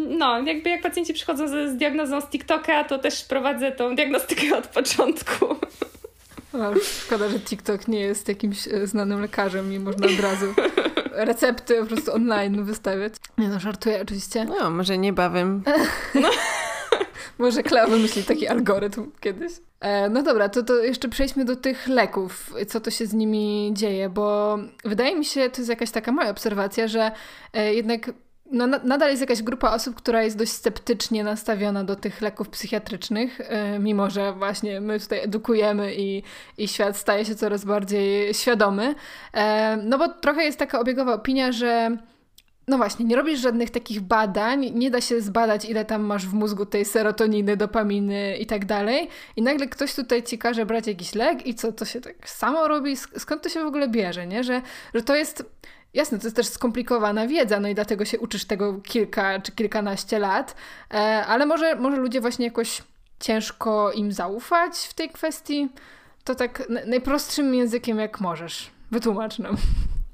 no, 0.08 0.42
jakby 0.42 0.70
jak 0.70 0.82
pacjenci 0.82 1.14
przychodzą 1.14 1.48
z, 1.48 1.72
z 1.72 1.78
diagnozą 1.78 2.22
z 2.22 2.28
TikToka, 2.28 2.84
to 2.84 3.00
też 3.00 3.24
prowadzę 3.24 3.72
tą 3.72 3.96
diagnostykę 3.96 4.58
od 4.58 4.68
początku. 4.68 5.56
Szkoda, 7.06 7.30
że 7.30 7.40
TikTok 7.40 7.88
nie 7.88 8.00
jest 8.00 8.28
jakimś 8.28 8.68
e, 8.68 8.88
znanym 8.88 9.22
lekarzem 9.22 9.74
i 9.74 9.80
można 9.80 10.08
od 10.08 10.20
razu 10.20 10.54
recepty 11.12 11.82
po 11.82 11.86
prostu 11.86 12.14
online 12.14 12.64
wystawiać. 12.64 13.14
Nie 13.38 13.48
no, 13.48 13.60
żartuję 13.60 14.02
oczywiście. 14.02 14.46
No, 14.46 14.70
może 14.70 14.98
niebawem. 14.98 15.64
No. 16.16 16.30
może 17.40 17.64
Kleo 17.64 17.88
wymyśli 17.88 18.24
taki 18.24 18.48
algorytm 18.48 19.12
kiedyś. 19.20 19.52
E, 19.80 20.10
no 20.10 20.24
dobra, 20.24 20.50
to, 20.50 20.64
to 20.64 20.84
jeszcze 20.84 21.10
przejdźmy 21.10 21.46
do 21.46 21.56
tych 21.56 21.88
leków, 21.88 22.54
co 22.68 22.80
to 22.80 22.92
się 22.92 23.06
z 23.06 23.14
nimi 23.14 23.72
dzieje, 23.74 24.10
bo 24.10 24.58
wydaje 24.86 25.16
mi 25.16 25.26
się, 25.26 25.50
to 25.50 25.58
jest 25.58 25.70
jakaś 25.70 25.92
taka 25.92 26.12
moja 26.12 26.30
obserwacja, 26.30 26.88
że 26.88 27.12
e, 27.54 27.74
jednak 27.74 28.12
no, 28.52 28.68
nadal 28.68 29.10
jest 29.10 29.22
jakaś 29.22 29.42
grupa 29.42 29.72
osób, 29.72 29.96
która 29.96 30.24
jest 30.24 30.38
dość 30.38 30.52
sceptycznie 30.52 31.24
nastawiona 31.24 31.84
do 31.84 31.96
tych 31.96 32.22
leków 32.22 32.50
psychiatrycznych, 32.50 33.40
yy, 33.74 33.80
mimo 33.80 34.10
że 34.10 34.34
właśnie 34.34 34.82
my 34.82 35.00
tutaj 35.00 35.24
edukujemy 35.24 35.96
i, 35.96 36.24
i 36.58 36.68
świat 36.68 36.98
staje 36.98 37.26
się 37.26 37.36
coraz 37.36 37.66
bardziej 37.66 38.34
świadomy. 38.34 38.96
Yy, 39.34 39.42
no 39.84 39.98
bo 39.98 40.08
trochę 40.08 40.44
jest 40.44 40.60
taka 40.60 40.80
obiegowa 40.80 41.14
opinia, 41.14 41.52
że 41.52 41.98
no 42.68 42.78
właśnie, 42.78 43.06
nie 43.06 43.16
robisz 43.16 43.40
żadnych 43.40 43.70
takich 43.70 44.02
badań, 44.02 44.72
nie 44.76 44.92
da 44.92 45.02
się 45.02 45.22
zbadać, 45.22 45.66
ile 45.66 45.86
tam 45.86 46.02
masz 46.02 46.28
w 46.28 46.34
mózgu 46.34 46.66
tej 46.66 46.86
serotoniny, 46.86 47.58
dopaminy 47.58 48.38
i 48.38 48.46
tak 48.46 48.66
dalej. 48.66 49.10
I 49.36 49.42
nagle 49.42 49.68
ktoś 49.68 49.96
tutaj 49.96 50.24
ci 50.24 50.38
każe 50.38 50.66
brać 50.66 50.88
jakiś 50.88 51.16
lek 51.16 51.48
i 51.48 51.56
co, 51.56 51.72
to 51.72 51.86
się 51.86 52.02
tak 52.02 52.30
samo 52.30 52.68
robi? 52.68 52.98
Skąd 52.98 53.42
to 53.42 53.50
się 53.50 53.64
w 53.64 53.68
ogóle 53.68 53.88
bierze, 53.88 54.28
nie? 54.28 54.44
Że, 54.44 54.62
że 54.94 55.04
to 55.04 55.16
jest 55.16 55.46
Jasne, 55.94 56.20
to 56.20 56.26
jest 56.26 56.36
też 56.36 56.48
skomplikowana 56.48 57.28
wiedza, 57.28 57.60
no 57.60 57.68
i 57.68 57.76
dlatego 57.76 58.06
się 58.06 58.20
uczysz 58.20 58.46
tego 58.46 58.82
kilka 58.82 59.40
czy 59.40 59.52
kilkanaście 59.52 60.20
lat, 60.20 60.56
e, 60.94 61.26
ale 61.26 61.46
może, 61.46 61.76
może 61.76 61.98
ludzie 61.98 62.22
właśnie 62.22 62.46
jakoś 62.46 62.82
ciężko 63.20 63.92
im 63.92 64.12
zaufać 64.12 64.78
w 64.78 64.94
tej 64.94 65.10
kwestii. 65.10 65.70
To 66.24 66.36
tak 66.36 66.64
najprostszym 66.86 67.56
językiem, 67.56 68.00
jak 68.00 68.22
możesz. 68.22 68.72
Wytłumacz 68.92 69.40
nam. 69.40 69.58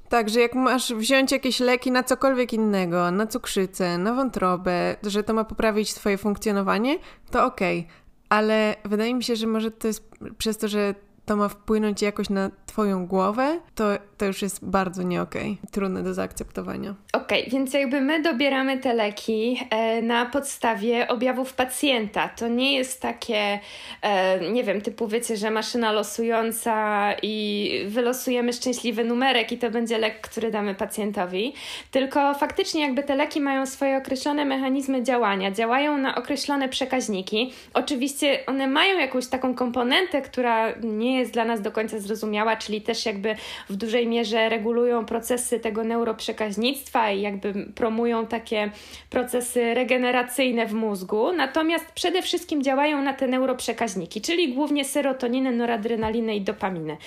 Tak, 0.10 0.30
że 0.30 0.40
jak 0.40 0.56
masz 0.56 0.94
wziąć 0.94 1.32
jakieś 1.32 1.60
leki 1.60 1.92
na 1.92 2.04
cokolwiek 2.04 2.54
innego, 2.54 3.12
na 3.12 3.28
cukrzycę, 3.28 3.98
na 3.98 4.14
wątrobę, 4.14 4.96
że 5.04 5.24
to 5.24 5.34
ma 5.34 5.44
poprawić 5.44 5.94
twoje 5.94 6.18
funkcjonowanie, 6.18 7.00
to 7.32 7.46
okej. 7.46 7.80
Okay. 7.80 7.92
Ale 8.30 8.76
wydaje 8.86 9.14
mi 9.14 9.24
się, 9.24 9.36
że 9.36 9.48
może 9.48 9.72
to 9.72 9.88
jest 9.88 10.12
przez 10.38 10.58
to, 10.58 10.68
że 10.68 10.96
to 11.28 11.36
ma 11.36 11.50
wpłynąć 11.50 12.02
jakoś 12.02 12.30
na 12.30 12.52
twoją 12.66 13.08
głowę, 13.08 13.60
to, 13.76 13.86
to 14.18 14.26
już 14.26 14.42
jest 14.42 14.66
bardzo 14.66 15.04
nie. 15.04 15.22
Okay. 15.22 15.58
Trudne 15.72 16.04
do 16.04 16.14
zaakceptowania. 16.14 16.96
Okej, 17.14 17.40
okay, 17.40 17.52
więc 17.52 17.74
jakby 17.74 18.02
my 18.02 18.22
dobieramy 18.22 18.78
te 18.78 18.94
leki 18.94 19.60
e, 19.70 20.02
na 20.02 20.26
podstawie 20.26 21.08
objawów 21.08 21.54
pacjenta. 21.54 22.30
To 22.30 22.48
nie 22.48 22.78
jest 22.78 23.02
takie, 23.02 23.60
e, 24.02 24.52
nie 24.52 24.64
wiem, 24.64 24.82
typu 24.82 25.08
wiecie, 25.08 25.38
że 25.38 25.52
maszyna 25.52 25.92
losująca 25.92 27.14
i 27.22 27.72
wylosujemy 27.88 28.54
szczęśliwy 28.54 29.04
numerek 29.04 29.52
i 29.52 29.58
to 29.58 29.72
będzie 29.72 29.98
lek, 29.98 30.22
który 30.22 30.52
damy 30.52 30.76
pacjentowi. 30.76 31.54
Tylko 31.92 32.34
faktycznie 32.34 32.82
jakby 32.82 33.04
te 33.04 33.16
leki 33.16 33.42
mają 33.42 33.66
swoje 33.66 33.98
określone 33.98 34.46
mechanizmy 34.46 35.04
działania, 35.04 35.52
działają 35.52 35.98
na 35.98 36.16
określone 36.16 36.70
przekaźniki. 36.70 37.54
Oczywiście 37.74 38.46
one 38.46 38.68
mają 38.68 39.00
jakąś 39.00 39.28
taką 39.28 39.56
komponentę, 39.56 40.22
która 40.22 40.72
nie 40.84 41.17
jest 41.20 41.32
dla 41.32 41.46
nas 41.46 41.62
do 41.62 41.72
końca 41.72 42.00
zrozumiała, 42.00 42.56
czyli 42.56 42.82
też 42.82 43.06
jakby 43.06 43.36
w 43.70 43.76
dużej 43.76 44.08
mierze 44.08 44.50
regulują 44.50 45.06
procesy 45.06 45.60
tego 45.60 45.84
neuroprzekaźnictwa 45.84 47.12
i 47.12 47.22
jakby 47.22 47.54
promują 47.76 48.28
takie 48.28 48.72
procesy 49.10 49.74
regeneracyjne 49.74 50.66
w 50.66 50.74
mózgu. 50.74 51.32
Natomiast 51.32 51.86
przede 51.92 52.22
wszystkim 52.22 52.64
działają 52.64 53.02
na 53.02 53.14
te 53.14 53.28
neuroprzekaźniki, 53.28 54.22
czyli 54.22 54.54
głównie 54.54 54.86
serotoninę, 54.86 55.52
noradrenalinę 55.52 56.36
i 56.36 56.42
dopaminę. 56.42 56.98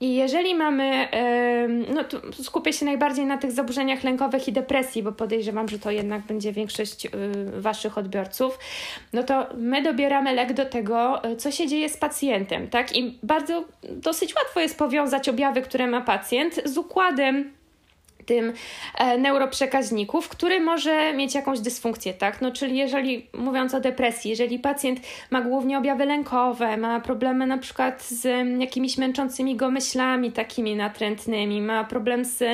I 0.00 0.14
jeżeli 0.14 0.54
mamy, 0.54 1.08
no 1.94 2.04
tu 2.04 2.42
skupię 2.42 2.72
się 2.72 2.84
najbardziej 2.84 3.26
na 3.26 3.38
tych 3.38 3.52
zaburzeniach 3.52 4.04
lękowych 4.04 4.48
i 4.48 4.52
depresji, 4.52 5.02
bo 5.02 5.12
podejrzewam, 5.12 5.68
że 5.68 5.78
to 5.78 5.90
jednak 5.90 6.22
będzie 6.22 6.52
większość 6.52 7.06
y, 7.06 7.10
Waszych 7.60 7.98
odbiorców, 7.98 8.58
no 9.12 9.22
to 9.22 9.46
my 9.56 9.82
dobieramy 9.82 10.34
lek 10.34 10.52
do 10.52 10.64
tego, 10.64 11.24
y, 11.24 11.36
co 11.36 11.50
się 11.50 11.66
dzieje 11.66 11.88
z 11.88 11.96
pacjentem, 11.96 12.68
tak? 12.68 12.96
I 12.96 13.18
bardzo, 13.22 13.51
dosyć 13.82 14.34
łatwo 14.34 14.60
jest 14.60 14.78
powiązać 14.78 15.28
objawy, 15.28 15.62
które 15.62 15.86
ma 15.86 16.00
pacjent 16.00 16.60
z 16.64 16.78
układem 16.78 17.52
tym 18.26 18.52
e, 18.98 19.18
neuroprzekaźników, 19.18 20.28
który 20.28 20.60
może 20.60 21.12
mieć 21.12 21.34
jakąś 21.34 21.60
dysfunkcję, 21.60 22.14
tak? 22.14 22.40
No, 22.40 22.52
czyli 22.52 22.76
jeżeli, 22.76 23.26
mówiąc 23.34 23.74
o 23.74 23.80
depresji, 23.80 24.30
jeżeli 24.30 24.58
pacjent 24.58 25.00
ma 25.30 25.40
głównie 25.40 25.78
objawy 25.78 26.04
lękowe, 26.04 26.76
ma 26.76 27.00
problemy 27.00 27.46
na 27.46 27.58
przykład 27.58 28.02
z 28.02 28.48
jakimiś 28.60 28.98
męczącymi 28.98 29.56
go 29.56 29.70
myślami 29.70 30.32
takimi 30.32 30.76
natrętnymi, 30.76 31.62
ma 31.62 31.84
problem 31.84 32.24
z 32.24 32.44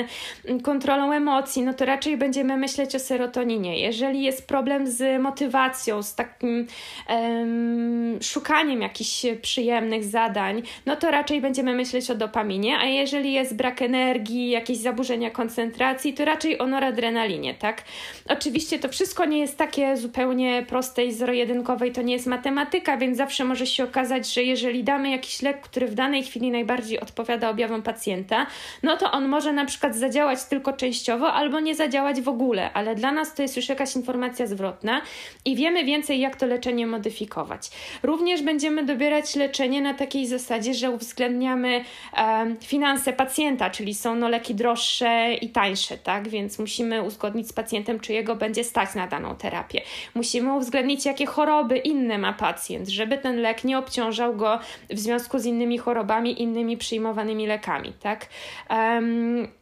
kontrolą 0.63 1.11
emocji, 1.11 1.63
no 1.63 1.73
to 1.73 1.85
raczej 1.85 2.17
będziemy 2.17 2.57
myśleć 2.57 2.95
o 2.95 2.99
serotoninie. 2.99 3.79
Jeżeli 3.79 4.23
jest 4.23 4.47
problem 4.47 4.87
z 4.87 5.21
motywacją, 5.21 6.03
z 6.03 6.15
takim 6.15 6.67
um, 7.09 8.19
szukaniem 8.21 8.81
jakichś 8.81 9.25
przyjemnych 9.41 10.03
zadań, 10.03 10.61
no 10.85 10.95
to 10.95 11.11
raczej 11.11 11.41
będziemy 11.41 11.73
myśleć 11.73 12.11
o 12.11 12.15
dopaminie, 12.15 12.77
a 12.77 12.85
jeżeli 12.85 13.33
jest 13.33 13.55
brak 13.55 13.81
energii, 13.81 14.49
jakieś 14.49 14.77
zaburzenia 14.77 15.29
koncentracji, 15.29 15.58
koncentracji, 15.59 16.13
to 16.13 16.25
raczej 16.25 16.59
o 16.59 16.67
noradrenalinie, 16.67 17.53
tak? 17.53 17.83
Oczywiście 18.29 18.79
to 18.79 18.89
wszystko 18.89 19.25
nie 19.25 19.39
jest 19.39 19.57
takie 19.57 19.97
zupełnie 19.97 20.65
proste 20.67 21.05
i 21.05 21.13
zero-jedynkowe 21.13 21.91
to 21.91 22.01
nie 22.01 22.13
jest 22.13 22.27
matematyka, 22.27 22.97
więc 22.97 23.17
zawsze 23.17 23.43
może 23.43 23.67
się 23.67 23.83
okazać, 23.83 24.33
że 24.33 24.43
jeżeli 24.43 24.83
damy 24.83 25.09
jakiś 25.09 25.41
lek, 25.41 25.61
który 25.61 25.87
w 25.87 25.93
danej 25.93 26.23
chwili 26.23 26.51
najbardziej 26.51 26.99
odpowiada 26.99 27.49
objawom 27.49 27.81
pacjenta, 27.81 28.45
no 28.83 28.97
to 28.97 29.11
on 29.11 29.27
może 29.27 29.53
na 29.53 29.65
przykład 29.65 29.95
zadziałać 29.95 30.43
tylko 30.43 30.73
częściowo 30.73 31.33
albo 31.33 31.59
nie 31.59 31.75
zadziałać 31.75 32.21
w 32.21 32.29
ogóle, 32.29 32.73
ale 32.73 32.95
dla 32.95 33.11
nas 33.11 33.35
to 33.35 33.41
jest 33.41 33.57
już 33.57 33.69
jakaś 33.69 33.95
informacja 33.95 34.47
zwrotna 34.47 35.01
i 35.45 35.55
wiemy 35.55 35.83
więcej, 35.83 36.19
jak 36.19 36.35
to 36.35 36.45
leczenie 36.45 36.87
modyfikować. 36.87 37.69
Również 38.03 38.41
będziemy 38.41 38.85
dobierać 38.85 39.35
leczenie 39.35 39.81
na 39.81 39.93
takiej 39.93 40.27
zasadzie, 40.27 40.73
że 40.73 40.91
uwzględniamy 40.91 41.83
e, 42.17 42.55
finanse 42.61 43.13
pacjenta, 43.13 43.69
czyli 43.69 43.93
są 43.93 44.15
no 44.15 44.29
leki 44.29 44.55
droższe 44.55 45.33
i 45.41 45.48
tańsze, 45.49 45.97
tak? 45.97 46.27
Więc 46.27 46.59
musimy 46.59 47.03
uzgodnić 47.03 47.47
z 47.47 47.53
pacjentem, 47.53 47.99
czy 47.99 48.13
jego 48.13 48.35
będzie 48.35 48.63
stać 48.63 48.95
na 48.95 49.07
daną 49.07 49.35
terapię. 49.35 49.81
Musimy 50.15 50.53
uwzględnić, 50.53 51.05
jakie 51.05 51.25
choroby 51.25 51.77
inne 51.77 52.17
ma 52.17 52.33
pacjent, 52.33 52.89
żeby 52.89 53.17
ten 53.17 53.41
lek 53.41 53.63
nie 53.63 53.77
obciążał 53.77 54.35
go 54.35 54.59
w 54.89 54.99
związku 54.99 55.39
z 55.39 55.45
innymi 55.45 55.77
chorobami, 55.77 56.41
innymi 56.41 56.77
przyjmowanymi 56.77 57.47
lekami, 57.47 57.93
tak? 57.99 58.25
Um, 58.69 59.58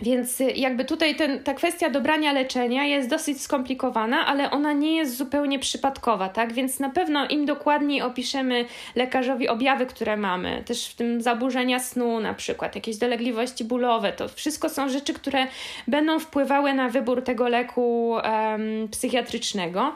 więc 0.00 0.40
y, 0.40 0.44
jakby 0.44 0.84
tutaj 0.84 1.16
ten, 1.16 1.44
ta 1.44 1.54
kwestia 1.54 1.90
dobrania 1.90 2.32
leczenia 2.32 2.84
jest 2.84 3.08
dosyć 3.08 3.42
skomplikowana, 3.42 4.26
ale 4.26 4.50
ona 4.50 4.72
nie 4.72 4.96
jest 4.96 5.16
zupełnie 5.16 5.58
przypadkowa, 5.58 6.28
tak? 6.28 6.52
Więc 6.52 6.80
na 6.80 6.90
pewno 6.90 7.28
im 7.28 7.46
dokładniej 7.46 8.02
opiszemy 8.02 8.64
lekarzowi 8.94 9.48
objawy, 9.48 9.86
które 9.86 10.16
mamy, 10.16 10.62
też 10.66 10.88
w 10.88 10.94
tym 10.94 11.22
zaburzenia 11.22 11.80
snu 11.80 12.20
na 12.20 12.34
przykład, 12.34 12.74
jakieś 12.74 12.96
dolegliwości 12.96 13.64
bólowe, 13.64 14.12
to 14.12 14.28
wszystko 14.28 14.68
są 14.68 14.88
rzeczy, 14.88 15.14
które 15.14 15.46
będą 15.88 16.18
wpływały 16.18 16.74
na 16.74 16.88
wybór 16.88 17.22
tego 17.22 17.48
leku 17.48 18.10
um, 18.10 18.88
psychiatrycznego, 18.90 19.94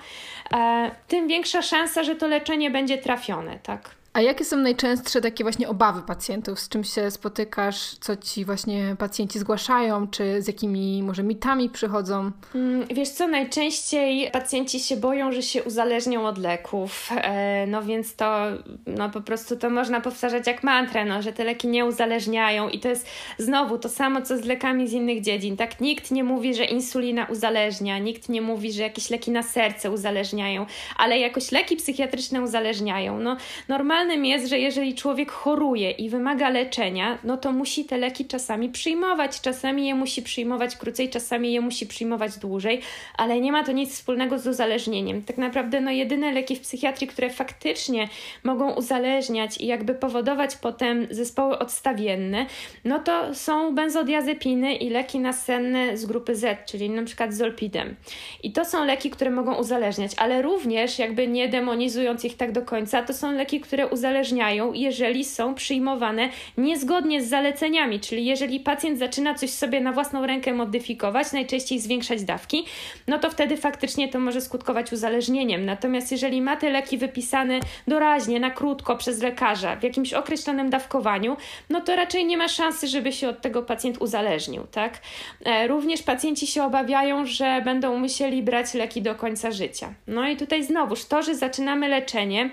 e, 0.53 0.90
tym 1.09 1.28
większa 1.28 1.62
szansa, 1.62 2.05
że 2.05 2.16
to 2.16 2.26
leczenie 2.26 2.70
będzie 2.70 2.98
trafione, 2.98 3.59
tak? 3.62 3.99
A 4.20 4.22
jakie 4.22 4.44
są 4.44 4.56
najczęstsze 4.56 5.20
takie 5.20 5.44
właśnie 5.44 5.68
obawy 5.68 6.02
pacjentów? 6.02 6.60
Z 6.60 6.68
czym 6.68 6.84
się 6.84 7.10
spotykasz? 7.10 7.94
Co 8.00 8.16
ci 8.16 8.44
właśnie 8.44 8.96
pacjenci 8.98 9.38
zgłaszają? 9.38 10.08
Czy 10.08 10.42
z 10.42 10.46
jakimi 10.46 11.02
może 11.02 11.22
mitami 11.22 11.70
przychodzą? 11.70 12.30
Mm, 12.54 12.86
wiesz 12.88 13.08
co, 13.08 13.28
najczęściej 13.28 14.30
pacjenci 14.30 14.80
się 14.80 14.96
boją, 14.96 15.32
że 15.32 15.42
się 15.42 15.62
uzależnią 15.62 16.26
od 16.26 16.38
leków. 16.38 17.10
E, 17.16 17.66
no 17.66 17.82
więc 17.82 18.16
to 18.16 18.46
no 18.86 19.10
po 19.10 19.20
prostu 19.20 19.56
to 19.56 19.70
można 19.70 20.00
powtarzać 20.00 20.46
jak 20.46 20.62
mantrę, 20.62 21.04
no, 21.04 21.22
że 21.22 21.32
te 21.32 21.44
leki 21.44 21.68
nie 21.68 21.84
uzależniają 21.84 22.68
i 22.68 22.78
to 22.78 22.88
jest 22.88 23.06
znowu 23.38 23.78
to 23.78 23.88
samo, 23.88 24.22
co 24.22 24.36
z 24.36 24.44
lekami 24.44 24.88
z 24.88 24.92
innych 24.92 25.20
dziedzin. 25.20 25.56
Tak, 25.56 25.80
nikt 25.80 26.10
nie 26.10 26.24
mówi, 26.24 26.54
że 26.54 26.64
insulina 26.64 27.26
uzależnia, 27.30 27.98
nikt 27.98 28.28
nie 28.28 28.42
mówi, 28.42 28.72
że 28.72 28.82
jakieś 28.82 29.10
leki 29.10 29.30
na 29.30 29.42
serce 29.42 29.90
uzależniają, 29.90 30.66
ale 30.96 31.18
jakoś 31.18 31.52
leki 31.52 31.76
psychiatryczne 31.76 32.42
uzależniają. 32.42 33.20
No 33.20 33.36
normalnie 33.68 34.09
Jest, 34.11 34.46
że 34.46 34.58
jeżeli 34.58 34.94
człowiek 34.94 35.30
choruje 35.30 35.90
i 35.90 36.08
wymaga 36.08 36.50
leczenia, 36.50 37.18
no 37.24 37.36
to 37.36 37.52
musi 37.52 37.84
te 37.84 37.98
leki 37.98 38.24
czasami 38.24 38.68
przyjmować. 38.68 39.40
Czasami 39.40 39.86
je 39.86 39.94
musi 39.94 40.22
przyjmować 40.22 40.76
krócej, 40.76 41.08
czasami 41.08 41.52
je 41.52 41.61
musi 41.61 41.86
przyjmować 41.86 42.38
dłużej, 42.38 42.80
ale 43.16 43.40
nie 43.40 43.52
ma 43.52 43.64
to 43.64 43.72
nic 43.72 43.94
wspólnego 43.94 44.38
z 44.38 44.46
uzależnieniem. 44.46 45.22
Tak 45.22 45.38
naprawdę 45.38 45.80
no 45.80 45.90
jedyne 45.90 46.32
leki 46.32 46.56
w 46.56 46.61
psychiatrii, 46.61 47.08
które 47.08 47.30
faktycznie 47.30 48.08
mogą 48.44 48.74
uzależniać 48.74 49.61
i 49.61 49.66
jakby 49.66 49.94
powodować 49.94 50.56
potem 50.56 51.06
zespoły 51.11 51.58
odstawienne, 51.58 52.46
no 52.84 52.98
to 52.98 53.34
są 53.34 53.74
benzodiazepiny 53.74 54.74
i 54.74 54.90
leki 54.90 55.20
nasenne 55.20 55.96
z 55.96 56.06
grupy 56.06 56.34
Z, 56.34 56.66
czyli 56.66 56.90
na 56.90 57.02
przykład 57.02 57.34
zolpidem. 57.34 57.96
I 58.42 58.52
to 58.52 58.64
są 58.64 58.84
leki, 58.84 59.11
które 59.11 59.30
mogą 59.30 59.54
uzależniać, 59.54 60.12
ale 60.16 60.42
również 60.42 60.98
jakby 60.98 61.28
nie 61.28 61.48
demonizując 61.48 62.24
ich 62.24 62.36
tak 62.36 62.52
do 62.52 62.62
końca, 62.62 63.02
to 63.02 63.14
są 63.14 63.32
leki, 63.32 63.61
które 63.61 63.86
uzależniają, 63.91 64.72
jeżeli 64.72 65.24
są 65.24 65.55
przyjmowane 65.55 66.28
niezgodnie 66.59 67.22
z 67.22 67.28
zaleceniami, 67.28 68.01
czyli 68.01 68.24
jeżeli 68.24 68.61
pacjent 68.61 68.99
zaczyna 68.99 69.34
coś 69.34 69.51
sobie 69.51 69.80
na 69.80 69.93
własną 69.93 70.26
rękę 70.26 70.53
modyfikować, 70.53 71.32
najczęściej 71.32 71.78
zwiększać 71.78 72.22
dawki, 72.22 72.64
no 73.07 73.18
to 73.18 73.30
wtedy 73.30 73.57
faktycznie 73.57 74.09
to 74.09 74.20
może 74.20 74.41
skutkować 74.41 74.93
uzależnieniem. 74.93 75.64
Natomiast 75.64 76.12
jeżeli 76.12 76.43
ma 76.43 76.57
te 76.57 76.70
leki 76.70 76.99
wypisane 76.99 77.61
doraźnie, 77.88 78.41
na 78.41 78.51
krótko 78.51 78.97
przez 78.97 79.22
lekarza, 79.22 79.76
w 79.76 79.82
jakimś 79.82 80.12
określonym 80.12 80.70
dawkowaniu, 80.70 81.36
no 81.70 81.80
to 81.80 81.97
raczej 81.97 82.24
nie 82.24 82.36
ma 82.36 82.49
szansy, 82.49 82.88
żeby 82.88 83.12
się 83.12 83.28
od 83.28 83.41
tego 83.41 83.62
pacjent 83.62 83.99
uzależnił, 83.99 84.62
tak? 84.70 84.99
E, 85.45 85.66
również 85.68 86.03
pacjenci 86.03 86.47
się 86.47 86.64
obawiają, 86.64 87.26
że 87.26 87.62
będą 87.64 87.99
musieli 87.99 88.43
brać 88.43 88.74
leki 88.74 89.03
do 89.03 89.14
końca 89.14 89.51
życia. 89.51 89.95
No 90.07 90.28
i 90.28 90.36
tutaj 90.36 90.64
znowuż 90.64 91.05
to, 91.05 91.22
że 91.22 91.34
zaczynamy 91.34 91.88
leczenie, 91.88 92.51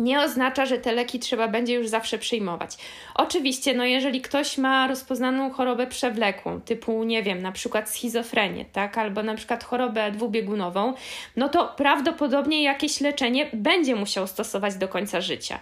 nie 0.00 0.20
oznacza, 0.20 0.66
że 0.66 0.78
te 0.78 0.92
leki 0.92 1.18
trzeba 1.18 1.48
będzie 1.48 1.74
już 1.74 1.88
zawsze 1.88 2.18
przyjmować. 2.18 2.76
Oczywiście, 3.14 3.74
no 3.74 3.84
jeżeli 3.84 4.20
ktoś 4.20 4.58
ma 4.58 4.86
rozpoznaną 4.86 5.50
chorobę 5.50 5.86
przewlekłą, 5.86 6.60
typu, 6.60 7.04
nie 7.04 7.22
wiem, 7.22 7.42
na 7.42 7.52
przykład 7.52 7.90
schizofrenię, 7.90 8.64
tak, 8.72 8.98
albo 8.98 9.22
na 9.22 9.34
przykład 9.34 9.64
chorobę 9.64 10.10
dwubiegunową, 10.12 10.94
no 11.36 11.48
to 11.48 11.74
prawdopodobnie 11.76 12.62
jakieś 12.62 13.00
leczenie 13.00 13.50
będzie 13.52 13.96
musiał 13.96 14.26
stosować 14.26 14.74
do 14.74 14.88
końca 14.88 15.20
życia. 15.20 15.58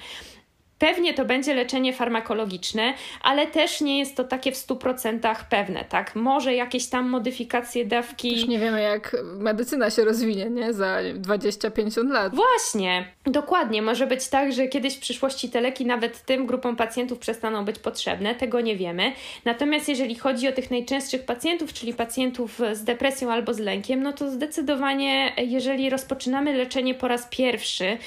Pewnie 0.78 1.14
to 1.14 1.24
będzie 1.24 1.54
leczenie 1.54 1.92
farmakologiczne, 1.92 2.94
ale 3.22 3.46
też 3.46 3.80
nie 3.80 3.98
jest 3.98 4.16
to 4.16 4.24
takie 4.24 4.52
w 4.52 4.54
100% 4.54 5.34
pewne, 5.50 5.84
tak? 5.84 6.16
Może 6.16 6.54
jakieś 6.54 6.86
tam 6.86 7.08
modyfikacje 7.08 7.84
dawki. 7.86 8.36
Już 8.36 8.48
nie 8.48 8.58
wiemy, 8.58 8.82
jak 8.82 9.16
medycyna 9.38 9.90
się 9.90 10.04
rozwinie, 10.04 10.50
nie? 10.50 10.72
Za 10.72 10.98
20-50 11.14 12.10
lat. 12.10 12.34
Właśnie, 12.34 13.04
dokładnie. 13.26 13.82
Może 13.82 14.06
być 14.06 14.28
tak, 14.28 14.52
że 14.52 14.68
kiedyś 14.68 14.96
w 14.96 15.00
przyszłości 15.00 15.48
te 15.48 15.60
leki 15.60 15.86
nawet 15.86 16.24
tym 16.24 16.46
grupom 16.46 16.76
pacjentów 16.76 17.18
przestaną 17.18 17.64
być 17.64 17.78
potrzebne, 17.78 18.34
tego 18.34 18.60
nie 18.60 18.76
wiemy. 18.76 19.12
Natomiast 19.44 19.88
jeżeli 19.88 20.14
chodzi 20.14 20.48
o 20.48 20.52
tych 20.52 20.70
najczęstszych 20.70 21.24
pacjentów, 21.24 21.72
czyli 21.72 21.94
pacjentów 21.94 22.60
z 22.72 22.84
depresją 22.84 23.32
albo 23.32 23.54
z 23.54 23.58
lękiem, 23.58 24.02
no 24.02 24.12
to 24.12 24.30
zdecydowanie, 24.30 25.32
jeżeli 25.36 25.90
rozpoczynamy 25.90 26.52
leczenie 26.52 26.94
po 26.94 27.08
raz 27.08 27.28
pierwszy, 27.30 27.98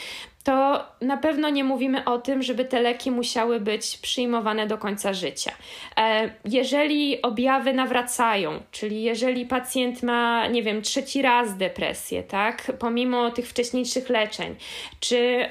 to 0.44 0.86
na 1.02 1.18
pewno 1.18 1.50
nie 1.50 1.64
mówimy 1.64 2.06
o 2.06 2.18
tym, 2.18 2.44
żeby 2.44 2.66
te 2.66 2.82
leki 2.82 3.12
musiały 3.12 3.60
być 3.60 3.98
przyjmowane 3.98 4.68
do 4.68 4.78
końca 4.78 5.14
życia. 5.14 5.52
E, 5.98 6.30
jeżeli 6.46 7.22
objawy 7.22 7.74
nawracają, 7.74 8.60
czyli 8.72 9.04
jeżeli 9.04 9.46
pacjent 9.46 10.04
ma, 10.04 10.48
nie 10.48 10.64
wiem, 10.64 10.82
trzeci 10.82 11.22
raz 11.22 11.58
depresję, 11.58 12.24
tak, 12.24 12.72
pomimo 12.80 13.32
tych 13.32 13.48
wcześniejszych 13.48 14.10
leczeń, 14.10 14.56
czy 15.00 15.18
e, 15.18 15.48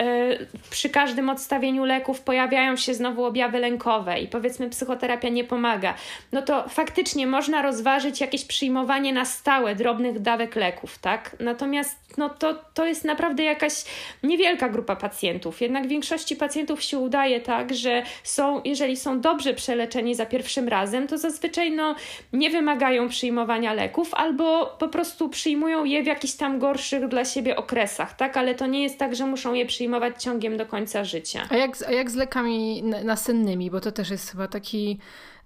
przy 0.71 0.91
każdym 0.91 1.29
odstawieniu 1.31 1.85
leków 1.85 2.21
pojawiają 2.21 2.77
się 2.77 2.95
znowu 2.95 3.25
objawy 3.25 3.59
lękowe 3.59 4.21
i 4.21 4.29
powiedzmy 4.29 4.71
psychoterapia 4.71 5.29
nie 5.29 5.45
pomaga, 5.45 5.95
no 6.33 6.43
to 6.43 6.69
faktycznie 6.69 7.27
można 7.27 7.63
rozważyć 7.63 8.21
jakieś 8.21 8.45
przyjmowanie 8.45 9.13
na 9.13 9.25
stałe 9.25 9.75
drobnych 9.75 10.21
dawek 10.21 10.57
leków, 10.57 10.99
tak? 10.99 11.37
Natomiast 11.41 12.01
no 12.17 12.29
to, 12.29 12.55
to 12.75 12.87
jest 12.87 13.05
naprawdę 13.05 13.43
jakaś 13.43 13.85
niewielka 14.23 14.69
grupa 14.69 14.80
pacjentów. 14.83 15.61
Jednak 15.61 15.89
większości 15.89 16.37
pacjentów 16.37 16.83
się 16.83 16.99
udaje 16.99 17.41
tak, 17.41 17.75
że 17.75 18.03
są, 18.25 18.63
jeżeli 18.65 18.97
są 18.97 19.21
dobrze 19.21 19.55
przeleczeni 19.55 20.15
za 20.15 20.27
pierwszym 20.27 20.69
razem, 20.69 21.07
to 21.09 21.19
zazwyczaj 21.19 21.73
no, 21.73 21.95
nie 22.33 22.51
wymagają 22.51 23.09
przyjmowania 23.09 23.73
leków 23.73 24.15
albo 24.15 24.67
po 24.67 24.89
prostu 24.89 25.29
przyjmują 25.29 25.85
je 25.85 26.03
w 26.03 26.07
jakichś 26.07 26.35
tam 26.35 26.59
gorszych 26.59 27.09
dla 27.09 27.25
siebie 27.25 27.57
okresach, 27.57 28.17
tak? 28.17 28.37
Ale 28.37 28.55
to 28.55 28.67
nie 28.67 28.83
jest 28.83 28.99
tak, 28.99 29.17
że 29.17 29.27
muszą 29.27 29.55
je 29.55 29.67
przyjmować 29.67 30.23
ciągiem 30.23 30.57
do 30.57 30.67
końca 30.67 31.05
życia. 31.05 31.49
A 31.51 31.57
jak, 31.57 31.71
a 31.89 31.93
jak 31.93 32.11
z 32.11 32.15
lekami 32.15 32.83
nasennymi? 33.05 33.71
Bo 33.71 33.81
to 33.81 33.93
też 33.93 34.11
jest 34.11 34.31
chyba 34.31 34.49
taki 34.49 34.99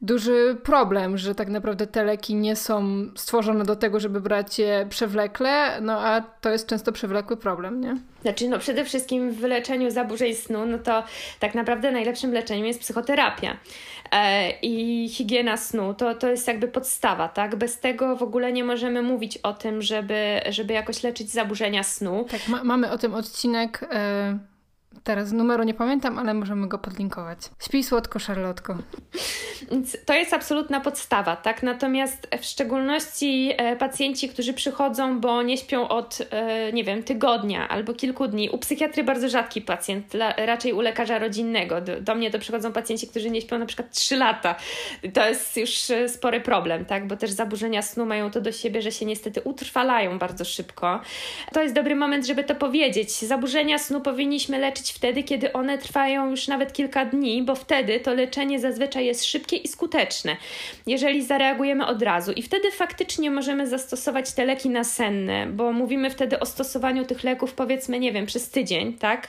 duży 0.05 0.57
problem, 0.63 1.19
że 1.19 1.35
tak 1.35 1.49
naprawdę 1.49 1.87
te 1.87 2.05
leki 2.05 2.35
nie 2.35 2.57
są 2.57 3.07
stworzone 3.17 3.65
do 3.65 3.77
tego, 3.77 4.01
żeby 4.01 4.21
brać 4.21 4.59
je 4.59 4.87
przewlekle, 4.91 5.81
no 5.81 6.01
a 6.01 6.21
to 6.21 6.51
jest 6.51 6.67
często 6.67 6.93
przewlekły 6.93 7.37
problem, 7.37 7.81
nie? 7.81 7.97
Znaczy, 8.23 8.49
no 8.49 8.59
przede 8.59 8.85
wszystkim 8.85 9.33
w 9.33 9.43
leczeniu 9.43 9.91
zaburzeń 9.91 10.35
snu, 10.35 10.67
no 10.67 10.79
to 10.79 11.05
tak 11.41 11.55
naprawdę 11.55 11.93
najlepszym 11.93 12.33
leczeniem 12.33 12.67
jest 12.67 12.81
psychoterapia 12.81 13.57
e, 14.13 14.51
i 14.63 15.09
higiena 15.09 15.57
snu, 15.57 15.95
to, 15.95 16.15
to 16.15 16.31
jest 16.31 16.49
jakby 16.49 16.69
podstawa, 16.69 17.29
tak? 17.29 17.57
Bez 17.57 17.81
tego 17.81 18.17
w 18.17 18.23
ogóle 18.23 18.53
nie 18.53 18.65
możemy 18.65 19.03
mówić 19.03 19.39
o 19.39 19.53
tym, 19.53 19.83
żeby, 19.83 20.41
żeby 20.49 20.73
jakoś 20.73 21.03
leczyć 21.03 21.31
zaburzenia 21.31 21.83
snu. 21.83 22.27
Tak, 22.31 22.49
ma 22.49 22.65
mamy 22.65 22.91
o 22.91 22.99
tym 22.99 23.15
odcinek... 23.15 23.89
E, 23.93 24.54
Teraz 25.05 25.33
numeru 25.33 25.65
nie 25.65 25.75
pamiętam, 25.75 26.19
ale 26.19 26.35
możemy 26.35 26.69
go 26.69 26.79
podlinkować. 26.79 27.39
Śpij 27.63 27.85
słodko, 27.85 28.19
Charlotko. 28.19 28.79
To 30.07 30.15
jest 30.15 30.33
absolutna 30.33 30.81
podstawa, 30.81 31.37
tak? 31.37 31.63
Natomiast 31.63 32.29
w 32.41 32.45
szczególności 32.45 33.53
e, 33.57 33.77
pacjenci, 33.77 34.29
którzy 34.29 34.53
przychodzą, 34.53 35.21
bo 35.21 35.43
nie 35.43 35.57
śpią 35.57 35.89
od, 35.89 36.19
e, 36.31 36.73
nie 36.73 36.85
wiem, 36.85 37.03
tygodnia 37.03 37.69
albo 37.69 37.95
kilku 37.95 38.29
dni. 38.29 38.51
U 38.51 38.59
psychiatry 38.59 39.05
bardzo 39.05 39.29
rzadki 39.29 39.63
pacjent, 39.63 40.13
raczej 40.37 40.73
u 40.73 40.81
lekarza 40.81 41.19
rodzinnego. 41.19 41.81
Do, 41.81 42.01
do 42.01 42.15
mnie 42.15 42.31
to 42.31 42.39
przychodzą 42.39 42.73
pacjenci, 42.73 43.09
którzy 43.09 43.31
nie 43.31 43.41
śpią 43.41 43.59
na 43.59 43.67
przykład 43.67 43.91
3 43.91 44.17
lata. 44.17 44.55
To 45.15 45.29
jest 45.29 45.57
już 45.57 45.91
e, 45.91 46.09
spory 46.09 46.41
problem, 46.41 46.85
tak? 46.85 47.07
Bo 47.07 47.17
też 47.17 47.31
zaburzenia 47.31 47.83
snu 47.83 48.07
mają 48.07 48.31
to 48.31 48.41
do 48.41 48.53
siebie, 48.53 48.83
że 48.83 48.93
się 48.93 49.07
niestety 49.07 49.41
utrwalają 49.41 50.19
bardzo 50.19 50.45
szybko. 50.45 51.01
To 51.53 51.63
jest 51.63 51.75
dobry 51.75 51.97
moment, 51.97 52.27
żeby 52.27 52.45
to 52.45 52.55
powiedzieć. 52.55 53.11
Zaburzenia 53.11 53.79
snu 53.79 54.01
powinniśmy 54.01 54.59
leczyć 54.59 54.84
wtedy, 54.93 55.23
kiedy 55.23 55.53
one 55.53 55.79
trwają 55.79 56.31
już 56.31 56.49
nawet 56.49 56.73
kilka 56.73 57.05
dni, 57.05 57.43
bo 57.43 57.55
wtedy 57.55 58.01
to 58.01 58.15
leczenie 58.15 58.61
zazwyczaj 58.61 59.07
jest 59.07 59.25
szybkie 59.25 59.57
i 59.57 59.69
skuteczne, 59.69 60.37
jeżeli 60.87 61.23
zareagujemy 61.23 61.87
od 61.87 62.03
razu. 62.03 62.33
I 62.33 62.43
wtedy 62.43 62.71
faktycznie 62.71 63.31
możemy 63.31 63.67
zastosować 63.67 64.33
te 64.33 64.45
leki 64.45 64.71
nasenne, 64.71 65.47
bo 65.47 65.73
mówimy 65.73 66.11
wtedy 66.11 66.41
o 66.41 66.47
stosowaniu 66.47 67.05
tych 67.05 67.25
leków, 67.25 67.55
powiedzmy, 67.55 68.01
nie 68.01 68.13
wiem, 68.13 68.27
przez 68.27 68.51
tydzień, 68.51 68.93
tak? 68.93 69.29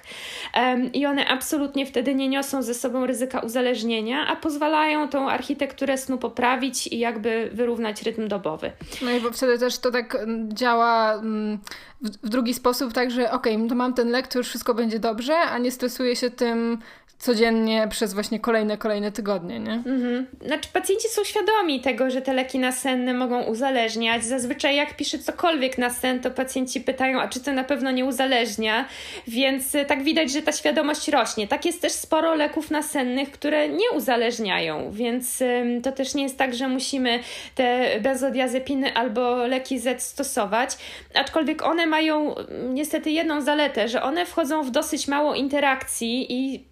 I 0.93 1.05
one 1.05 1.27
absolutnie 1.27 1.85
wtedy 1.85 2.15
nie 2.15 2.29
niosą 2.29 2.63
ze 2.63 2.73
sobą 2.73 3.05
ryzyka 3.05 3.39
uzależnienia, 3.39 4.27
a 4.27 4.35
pozwalają 4.35 5.09
tą 5.09 5.29
architekturę 5.29 5.97
snu 5.97 6.17
poprawić 6.17 6.87
i 6.87 6.99
jakby 6.99 7.49
wyrównać 7.53 8.01
rytm 8.01 8.27
dobowy. 8.27 8.71
No 9.01 9.11
i 9.11 9.21
bo 9.21 9.31
wtedy 9.31 9.59
też 9.59 9.79
to 9.79 9.91
tak 9.91 10.15
mm, 10.15 10.53
działa 10.53 11.13
mm, 11.13 11.59
w, 12.01 12.09
w 12.09 12.29
drugi 12.29 12.53
sposób, 12.53 12.93
tak, 12.93 13.11
że 13.11 13.31
okej, 13.31 13.55
okay, 13.55 13.69
to 13.69 13.75
mam 13.75 13.93
ten 13.93 14.09
lek, 14.09 14.27
to 14.27 14.37
już 14.37 14.47
wszystko 14.47 14.73
będzie 14.73 14.99
dobrze, 14.99 15.35
a 15.51 15.57
nie 15.57 15.71
stresuję 15.71 16.15
się 16.15 16.29
tym, 16.29 16.77
codziennie 17.19 17.87
przez 17.89 18.13
właśnie 18.13 18.39
kolejne, 18.39 18.77
kolejne 18.77 19.11
tygodnie, 19.11 19.59
nie? 19.59 19.73
Mhm. 19.73 20.27
Znaczy 20.45 20.69
pacjenci 20.73 21.09
są 21.09 21.23
świadomi 21.23 21.81
tego, 21.81 22.09
że 22.09 22.21
te 22.21 22.33
leki 22.33 22.59
nasenne 22.59 23.13
mogą 23.13 23.43
uzależniać. 23.43 24.25
Zazwyczaj 24.25 24.75
jak 24.75 24.95
piszę 24.95 25.19
cokolwiek 25.19 25.77
na 25.77 25.89
sen, 25.89 26.19
to 26.19 26.31
pacjenci 26.31 26.81
pytają, 26.81 27.21
a 27.21 27.27
czy 27.27 27.39
to 27.39 27.53
na 27.53 27.63
pewno 27.63 27.91
nie 27.91 28.05
uzależnia? 28.05 28.87
Więc 29.27 29.75
y, 29.75 29.85
tak 29.85 30.03
widać, 30.03 30.31
że 30.31 30.41
ta 30.41 30.51
świadomość 30.51 31.07
rośnie. 31.07 31.47
Tak 31.47 31.65
jest 31.65 31.81
też 31.81 31.91
sporo 31.91 32.35
leków 32.35 32.71
nasennych, 32.71 33.31
które 33.31 33.69
nie 33.69 33.91
uzależniają, 33.95 34.91
więc 34.91 35.43
to 35.83 35.91
też 35.91 36.13
nie 36.13 36.23
jest 36.23 36.37
tak, 36.37 36.53
że 36.53 36.67
musimy 36.67 37.19
te 37.55 37.99
benzodiazepiny 37.99 38.93
albo 38.93 39.47
leki 39.47 39.79
Z 39.79 40.03
stosować, 40.03 40.77
aczkolwiek 41.13 41.63
one 41.63 41.85
mają 41.85 42.35
niestety 42.69 43.11
jedną 43.11 43.41
zaletę, 43.41 43.87
że 43.87 44.03
one 44.03 44.25
wchodzą 44.25 44.63
w 44.63 44.71
dosyć 44.71 45.07
mało 45.07 45.35
interakcji 45.35 46.33
i 46.33 46.63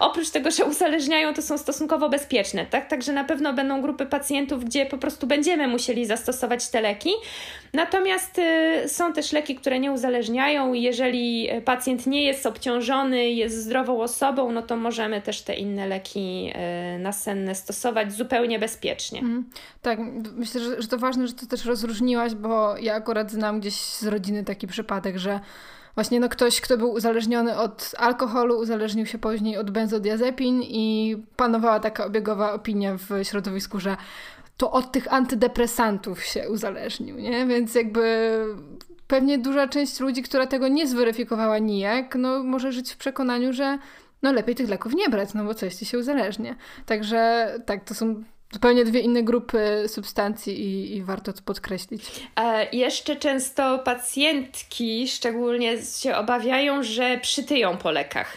oprócz 0.00 0.30
tego, 0.30 0.50
że 0.50 0.64
uzależniają, 0.64 1.34
to 1.34 1.42
są 1.42 1.58
stosunkowo 1.58 2.08
bezpieczne, 2.08 2.66
tak? 2.66 2.88
Także 2.88 3.12
na 3.12 3.24
pewno 3.24 3.52
będą 3.52 3.82
grupy 3.82 4.06
pacjentów, 4.06 4.64
gdzie 4.64 4.86
po 4.86 4.98
prostu 4.98 5.26
będziemy 5.26 5.68
musieli 5.68 6.06
zastosować 6.06 6.68
te 6.68 6.80
leki. 6.80 7.10
Natomiast 7.72 8.38
y, 8.38 8.88
są 8.88 9.12
też 9.12 9.32
leki, 9.32 9.56
które 9.56 9.80
nie 9.80 9.92
uzależniają 9.92 10.74
i 10.74 10.82
jeżeli 10.82 11.48
pacjent 11.64 12.06
nie 12.06 12.24
jest 12.24 12.46
obciążony, 12.46 13.30
jest 13.30 13.56
zdrową 13.64 14.02
osobą, 14.02 14.52
no 14.52 14.62
to 14.62 14.76
możemy 14.76 15.22
też 15.22 15.42
te 15.42 15.54
inne 15.54 15.86
leki 15.86 16.52
y, 16.96 16.98
nasenne 16.98 17.54
stosować 17.54 18.12
zupełnie 18.12 18.58
bezpiecznie. 18.58 19.18
Mm, 19.20 19.50
tak, 19.82 19.98
myślę, 20.36 20.60
że, 20.60 20.82
że 20.82 20.88
to 20.88 20.98
ważne, 20.98 21.26
że 21.26 21.32
to 21.32 21.46
też 21.46 21.64
rozróżniłaś, 21.64 22.34
bo 22.34 22.76
ja 22.76 22.94
akurat 22.94 23.30
znam 23.30 23.60
gdzieś 23.60 23.74
z 23.74 24.06
rodziny 24.06 24.44
taki 24.44 24.66
przypadek, 24.66 25.18
że 25.18 25.40
właśnie 25.94 26.20
no 26.20 26.28
ktoś, 26.28 26.60
kto 26.60 26.78
był 26.78 26.92
uzależniony 26.92 27.58
od 27.58 27.94
alkoholu, 27.98 28.58
uzależnił 28.58 29.06
się 29.06 29.18
później 29.18 29.56
od 29.56 29.70
benzodiazepin 29.70 30.62
i 30.62 31.16
panowała 31.36 31.80
taka 31.80 32.04
obiegowa 32.04 32.52
opinia 32.52 32.96
w 32.96 33.24
środowisku, 33.24 33.80
że 33.80 33.96
to 34.56 34.72
od 34.72 34.92
tych 34.92 35.12
antydepresantów 35.12 36.24
się 36.24 36.50
uzależnił, 36.50 37.16
nie? 37.16 37.46
Więc 37.46 37.74
jakby 37.74 38.36
pewnie 39.06 39.38
duża 39.38 39.68
część 39.68 40.00
ludzi, 40.00 40.22
która 40.22 40.46
tego 40.46 40.68
nie 40.68 40.88
zweryfikowała 40.88 41.58
nijak, 41.58 42.16
no 42.16 42.42
może 42.42 42.72
żyć 42.72 42.92
w 42.92 42.96
przekonaniu, 42.96 43.52
że 43.52 43.78
no 44.22 44.32
lepiej 44.32 44.54
tych 44.54 44.68
leków 44.68 44.94
nie 44.94 45.08
brać, 45.08 45.34
no 45.34 45.44
bo 45.44 45.54
coś 45.54 45.74
ci 45.74 45.86
się 45.86 45.98
uzależnia. 45.98 46.56
Także 46.86 47.52
tak, 47.66 47.84
to 47.84 47.94
są 47.94 48.24
Zupełnie 48.52 48.84
dwie 48.84 49.00
inne 49.00 49.22
grupy 49.22 49.84
substancji 49.88 50.60
i, 50.60 50.96
i 50.96 51.02
warto 51.02 51.32
to 51.32 51.42
podkreślić. 51.42 52.02
E, 52.40 52.68
jeszcze 52.76 53.16
często 53.16 53.78
pacjentki 53.78 55.08
szczególnie 55.08 55.82
się 55.82 56.16
obawiają, 56.16 56.82
że 56.82 57.18
przytyją 57.22 57.76
po 57.76 57.90
lekach. 57.90 58.36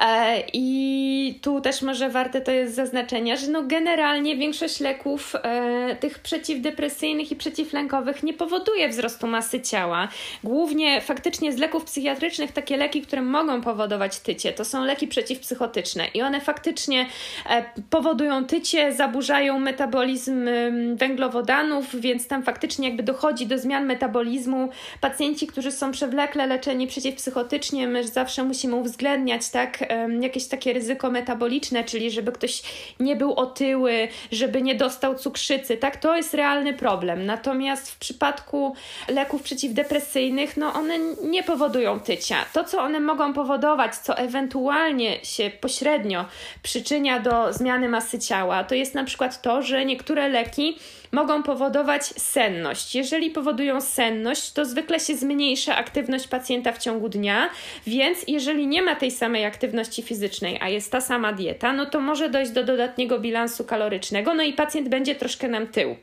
E, 0.00 0.42
I 0.52 1.38
tu 1.42 1.60
też 1.60 1.82
może 1.82 2.10
warte 2.10 2.40
to 2.40 2.50
jest 2.50 2.74
zaznaczenia, 2.74 3.36
że 3.36 3.50
no 3.50 3.62
generalnie 3.62 4.36
większość 4.36 4.80
leków 4.80 5.34
e, 5.34 5.96
tych 6.00 6.18
przeciwdepresyjnych 6.18 7.32
i 7.32 7.36
przeciwlękowych 7.36 8.22
nie 8.22 8.32
powoduje 8.34 8.88
wzrostu 8.88 9.26
masy 9.26 9.60
ciała. 9.60 10.08
Głównie 10.44 11.00
faktycznie 11.00 11.52
z 11.52 11.56
leków 11.58 11.84
psychiatrycznych 11.84 12.52
takie 12.52 12.76
leki, 12.76 13.02
które 13.02 13.22
mogą 13.22 13.60
powodować 13.60 14.20
tycie, 14.20 14.52
to 14.52 14.64
są 14.64 14.84
leki 14.84 15.08
przeciwpsychotyczne 15.08 16.04
i 16.14 16.22
one 16.22 16.40
faktycznie 16.40 17.06
e, 17.50 17.64
powodują 17.90 18.44
tycie, 18.44 18.92
zaburzają 18.92 19.58
metabolizm 19.58 20.48
węglowodanów, 20.94 22.00
więc 22.00 22.28
tam 22.28 22.42
faktycznie 22.42 22.88
jakby 22.88 23.02
dochodzi 23.02 23.46
do 23.46 23.58
zmian 23.58 23.86
metabolizmu. 23.86 24.68
Pacjenci, 25.00 25.46
którzy 25.46 25.72
są 25.72 25.92
przewlekle 25.92 26.46
leczeni 26.46 26.86
przeciwpsychotycznie, 26.86 27.88
my 27.88 28.04
zawsze 28.04 28.44
musimy 28.44 28.76
uwzględniać 28.76 29.50
tak 29.50 29.85
jakieś 30.20 30.48
takie 30.48 30.72
ryzyko 30.72 31.10
metaboliczne, 31.10 31.84
czyli 31.84 32.10
żeby 32.10 32.32
ktoś 32.32 32.62
nie 33.00 33.16
był 33.16 33.34
otyły, 33.34 34.08
żeby 34.32 34.62
nie 34.62 34.74
dostał 34.74 35.14
cukrzycy, 35.14 35.76
tak, 35.76 35.96
to 35.96 36.16
jest 36.16 36.34
realny 36.34 36.74
problem. 36.74 37.26
Natomiast 37.26 37.90
w 37.90 37.98
przypadku 37.98 38.74
leków 39.08 39.42
przeciwdepresyjnych, 39.42 40.56
no 40.56 40.72
one 40.72 40.98
nie 41.22 41.42
powodują 41.42 42.00
tycia. 42.00 42.36
To, 42.52 42.64
co 42.64 42.82
one 42.82 43.00
mogą 43.00 43.32
powodować, 43.32 43.96
co 43.96 44.18
ewentualnie 44.18 45.24
się 45.24 45.50
pośrednio 45.60 46.24
przyczynia 46.62 47.20
do 47.20 47.52
zmiany 47.52 47.88
masy 47.88 48.18
ciała, 48.18 48.64
to 48.64 48.74
jest 48.74 48.94
na 48.94 49.04
przykład 49.04 49.42
to, 49.42 49.62
że 49.62 49.84
niektóre 49.84 50.28
leki 50.28 50.78
mogą 51.12 51.42
powodować 51.42 52.04
senność. 52.04 52.94
Jeżeli 52.94 53.30
powodują 53.30 53.80
senność, 53.80 54.52
to 54.52 54.64
zwykle 54.64 55.00
się 55.00 55.16
zmniejsza 55.16 55.76
aktywność 55.76 56.28
pacjenta 56.28 56.72
w 56.72 56.78
ciągu 56.78 57.08
dnia, 57.08 57.50
więc 57.86 58.18
jeżeli 58.28 58.66
nie 58.66 58.82
ma 58.82 58.96
tej 58.96 59.10
samej 59.10 59.44
aktywności 59.44 60.02
fizycznej, 60.02 60.58
a 60.60 60.68
jest 60.68 60.92
ta 60.92 61.00
sama 61.00 61.32
dieta, 61.32 61.72
no 61.72 61.86
to 61.86 62.00
może 62.00 62.30
dojść 62.30 62.50
do 62.50 62.64
dodatniego 62.64 63.18
bilansu 63.18 63.64
kalorycznego, 63.64 64.34
no 64.34 64.42
i 64.42 64.52
pacjent 64.52 64.88
będzie 64.88 65.14
troszkę 65.14 65.48
nam 65.48 65.66
tył. 65.66 65.96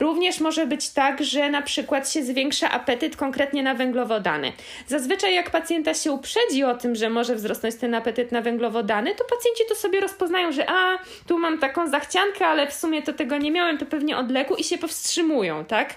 Również 0.00 0.40
może 0.40 0.66
być 0.66 0.90
tak, 0.90 1.24
że 1.24 1.50
na 1.50 1.62
przykład 1.62 2.10
się 2.10 2.22
zwiększa 2.22 2.70
apetyt 2.70 3.16
konkretnie 3.16 3.62
na 3.62 3.74
węglowodany. 3.74 4.52
Zazwyczaj 4.86 5.34
jak 5.34 5.50
pacjenta 5.50 5.94
się 5.94 6.12
uprzedzi 6.12 6.64
o 6.64 6.74
tym, 6.74 6.94
że 6.94 7.10
może 7.10 7.34
wzrosnąć 7.34 7.74
ten 7.74 7.94
apetyt 7.94 8.32
na 8.32 8.42
węglowodany, 8.42 9.14
to 9.14 9.24
pacjenci 9.24 9.62
to 9.68 9.74
sobie 9.74 10.00
rozpoznają, 10.00 10.52
że 10.52 10.70
a, 10.70 10.98
tu 11.26 11.38
mam 11.38 11.58
taką 11.58 11.88
zachciankę, 11.88 12.46
ale 12.46 12.66
w 12.66 12.72
sumie 12.72 13.02
to 13.02 13.12
tego 13.12 13.38
nie 13.38 13.50
miałem, 13.50 13.78
to 13.78 13.86
pewnie 13.86 14.16
od 14.16 14.29
leku 14.30 14.54
i 14.54 14.64
się 14.64 14.78
powstrzymują, 14.78 15.64
tak? 15.64 15.94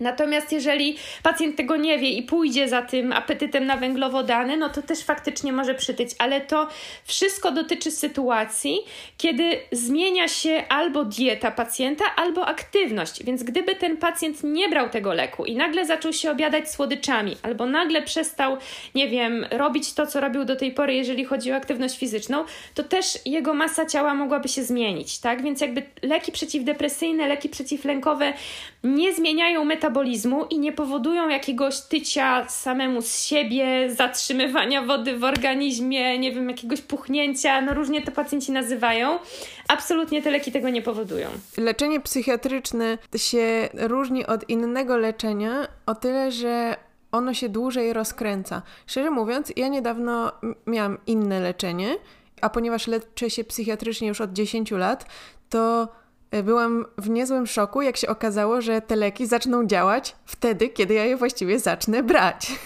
Natomiast 0.00 0.52
jeżeli 0.52 0.96
pacjent 1.22 1.56
tego 1.56 1.76
nie 1.76 1.98
wie 1.98 2.10
i 2.10 2.22
pójdzie 2.22 2.68
za 2.68 2.82
tym 2.82 3.12
apetytem 3.12 3.66
na 3.66 3.76
węglowodany, 3.76 4.56
no 4.56 4.68
to 4.68 4.82
też 4.82 5.04
faktycznie 5.04 5.52
może 5.52 5.74
przytyć, 5.74 6.10
ale 6.18 6.40
to 6.40 6.68
wszystko 7.04 7.52
dotyczy 7.52 7.90
sytuacji, 7.90 8.78
kiedy 9.18 9.60
zmienia 9.72 10.28
się 10.28 10.64
albo 10.68 11.04
dieta 11.04 11.50
pacjenta, 11.50 12.04
albo 12.16 12.46
aktywność. 12.46 13.24
Więc 13.24 13.42
gdyby 13.42 13.74
ten 13.74 13.96
pacjent 13.96 14.44
nie 14.44 14.68
brał 14.68 14.88
tego 14.90 15.14
leku 15.14 15.44
i 15.44 15.56
nagle 15.56 15.86
zaczął 15.86 16.12
się 16.12 16.30
obiadać 16.30 16.70
słodyczami, 16.70 17.36
albo 17.42 17.66
nagle 17.66 18.02
przestał, 18.02 18.56
nie 18.94 19.08
wiem, 19.08 19.46
robić 19.50 19.92
to, 19.92 20.06
co 20.06 20.20
robił 20.20 20.44
do 20.44 20.56
tej 20.56 20.72
pory, 20.72 20.94
jeżeli 20.94 21.24
chodzi 21.24 21.52
o 21.52 21.56
aktywność 21.56 21.98
fizyczną, 21.98 22.44
to 22.74 22.82
też 22.82 23.18
jego 23.26 23.54
masa 23.54 23.86
ciała 23.86 24.14
mogłaby 24.14 24.48
się 24.48 24.64
zmienić, 24.64 25.18
tak? 25.18 25.42
Więc 25.42 25.60
jakby 25.60 25.82
leki 26.02 26.32
przeciwdepresyjne, 26.32 27.28
leki 27.28 27.48
przeciwlękowe 27.48 28.32
nie 28.84 29.14
zmieniają 29.14 29.64
metabolizmu 29.64 29.83
metabolizmu 29.84 30.44
i 30.44 30.58
nie 30.58 30.72
powodują 30.72 31.28
jakiegoś 31.28 31.80
tycia 31.80 32.48
samemu 32.48 33.02
z 33.02 33.22
siebie, 33.22 33.94
zatrzymywania 33.94 34.82
wody 34.82 35.18
w 35.18 35.24
organizmie, 35.24 36.18
nie 36.18 36.32
wiem, 36.32 36.48
jakiegoś 36.48 36.80
puchnięcia, 36.80 37.60
no 37.60 37.74
różnie 37.74 38.02
to 38.02 38.12
pacjenci 38.12 38.52
nazywają. 38.52 39.18
Absolutnie 39.68 40.22
te 40.22 40.30
leki 40.30 40.52
tego 40.52 40.70
nie 40.70 40.82
powodują. 40.82 41.28
Leczenie 41.56 42.00
psychiatryczne 42.00 42.98
się 43.16 43.68
różni 43.72 44.26
od 44.26 44.48
innego 44.48 44.96
leczenia 44.96 45.68
o 45.86 45.94
tyle, 45.94 46.32
że 46.32 46.76
ono 47.12 47.34
się 47.34 47.48
dłużej 47.48 47.92
rozkręca. 47.92 48.62
Szczerze 48.86 49.10
mówiąc, 49.10 49.52
ja 49.56 49.68
niedawno 49.68 50.32
miałam 50.66 50.98
inne 51.06 51.40
leczenie, 51.40 51.96
a 52.40 52.50
ponieważ 52.50 52.86
leczę 52.86 53.30
się 53.30 53.44
psychiatrycznie 53.44 54.08
już 54.08 54.20
od 54.20 54.32
10 54.32 54.70
lat, 54.70 55.06
to 55.48 55.88
byłam 56.42 56.86
w 56.98 57.08
niezłym 57.10 57.46
szoku, 57.46 57.82
jak 57.82 57.96
się 57.96 58.08
okazało, 58.08 58.60
że 58.60 58.80
te 58.80 58.96
leki 58.96 59.26
zaczną 59.26 59.66
działać 59.66 60.16
wtedy, 60.24 60.68
kiedy 60.68 60.94
ja 60.94 61.04
je 61.04 61.16
właściwie 61.16 61.58
zacznę 61.58 62.02
brać. 62.02 62.52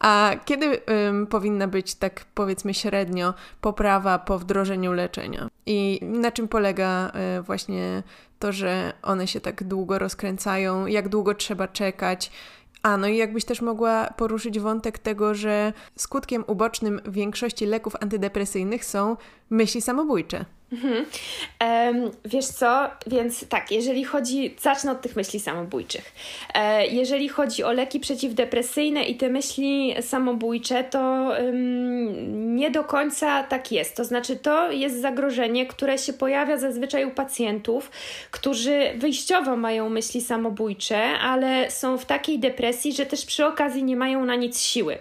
A 0.00 0.30
kiedy 0.44 0.80
um, 1.06 1.26
powinna 1.26 1.68
być, 1.68 1.94
tak 1.94 2.24
powiedzmy 2.34 2.74
średnio, 2.74 3.34
poprawa 3.60 4.18
po 4.18 4.38
wdrożeniu 4.38 4.92
leczenia? 4.92 5.48
I 5.66 6.00
na 6.02 6.32
czym 6.32 6.48
polega 6.48 7.12
y, 7.38 7.42
właśnie 7.42 8.02
to, 8.38 8.52
że 8.52 8.92
one 9.02 9.26
się 9.26 9.40
tak 9.40 9.64
długo 9.64 9.98
rozkręcają? 9.98 10.86
Jak 10.86 11.08
długo 11.08 11.34
trzeba 11.34 11.68
czekać? 11.68 12.30
A, 12.82 12.96
no 12.96 13.08
i 13.08 13.16
jakbyś 13.16 13.44
też 13.44 13.60
mogła 13.60 14.06
poruszyć 14.16 14.60
wątek 14.60 14.98
tego, 14.98 15.34
że 15.34 15.72
skutkiem 15.96 16.44
ubocznym 16.46 17.00
większości 17.08 17.66
leków 17.66 17.96
antydepresyjnych 18.00 18.84
są 18.84 19.16
myśli 19.50 19.82
samobójcze. 19.82 20.44
Mhm. 20.72 21.06
Um, 21.60 22.10
wiesz 22.24 22.46
co, 22.46 22.90
więc 23.06 23.48
tak, 23.48 23.70
jeżeli 23.70 24.04
chodzi, 24.04 24.54
zacznę 24.60 24.92
od 24.92 25.00
tych 25.00 25.16
myśli 25.16 25.40
samobójczych. 25.40 26.12
E, 26.54 26.86
jeżeli 26.86 27.28
chodzi 27.28 27.64
o 27.64 27.72
leki 27.72 28.00
przeciwdepresyjne 28.00 29.04
i 29.04 29.16
te 29.16 29.28
myśli 29.28 29.94
samobójcze, 30.00 30.84
to 30.84 31.32
um, 31.44 32.56
nie 32.56 32.70
do 32.70 32.84
końca 32.84 33.42
tak 33.42 33.72
jest. 33.72 33.96
To 33.96 34.04
znaczy, 34.04 34.36
to 34.36 34.70
jest 34.70 35.00
zagrożenie, 35.00 35.66
które 35.66 35.98
się 35.98 36.12
pojawia 36.12 36.56
zazwyczaj 36.56 37.04
u 37.04 37.10
pacjentów, 37.10 37.90
którzy 38.30 38.92
wyjściowo 38.96 39.56
mają 39.56 39.88
myśli 39.88 40.20
samobójcze, 40.20 41.18
ale 41.18 41.70
są 41.70 41.98
w 41.98 42.06
takiej 42.06 42.38
depresji, 42.38 42.92
że 42.92 43.06
też 43.06 43.26
przy 43.26 43.46
okazji 43.46 43.84
nie 43.84 43.96
mają 43.96 44.24
na 44.24 44.34
nic 44.34 44.60
siły. 44.60 44.98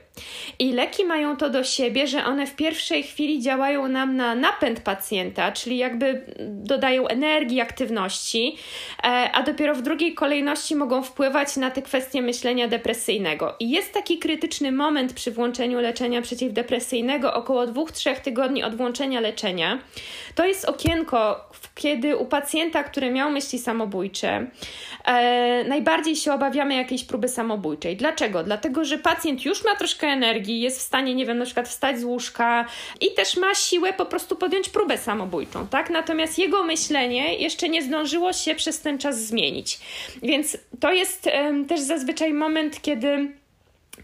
I 0.60 0.74
leki 0.74 1.06
mają 1.06 1.38
to 1.38 1.50
do 1.50 1.64
siebie, 1.64 2.08
że 2.08 2.26
one 2.26 2.48
w 2.48 2.56
pierwszej 2.56 3.04
chwili 3.04 3.42
działają 3.42 3.88
nam 3.88 4.16
na 4.16 4.36
napęd 4.36 4.80
pacjenta, 4.80 5.52
czyli 5.64 5.78
jakby 5.78 6.22
dodają 6.40 7.08
energii, 7.08 7.62
aktywności, 7.62 8.58
e, 9.04 9.32
a 9.34 9.44
dopiero 9.44 9.76
w 9.76 9.82
drugiej 9.82 10.14
kolejności 10.14 10.76
mogą 10.76 11.04
wpływać 11.04 11.58
na 11.58 11.72
te 11.72 11.82
kwestie 11.82 12.22
myślenia 12.22 12.68
depresyjnego. 12.68 13.56
I 13.60 13.70
jest 13.70 13.94
taki 13.94 14.20
krytyczny 14.20 14.72
moment 14.72 15.14
przy 15.14 15.32
włączeniu 15.32 15.80
leczenia 15.80 16.22
przeciwdepresyjnego, 16.22 17.34
około 17.34 17.68
2-3 17.68 18.22
tygodni 18.22 18.64
od 18.64 18.76
włączenia 18.76 19.20
leczenia. 19.20 19.80
To 20.36 20.46
jest 20.46 20.66
okienko, 20.66 21.50
kiedy 21.76 22.18
u 22.18 22.26
pacjenta, 22.26 22.84
który 22.84 23.12
miał 23.12 23.32
myśli 23.32 23.60
samobójcze, 23.60 24.48
e, 25.06 25.64
najbardziej 25.64 26.16
się 26.16 26.34
obawiamy 26.34 26.76
jakiejś 26.76 27.04
próby 27.04 27.28
samobójczej. 27.28 27.98
Dlaczego? 27.98 28.44
Dlatego, 28.44 28.86
że 28.86 28.98
pacjent 28.98 29.46
już 29.46 29.66
ma 29.66 29.76
troszkę 29.76 30.08
energii, 30.08 30.62
jest 30.62 30.80
w 30.80 30.82
stanie, 30.82 31.16
nie 31.16 31.26
wiem, 31.26 31.38
na 31.38 31.46
przykład 31.46 31.70
wstać 31.70 32.00
z 32.00 32.04
łóżka 32.04 32.66
i 33.02 33.14
też 33.14 33.38
ma 33.38 33.56
siłę 33.56 33.94
po 33.94 34.06
prostu 34.06 34.36
podjąć 34.36 34.70
próbę 34.70 34.98
samobójczą, 34.98 35.51
tak? 35.70 35.90
Natomiast 35.90 36.40
jego 36.40 36.64
myślenie 36.64 37.36
jeszcze 37.36 37.70
nie 37.70 37.84
zdążyło 37.84 38.34
się 38.34 38.56
przez 38.56 38.82
ten 38.82 38.98
czas 38.98 39.20
zmienić. 39.26 39.80
Więc 40.24 40.58
to 40.80 40.94
jest 40.94 41.28
e, 41.28 41.66
też 41.68 41.80
zazwyczaj 41.80 42.34
moment, 42.34 42.82
kiedy 42.82 43.32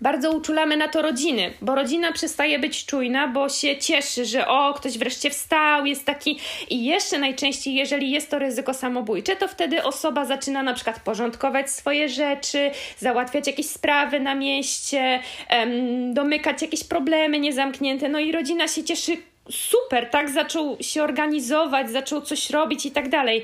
bardzo 0.02 0.32
uczulamy 0.32 0.78
na 0.78 0.88
to 0.88 1.02
rodziny, 1.02 1.54
bo 1.62 1.76
rodzina 1.76 2.12
przestaje 2.12 2.60
być 2.60 2.86
czujna, 2.86 3.28
bo 3.28 3.50
się 3.50 3.78
cieszy, 3.78 4.26
że 4.26 4.48
o, 4.48 4.74
ktoś 4.74 4.98
wreszcie 4.98 5.30
wstał, 5.30 5.86
jest 5.86 6.06
taki. 6.06 6.40
I 6.70 6.86
jeszcze 6.86 7.20
najczęściej, 7.20 7.76
jeżeli 7.76 8.12
jest 8.12 8.32
to 8.32 8.40
ryzyko 8.40 8.74
samobójcze, 8.74 9.36
to 9.36 9.48
wtedy 9.48 9.84
osoba 9.84 10.26
zaczyna 10.26 10.64
na 10.64 10.74
przykład 10.74 11.00
porządkować 11.00 11.70
swoje 11.70 12.10
rzeczy, 12.10 12.72
załatwiać 12.98 13.48
jakieś 13.48 13.66
sprawy 13.66 14.20
na 14.20 14.36
mieście, 14.36 15.20
em, 15.50 16.14
domykać 16.14 16.62
jakieś 16.62 16.84
problemy 16.84 17.40
niezamknięte. 17.40 18.10
No 18.10 18.20
i 18.20 18.32
rodzina 18.32 18.68
się 18.68 18.84
cieszy 18.84 19.18
super, 19.52 20.10
tak, 20.10 20.30
zaczął 20.30 20.78
się 20.82 21.04
organizować, 21.04 21.92
zaczął 21.92 22.22
coś 22.22 22.50
robić 22.50 22.86
i 22.86 22.92
tak 22.92 23.10
dalej. 23.10 23.44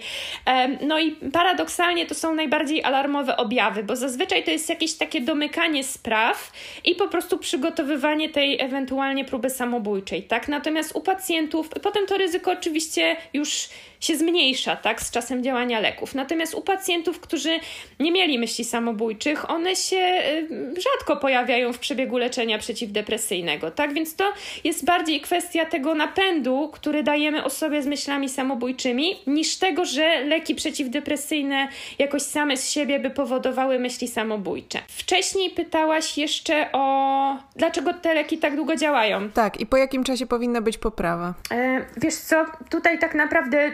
No 0.82 1.00
i 1.00 1.12
paradoksalnie 1.12 2.06
to 2.06 2.16
są 2.16 2.36
najbardziej 2.36 2.84
alarmowe 2.84 3.38
objawy, 3.38 3.84
bo 3.84 3.96
zazwyczaj 3.96 4.44
to 4.44 4.52
jest 4.52 4.70
jakieś 4.70 4.94
takie 4.94 5.22
domykanie 5.22 5.84
spraw 5.84 6.52
i 6.86 6.96
po 6.96 7.08
prostu 7.08 7.38
przygotowywanie 7.38 8.30
tej 8.30 8.62
ewentualnie 8.62 9.26
próby 9.26 9.50
samobójczej, 9.50 10.24
tak? 10.24 10.48
Natomiast 10.48 10.96
u 10.96 11.02
pacjentów, 11.02 11.70
potem 11.70 12.06
to 12.06 12.18
ryzyko 12.18 12.52
oczywiście 12.52 13.16
już 13.34 13.70
się 14.04 14.18
zmniejsza 14.18 14.76
tak, 14.76 15.02
z 15.02 15.12
czasem 15.12 15.44
działania 15.44 15.80
leków. 15.80 16.16
Natomiast 16.16 16.54
u 16.54 16.62
pacjentów, 16.62 17.20
którzy 17.20 17.60
nie 18.00 18.12
mieli 18.12 18.40
myśli 18.40 18.66
samobójczych, 18.66 19.50
one 19.50 19.76
się 19.76 20.22
y, 20.52 20.82
rzadko 20.82 21.18
pojawiają 21.18 21.74
w 21.74 21.80
przebiegu 21.80 22.18
leczenia 22.18 22.58
przeciwdepresyjnego. 22.58 23.72
Tak 23.72 23.94
więc 23.94 24.16
to 24.16 24.34
jest 24.64 24.86
bardziej 24.86 25.22
kwestia 25.22 25.66
tego 25.66 25.96
napędu, 25.96 26.70
który 26.74 27.04
dajemy 27.04 27.44
osobie 27.44 27.82
z 27.82 27.88
myślami 27.88 28.30
samobójczymi, 28.30 29.16
niż 29.28 29.58
tego, 29.58 29.86
że 29.86 30.24
leki 30.24 30.56
przeciwdepresyjne 30.56 31.68
jakoś 32.00 32.22
same 32.22 32.58
z 32.58 32.70
siebie 32.70 33.00
by 33.00 33.10
powodowały 33.10 33.80
myśli 33.80 34.08
samobójcze. 34.08 34.80
Wcześniej 34.88 35.50
pytałaś 35.50 36.18
jeszcze 36.18 36.72
o 36.72 37.38
dlaczego 37.56 37.94
te 37.94 38.14
leki 38.14 38.38
tak 38.38 38.56
długo 38.56 38.76
działają. 38.76 39.30
Tak, 39.30 39.60
i 39.60 39.66
po 39.66 39.78
jakim 39.78 40.04
czasie 40.04 40.26
powinna 40.26 40.62
być 40.62 40.78
poprawa? 40.78 41.34
E, 41.52 41.86
wiesz 41.98 42.16
co, 42.16 42.46
tutaj 42.70 43.00
tak 43.00 43.16
naprawdę 43.16 43.72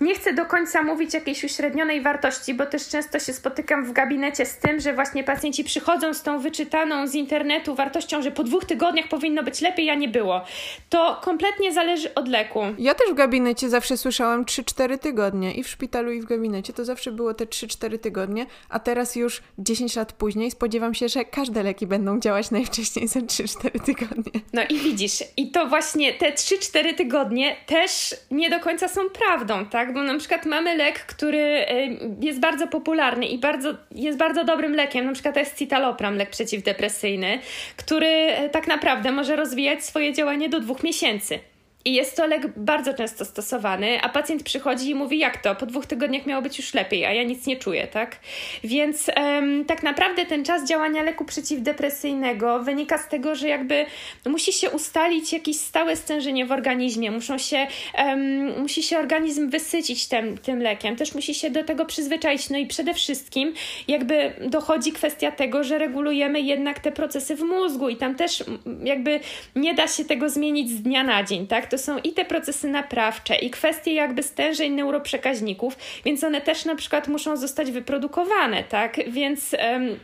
nie 0.00 0.14
chcę 0.14 0.32
do 0.32 0.46
końca 0.46 0.82
mówić 0.82 1.14
jakiejś 1.14 1.44
uśrednionej 1.44 2.00
wartości, 2.00 2.54
bo 2.54 2.66
też 2.66 2.88
często 2.88 3.18
się 3.18 3.32
spotykam 3.32 3.84
w 3.84 3.92
gabinecie 3.92 4.46
z 4.46 4.56
tym, 4.56 4.80
że 4.80 4.94
właśnie 4.94 5.24
pacjenci 5.24 5.64
przychodzą 5.64 6.14
z 6.14 6.22
tą 6.22 6.38
wyczytaną 6.38 7.06
z 7.06 7.14
internetu 7.14 7.74
wartością, 7.74 8.22
że 8.22 8.30
po 8.30 8.44
dwóch 8.44 8.64
tygodniach 8.64 9.08
powinno 9.08 9.42
być 9.42 9.60
lepiej, 9.60 9.90
a 9.90 9.94
nie 9.94 10.08
było. 10.08 10.44
To 10.88 11.20
kompletnie 11.22 11.72
zależy 11.72 12.14
od 12.14 12.28
leku. 12.28 12.60
Ja 12.78 12.94
też 12.94 13.10
w 13.10 13.14
gabinecie 13.14 13.68
zawsze 13.68 13.96
słyszałam 13.96 14.44
3-4 14.44 14.98
tygodnie 14.98 15.54
i 15.54 15.62
w 15.62 15.68
szpitalu 15.68 16.12
i 16.12 16.20
w 16.20 16.24
gabinecie 16.24 16.72
to 16.72 16.84
zawsze 16.84 17.12
było 17.12 17.34
te 17.34 17.44
3-4 17.44 17.98
tygodnie, 17.98 18.46
a 18.68 18.78
teraz 18.78 19.16
już 19.16 19.42
10 19.58 19.96
lat 19.96 20.12
później 20.12 20.50
spodziewam 20.50 20.94
się, 20.94 21.08
że 21.08 21.24
każde 21.24 21.62
leki 21.62 21.86
będą 21.86 22.20
działać 22.20 22.50
najwcześniej 22.50 23.08
za 23.08 23.20
3-4 23.20 23.80
tygodnie. 23.80 24.40
No 24.52 24.62
i 24.68 24.78
widzisz, 24.78 25.24
i 25.36 25.50
to 25.50 25.66
właśnie 25.66 26.12
te 26.12 26.32
3-4 26.32 26.94
tygodnie 26.94 27.56
też 27.66 28.14
nie 28.30 28.50
do 28.50 28.60
końca 28.60 28.88
są 28.88 29.00
prawdą, 29.26 29.66
tak? 29.66 29.92
Bo 29.92 30.02
na 30.02 30.18
przykład 30.18 30.46
mamy 30.46 30.76
lek, 30.76 31.06
który 31.06 31.38
e, 31.38 31.86
jest 32.20 32.40
bardzo 32.40 32.66
popularny 32.66 33.26
i 33.26 33.38
bardzo, 33.38 33.74
jest 33.94 34.18
bardzo 34.18 34.44
dobrym 34.44 34.74
lekiem, 34.74 35.04
na 35.04 35.12
przykład 35.12 35.34
to 35.34 35.40
jest 35.40 35.58
citalopram, 35.58 36.16
lek 36.16 36.30
przeciwdepresyjny, 36.30 37.38
który 37.76 38.06
e, 38.06 38.48
tak 38.48 38.66
naprawdę 38.66 39.12
może 39.12 39.36
rozwijać 39.36 39.84
swoje 39.84 40.12
działanie 40.12 40.48
do 40.48 40.60
dwóch 40.60 40.82
miesięcy. 40.82 41.38
I 41.84 41.94
jest 41.94 42.16
to 42.16 42.26
lek 42.26 42.46
bardzo 42.56 42.94
często 42.94 43.24
stosowany, 43.24 44.02
a 44.02 44.08
pacjent 44.08 44.42
przychodzi 44.42 44.90
i 44.90 44.94
mówi, 44.94 45.18
jak 45.18 45.42
to? 45.42 45.54
Po 45.54 45.66
dwóch 45.66 45.86
tygodniach 45.86 46.26
miało 46.26 46.42
być 46.42 46.58
już 46.58 46.74
lepiej, 46.74 47.04
a 47.04 47.12
ja 47.12 47.22
nic 47.22 47.46
nie 47.46 47.56
czuję, 47.56 47.86
tak? 47.86 48.16
Więc 48.64 49.10
um, 49.16 49.64
tak 49.64 49.82
naprawdę 49.82 50.26
ten 50.26 50.44
czas 50.44 50.68
działania 50.68 51.02
leku 51.02 51.24
przeciwdepresyjnego 51.24 52.62
wynika 52.62 52.98
z 52.98 53.08
tego, 53.08 53.34
że 53.34 53.48
jakby 53.48 53.86
musi 54.26 54.52
się 54.52 54.70
ustalić 54.70 55.32
jakieś 55.32 55.56
stałe 55.56 55.96
stężenie 55.96 56.46
w 56.46 56.52
organizmie, 56.52 57.10
muszą 57.10 57.38
się, 57.38 57.66
um, 57.98 58.60
musi 58.60 58.82
się 58.82 58.98
organizm 58.98 59.50
wysycić 59.50 60.08
tym, 60.08 60.38
tym 60.38 60.62
lekiem, 60.62 60.96
też 60.96 61.14
musi 61.14 61.34
się 61.34 61.50
do 61.50 61.64
tego 61.64 61.86
przyzwyczaić. 61.86 62.50
No 62.50 62.58
i 62.58 62.66
przede 62.66 62.94
wszystkim 62.94 63.54
jakby 63.88 64.32
dochodzi 64.46 64.92
kwestia 64.92 65.32
tego, 65.32 65.64
że 65.64 65.78
regulujemy 65.78 66.40
jednak 66.40 66.80
te 66.80 66.92
procesy 66.92 67.36
w 67.36 67.42
mózgu 67.42 67.88
i 67.88 67.96
tam 67.96 68.14
też 68.14 68.44
jakby 68.84 69.20
nie 69.56 69.74
da 69.74 69.88
się 69.88 70.04
tego 70.04 70.30
zmienić 70.30 70.70
z 70.70 70.82
dnia 70.82 71.02
na 71.02 71.24
dzień, 71.24 71.46
tak? 71.46 71.71
To 71.72 71.78
są 71.78 71.98
i 71.98 72.12
te 72.12 72.24
procesy 72.24 72.68
naprawcze, 72.68 73.36
i 73.36 73.50
kwestie 73.50 73.94
jakby 73.94 74.22
stężeń 74.22 74.72
neuroprzekaźników, 74.72 75.76
więc 76.04 76.24
one 76.24 76.40
też 76.40 76.64
na 76.64 76.74
przykład 76.74 77.08
muszą 77.08 77.36
zostać 77.36 77.70
wyprodukowane, 77.70 78.64
tak? 78.64 79.10
Więc 79.10 79.56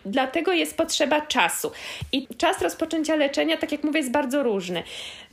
dlatego 0.06 0.52
jest 0.52 0.76
potrzeba 0.76 1.20
czasu. 1.20 1.72
I 2.12 2.26
czas 2.38 2.62
rozpoczęcia 2.62 3.16
leczenia, 3.16 3.56
tak 3.56 3.72
jak 3.72 3.84
mówię, 3.84 3.98
jest 3.98 4.10
bardzo 4.10 4.42
różny. 4.42 4.82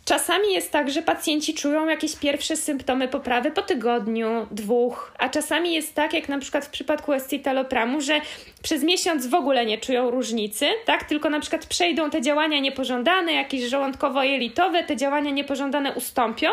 Czasami 0.06 0.54
jest 0.54 0.72
tak, 0.72 0.92
że 0.92 1.02
pacjenci 1.02 1.54
czują 1.54 1.88
jakieś 1.88 2.16
pierwsze 2.16 2.56
symptomy 2.56 3.08
poprawy 3.08 3.52
po 3.52 3.62
tygodniu, 3.62 4.48
dwóch, 4.52 5.14
a 5.20 5.30
czasami 5.30 5.74
jest 5.74 5.96
tak, 5.96 6.14
jak 6.14 6.30
na 6.30 6.40
przykład 6.40 6.66
w 6.66 6.70
przypadku 6.70 7.14
escitalopramu, 7.14 8.02
że 8.02 8.22
przez 8.64 8.84
miesiąc 8.84 9.28
w 9.28 9.34
ogóle 9.34 9.66
nie 9.66 9.78
czują 9.78 10.12
różnicy, 10.12 10.68
tak? 10.86 11.04
Tylko 11.04 11.30
na 11.30 11.40
przykład 11.40 11.66
przejdą 11.66 12.10
te 12.10 12.22
działania 12.22 12.60
niepożądane, 12.60 13.34
jakieś 13.34 13.64
żołądkowo-jelitowe, 13.64 14.84
te 14.84 14.96
działania 14.96 15.32
niepożądane 15.32 15.94
ustąpią, 15.94 16.50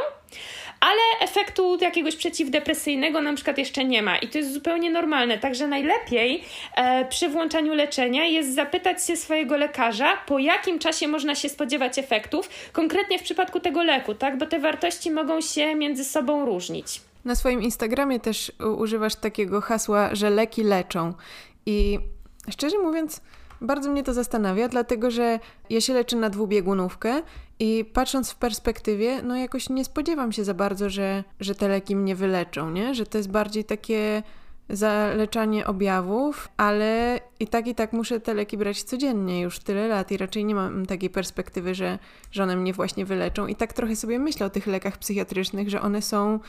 ale 0.82 1.00
efektu 1.20 1.78
jakiegoś 1.80 2.16
przeciwdepresyjnego 2.16 3.20
na 3.20 3.34
przykład 3.34 3.58
jeszcze 3.58 3.84
nie 3.84 4.02
ma 4.02 4.18
i 4.18 4.28
to 4.28 4.38
jest 4.38 4.52
zupełnie 4.52 4.90
normalne. 4.90 5.38
Także 5.38 5.68
najlepiej 5.68 6.44
e, 6.76 7.04
przy 7.04 7.28
włączaniu 7.28 7.74
leczenia 7.74 8.24
jest 8.24 8.54
zapytać 8.54 9.06
się 9.06 9.16
swojego 9.16 9.56
lekarza, 9.56 10.16
po 10.26 10.38
jakim 10.38 10.78
czasie 10.78 11.08
można 11.08 11.34
się 11.34 11.48
spodziewać 11.48 11.98
efektów, 11.98 12.48
konkretnie 12.72 13.18
w 13.18 13.22
przypadku 13.22 13.60
tego 13.60 13.82
leku, 13.82 14.14
tak? 14.14 14.38
Bo 14.38 14.46
te 14.46 14.58
wartości 14.58 15.10
mogą 15.10 15.40
się 15.40 15.74
między 15.74 16.04
sobą 16.04 16.44
różnić. 16.46 17.00
Na 17.24 17.34
swoim 17.34 17.62
Instagramie 17.62 18.20
też 18.20 18.52
używasz 18.78 19.14
takiego 19.14 19.60
hasła, 19.60 20.14
że 20.14 20.30
leki 20.30 20.62
leczą. 20.62 21.14
I 21.66 21.98
szczerze 22.50 22.78
mówiąc, 22.78 23.20
bardzo 23.62 23.90
mnie 23.90 24.02
to 24.02 24.14
zastanawia, 24.14 24.68
dlatego 24.68 25.10
że 25.10 25.38
ja 25.70 25.80
się 25.80 25.94
leczę 25.94 26.16
na 26.16 26.30
dwubiegunówkę 26.30 27.22
i 27.58 27.84
patrząc 27.92 28.30
w 28.30 28.36
perspektywie, 28.36 29.22
no 29.22 29.36
jakoś 29.36 29.68
nie 29.68 29.84
spodziewam 29.84 30.32
się 30.32 30.44
za 30.44 30.54
bardzo, 30.54 30.90
że, 30.90 31.24
że 31.40 31.54
te 31.54 31.68
leki 31.68 31.96
mnie 31.96 32.16
wyleczą, 32.16 32.70
nie? 32.70 32.94
Że 32.94 33.06
to 33.06 33.18
jest 33.18 33.30
bardziej 33.30 33.64
takie 33.64 34.22
zaleczanie 34.68 35.66
objawów, 35.66 36.48
ale 36.56 37.20
i 37.40 37.46
tak 37.46 37.66
i 37.66 37.74
tak 37.74 37.92
muszę 37.92 38.20
te 38.20 38.34
leki 38.34 38.56
brać 38.56 38.82
codziennie 38.82 39.40
już 39.40 39.58
tyle 39.58 39.88
lat 39.88 40.10
i 40.10 40.16
raczej 40.16 40.44
nie 40.44 40.54
mam 40.54 40.86
takiej 40.86 41.10
perspektywy, 41.10 41.74
że, 41.74 41.98
że 42.30 42.42
one 42.42 42.56
mnie 42.56 42.72
właśnie 42.72 43.04
wyleczą. 43.04 43.46
I 43.46 43.54
tak 43.54 43.72
trochę 43.72 43.96
sobie 43.96 44.18
myślę 44.18 44.46
o 44.46 44.50
tych 44.50 44.66
lekach 44.66 44.98
psychiatrycznych, 44.98 45.70
że 45.70 45.80
one 45.80 46.02
są 46.02 46.40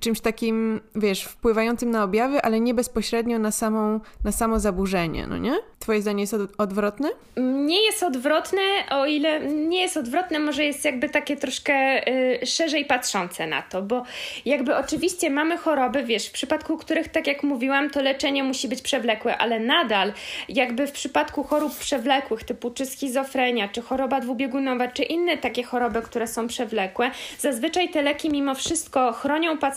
czymś 0.00 0.20
takim, 0.20 0.80
wiesz, 0.94 1.24
wpływającym 1.24 1.90
na 1.90 2.04
objawy, 2.04 2.42
ale 2.42 2.60
nie 2.60 2.74
bezpośrednio 2.74 3.38
na, 3.38 3.50
samą, 3.50 4.00
na 4.24 4.32
samo 4.32 4.60
zaburzenie, 4.60 5.26
no 5.26 5.38
nie? 5.38 5.54
Twoje 5.78 6.02
zdanie 6.02 6.20
jest 6.20 6.34
od, 6.34 6.50
odwrotne? 6.58 7.08
Nie 7.36 7.84
jest 7.84 8.02
odwrotne, 8.02 8.60
o 8.90 9.06
ile 9.06 9.40
nie 9.46 9.80
jest 9.80 9.96
odwrotne, 9.96 10.38
może 10.38 10.64
jest 10.64 10.84
jakby 10.84 11.08
takie 11.08 11.36
troszkę 11.36 12.08
y, 12.42 12.46
szerzej 12.46 12.84
patrzące 12.84 13.46
na 13.46 13.62
to, 13.62 13.82
bo 13.82 14.02
jakby 14.44 14.76
oczywiście 14.76 15.30
mamy 15.30 15.56
choroby, 15.56 16.04
wiesz, 16.04 16.28
w 16.28 16.32
przypadku 16.32 16.76
których, 16.76 17.08
tak 17.08 17.26
jak 17.26 17.42
mówiłam, 17.42 17.90
to 17.90 18.02
leczenie 18.02 18.44
musi 18.44 18.68
być 18.68 18.82
przewlekłe, 18.82 19.38
ale 19.38 19.60
nadal 19.60 20.12
jakby 20.48 20.86
w 20.86 20.92
przypadku 20.92 21.44
chorób 21.44 21.78
przewlekłych 21.78 22.44
typu 22.44 22.70
czy 22.70 22.86
schizofrenia, 22.86 23.68
czy 23.68 23.82
choroba 23.82 24.20
dwubiegunowa, 24.20 24.88
czy 24.88 25.02
inne 25.02 25.36
takie 25.36 25.62
choroby, 25.62 26.02
które 26.02 26.26
są 26.26 26.46
przewlekłe, 26.46 27.10
zazwyczaj 27.38 27.88
te 27.88 28.02
leki 28.02 28.30
mimo 28.30 28.54
wszystko 28.54 29.12
chronią 29.12 29.58
pacjenta 29.58 29.73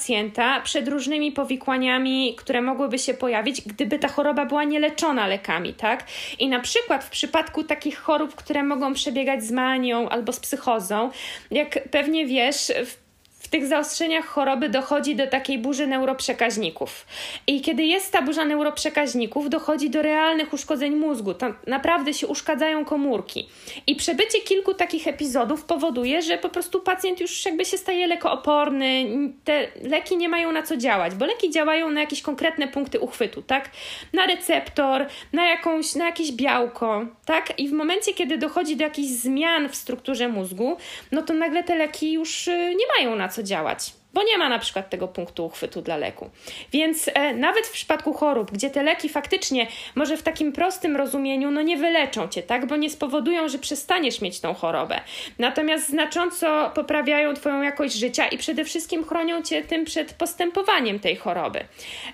przed 0.64 0.88
różnymi 0.88 1.32
powikłaniami, 1.32 2.36
które 2.38 2.62
mogłyby 2.62 3.00
się 3.00 3.14
pojawić, 3.14 3.62
gdyby 3.62 4.00
ta 4.00 4.08
choroba 4.08 4.46
była 4.46 4.64
nieleczona 4.64 5.28
lekami, 5.28 5.74
tak? 5.74 6.04
I 6.40 6.50
na 6.50 6.60
przykład 6.60 7.04
w 7.04 7.10
przypadku 7.10 7.64
takich 7.64 8.00
chorób, 8.00 8.36
które 8.36 8.64
mogą 8.64 8.94
przebiegać 8.94 9.44
z 9.44 9.52
manią 9.52 10.10
albo 10.10 10.34
z 10.34 10.40
psychozą, 10.40 11.10
jak 11.52 11.90
pewnie 11.90 12.26
wiesz, 12.26 12.72
w 12.86 13.07
w 13.48 13.50
tych 13.50 13.68
zaostrzeniach 13.68 14.26
choroby 14.26 14.70
dochodzi 14.70 15.16
do 15.16 15.28
takiej 15.28 15.58
burzy 15.58 15.88
neuroprzekaźników. 15.88 17.06
I 17.48 17.62
kiedy 17.62 17.84
jest 17.84 18.12
ta 18.12 18.22
burza 18.22 18.46
neuroprzekaźników, 18.46 19.50
dochodzi 19.50 19.90
do 19.90 20.02
realnych 20.02 20.54
uszkodzeń 20.54 20.96
mózgu. 20.96 21.34
Tam 21.34 21.54
naprawdę 21.68 22.14
się 22.14 22.28
uszkadzają 22.28 22.86
komórki. 22.86 23.50
I 23.88 23.96
przebycie 23.96 24.42
kilku 24.42 24.74
takich 24.74 25.08
epizodów 25.08 25.64
powoduje, 25.66 26.22
że 26.22 26.38
po 26.38 26.50
prostu 26.50 26.82
pacjent 26.82 27.20
już 27.20 27.46
jakby 27.46 27.66
się 27.66 27.78
staje 27.78 28.08
lekooporny, 28.08 29.06
te 29.44 29.68
leki 29.84 30.18
nie 30.18 30.30
mają 30.30 30.52
na 30.52 30.64
co 30.64 30.78
działać, 30.78 31.16
bo 31.16 31.26
leki 31.26 31.50
działają 31.50 31.90
na 31.90 32.02
jakieś 32.02 32.22
konkretne 32.22 32.68
punkty 32.68 33.00
uchwytu, 33.00 33.42
tak? 33.42 33.70
Na 34.14 34.26
receptor, 34.26 35.06
na, 35.34 35.46
jakąś, 35.50 35.96
na 35.96 36.06
jakieś 36.06 36.32
białko, 36.32 37.06
tak? 37.26 37.60
I 37.60 37.70
w 37.70 37.72
momencie, 37.72 38.14
kiedy 38.14 38.38
dochodzi 38.38 38.76
do 38.76 38.84
jakichś 38.84 39.10
zmian 39.10 39.70
w 39.70 39.76
strukturze 39.76 40.28
mózgu, 40.28 40.78
no 41.12 41.22
to 41.22 41.34
nagle 41.34 41.64
te 41.64 41.76
leki 41.76 42.12
już 42.12 42.48
y, 42.48 42.76
nie 42.76 42.86
mają 42.98 43.16
na 43.16 43.30
co 43.30 43.37
co 43.38 43.44
działać, 43.44 43.94
bo 44.14 44.24
nie 44.24 44.38
ma 44.38 44.50
na 44.50 44.60
przykład 44.60 44.90
tego 44.90 45.08
punktu 45.08 45.46
uchwytu 45.46 45.82
dla 45.82 45.98
leku. 45.98 46.30
Więc 46.72 47.10
e, 47.14 47.34
nawet 47.34 47.68
w 47.68 47.72
przypadku 47.72 48.14
chorób, 48.14 48.52
gdzie 48.52 48.70
te 48.70 48.84
leki 48.84 49.10
faktycznie, 49.10 49.68
może 49.96 50.18
w 50.18 50.24
takim 50.24 50.52
prostym 50.52 50.96
rozumieniu, 50.96 51.52
no 51.52 51.62
nie 51.62 51.78
wyleczą 51.78 52.28
cię, 52.28 52.44
tak, 52.44 52.66
bo 52.66 52.76
nie 52.76 52.90
spowodują, 52.90 53.50
że 53.50 53.60
przestaniesz 53.60 54.22
mieć 54.22 54.40
tą 54.40 54.54
chorobę. 54.54 55.02
Natomiast 55.40 55.90
znacząco 55.90 56.72
poprawiają 56.76 57.34
Twoją 57.34 57.62
jakość 57.62 57.96
życia 57.96 58.28
i 58.28 58.38
przede 58.38 58.66
wszystkim 58.66 59.06
chronią 59.06 59.42
cię 59.42 59.62
tym 59.62 59.86
przed 59.86 60.14
postępowaniem 60.14 61.00
tej 61.00 61.16
choroby. 61.16 61.60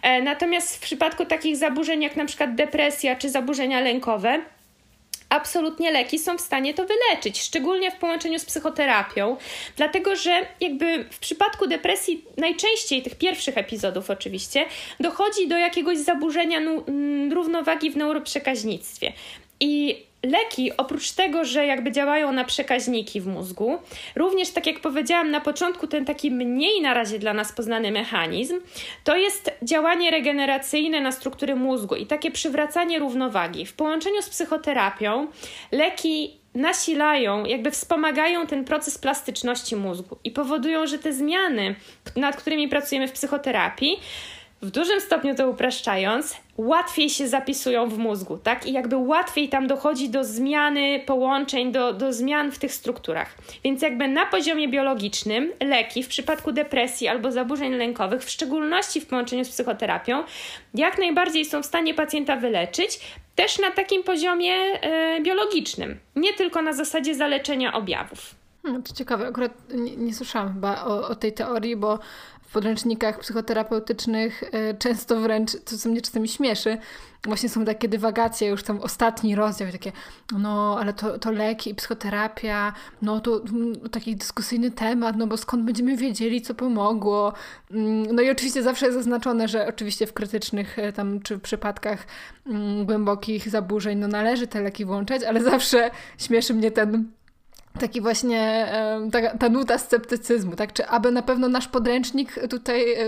E, 0.02 0.22
natomiast 0.22 0.78
w 0.78 0.80
przypadku 0.80 1.26
takich 1.26 1.58
zaburzeń 1.58 2.02
jak 2.02 2.16
na 2.16 2.26
przykład 2.26 2.56
depresja 2.56 3.16
czy 3.16 3.30
zaburzenia 3.30 3.80
lękowe, 3.80 4.42
absolutnie 5.34 5.92
leki 5.92 6.20
są 6.20 6.38
w 6.38 6.42
stanie 6.42 6.74
to 6.74 6.86
wyleczyć, 6.86 7.42
szczególnie 7.42 7.92
w 7.92 7.96
połączeniu 7.96 8.40
z 8.40 8.46
psychoterapią, 8.46 9.38
dlatego 9.78 10.16
że 10.16 10.46
jakby 10.62 11.06
w 11.12 11.20
przypadku 11.20 11.68
depresji 11.68 12.26
najczęściej 12.38 13.02
tych 13.02 13.16
pierwszych 13.16 13.58
epizodów 13.58 14.10
oczywiście 14.10 14.66
dochodzi 15.00 15.48
do 15.48 15.58
jakiegoś 15.58 15.98
zaburzenia 15.98 16.60
równowagi 17.32 17.92
w 17.92 17.98
neuroprzekaźnictwie. 17.98 19.14
I 19.60 20.04
leki, 20.24 20.78
oprócz 20.78 21.12
tego, 21.12 21.46
że 21.46 21.66
jakby 21.66 21.92
działają 21.92 22.32
na 22.32 22.44
przekaźniki 22.44 23.22
w 23.22 23.28
mózgu, 23.28 23.78
również 24.16 24.50
tak 24.50 24.68
jak 24.68 24.80
powiedziałam 24.80 25.32
na 25.32 25.42
początku, 25.42 25.88
ten 25.88 26.06
taki 26.06 26.32
mniej 26.32 26.82
na 26.82 26.94
razie 26.94 27.20
dla 27.20 27.34
nas 27.34 27.52
poznany 27.52 27.92
mechanizm, 27.92 28.60
to 29.04 29.16
jest 29.18 29.52
działanie 29.62 30.12
regeneracyjne 30.12 31.02
na 31.02 31.12
struktury 31.12 31.56
mózgu 31.56 31.96
i 31.96 32.06
takie 32.06 32.32
przywracanie 32.32 33.00
równowagi. 33.00 33.66
W 33.66 33.74
połączeniu 33.74 34.22
z 34.22 34.30
psychoterapią 34.30 35.28
leki 35.72 36.38
nasilają, 36.56 37.46
jakby 37.46 37.72
wspomagają 37.72 38.48
ten 38.48 38.66
proces 38.66 38.98
plastyczności 38.98 39.76
mózgu 39.76 40.18
i 40.24 40.32
powodują, 40.32 40.88
że 40.88 41.00
te 41.00 41.14
zmiany, 41.14 41.76
nad 42.16 42.36
którymi 42.36 42.68
pracujemy 42.68 43.08
w 43.08 43.12
psychoterapii, 43.12 44.00
w 44.64 44.72
dużym 44.72 45.02
stopniu 45.02 45.36
to 45.36 45.50
upraszczając, 45.50 46.36
łatwiej 46.58 47.10
się 47.10 47.28
zapisują 47.28 47.90
w 47.90 47.98
mózgu, 47.98 48.38
tak? 48.38 48.68
I 48.68 48.74
jakby 48.74 48.98
łatwiej 48.98 49.50
tam 49.50 49.68
dochodzi 49.68 50.10
do 50.10 50.24
zmiany 50.24 51.04
połączeń, 51.06 51.72
do, 51.72 51.94
do 51.94 52.14
zmian 52.14 52.52
w 52.52 52.60
tych 52.60 52.74
strukturach. 52.74 53.36
Więc 53.64 53.82
jakby 53.82 54.08
na 54.08 54.26
poziomie 54.26 54.68
biologicznym 54.68 55.52
leki 55.60 56.04
w 56.04 56.08
przypadku 56.08 56.52
depresji 56.52 57.08
albo 57.08 57.32
zaburzeń 57.32 57.74
lękowych, 57.74 58.24
w 58.24 58.30
szczególności 58.30 59.02
w 59.02 59.06
połączeniu 59.06 59.46
z 59.46 59.50
psychoterapią, 59.50 60.24
jak 60.74 60.98
najbardziej 60.98 61.46
są 61.46 61.64
w 61.64 61.66
stanie 61.66 61.94
pacjenta 61.94 62.36
wyleczyć, 62.36 63.00
też 63.36 63.60
na 63.60 63.72
takim 63.72 64.04
poziomie 64.04 64.54
e, 64.54 65.22
biologicznym, 65.22 66.00
nie 66.16 66.34
tylko 66.34 66.62
na 66.62 66.74
zasadzie 66.74 67.16
zaleczenia 67.16 67.74
objawów. 67.74 68.36
No 68.64 68.82
to 68.82 68.94
ciekawe, 68.94 69.28
akurat 69.28 69.52
nie, 69.74 69.98
nie 69.98 70.14
słyszałam 70.14 70.54
chyba 70.54 70.86
o, 70.86 71.08
o, 71.08 71.16
tej 71.16 71.34
teorii, 71.34 71.76
bo 71.76 72.00
podręcznikach 72.54 73.20
psychoterapeutycznych 73.20 74.44
e, 74.52 74.74
często 74.74 75.20
wręcz, 75.22 75.52
co 75.52 75.90
mnie 75.90 76.02
czasami 76.02 76.28
śmieszy, 76.28 76.78
właśnie 77.26 77.50
są 77.50 77.66
takie 77.66 77.90
dywagacje, 77.90 78.48
już 78.48 78.64
tam 78.64 78.80
ostatni 78.80 79.36
rozdział, 79.36 79.72
takie, 79.72 79.92
no 80.32 80.78
ale 80.80 80.94
to, 80.94 81.20
to 81.20 81.32
leki 81.32 81.70
i 81.70 81.76
psychoterapia, 81.76 82.74
no 83.02 83.20
to 83.20 83.42
mm, 83.42 83.90
taki 83.90 84.16
dyskusyjny 84.16 84.72
temat, 84.72 85.16
no 85.18 85.28
bo 85.28 85.38
skąd 85.38 85.64
będziemy 85.64 85.98
wiedzieli, 85.98 86.42
co 86.42 86.54
pomogło. 86.54 87.34
Mm, 87.72 88.16
no 88.16 88.22
i 88.22 88.30
oczywiście 88.30 88.64
zawsze 88.64 88.86
jest 88.86 88.98
zaznaczone, 88.98 89.48
że 89.48 89.68
oczywiście 89.68 90.08
w 90.08 90.14
krytycznych 90.14 90.80
e, 90.80 90.94
tam 90.94 91.22
czy 91.22 91.38
w 91.38 91.42
przypadkach 91.42 92.08
mm, 92.46 92.86
głębokich 92.86 93.50
zaburzeń, 93.50 93.98
no 94.00 94.08
należy 94.08 94.48
te 94.48 94.62
leki 94.62 94.86
włączać, 94.86 95.24
ale 95.24 95.44
zawsze 95.44 95.92
śmieszy 96.18 96.54
mnie 96.54 96.72
ten 96.72 97.12
taki 97.80 98.02
właśnie 98.02 98.68
ta, 99.12 99.38
ta 99.38 99.50
nuta 99.50 99.78
sceptycyzmu, 99.78 100.56
tak? 100.56 100.74
Czy 100.74 100.88
aby 100.88 101.12
na 101.12 101.22
pewno 101.22 101.50
nasz 101.50 101.68
podręcznik 101.68 102.48
tutaj 102.50 102.94
e, 102.94 103.06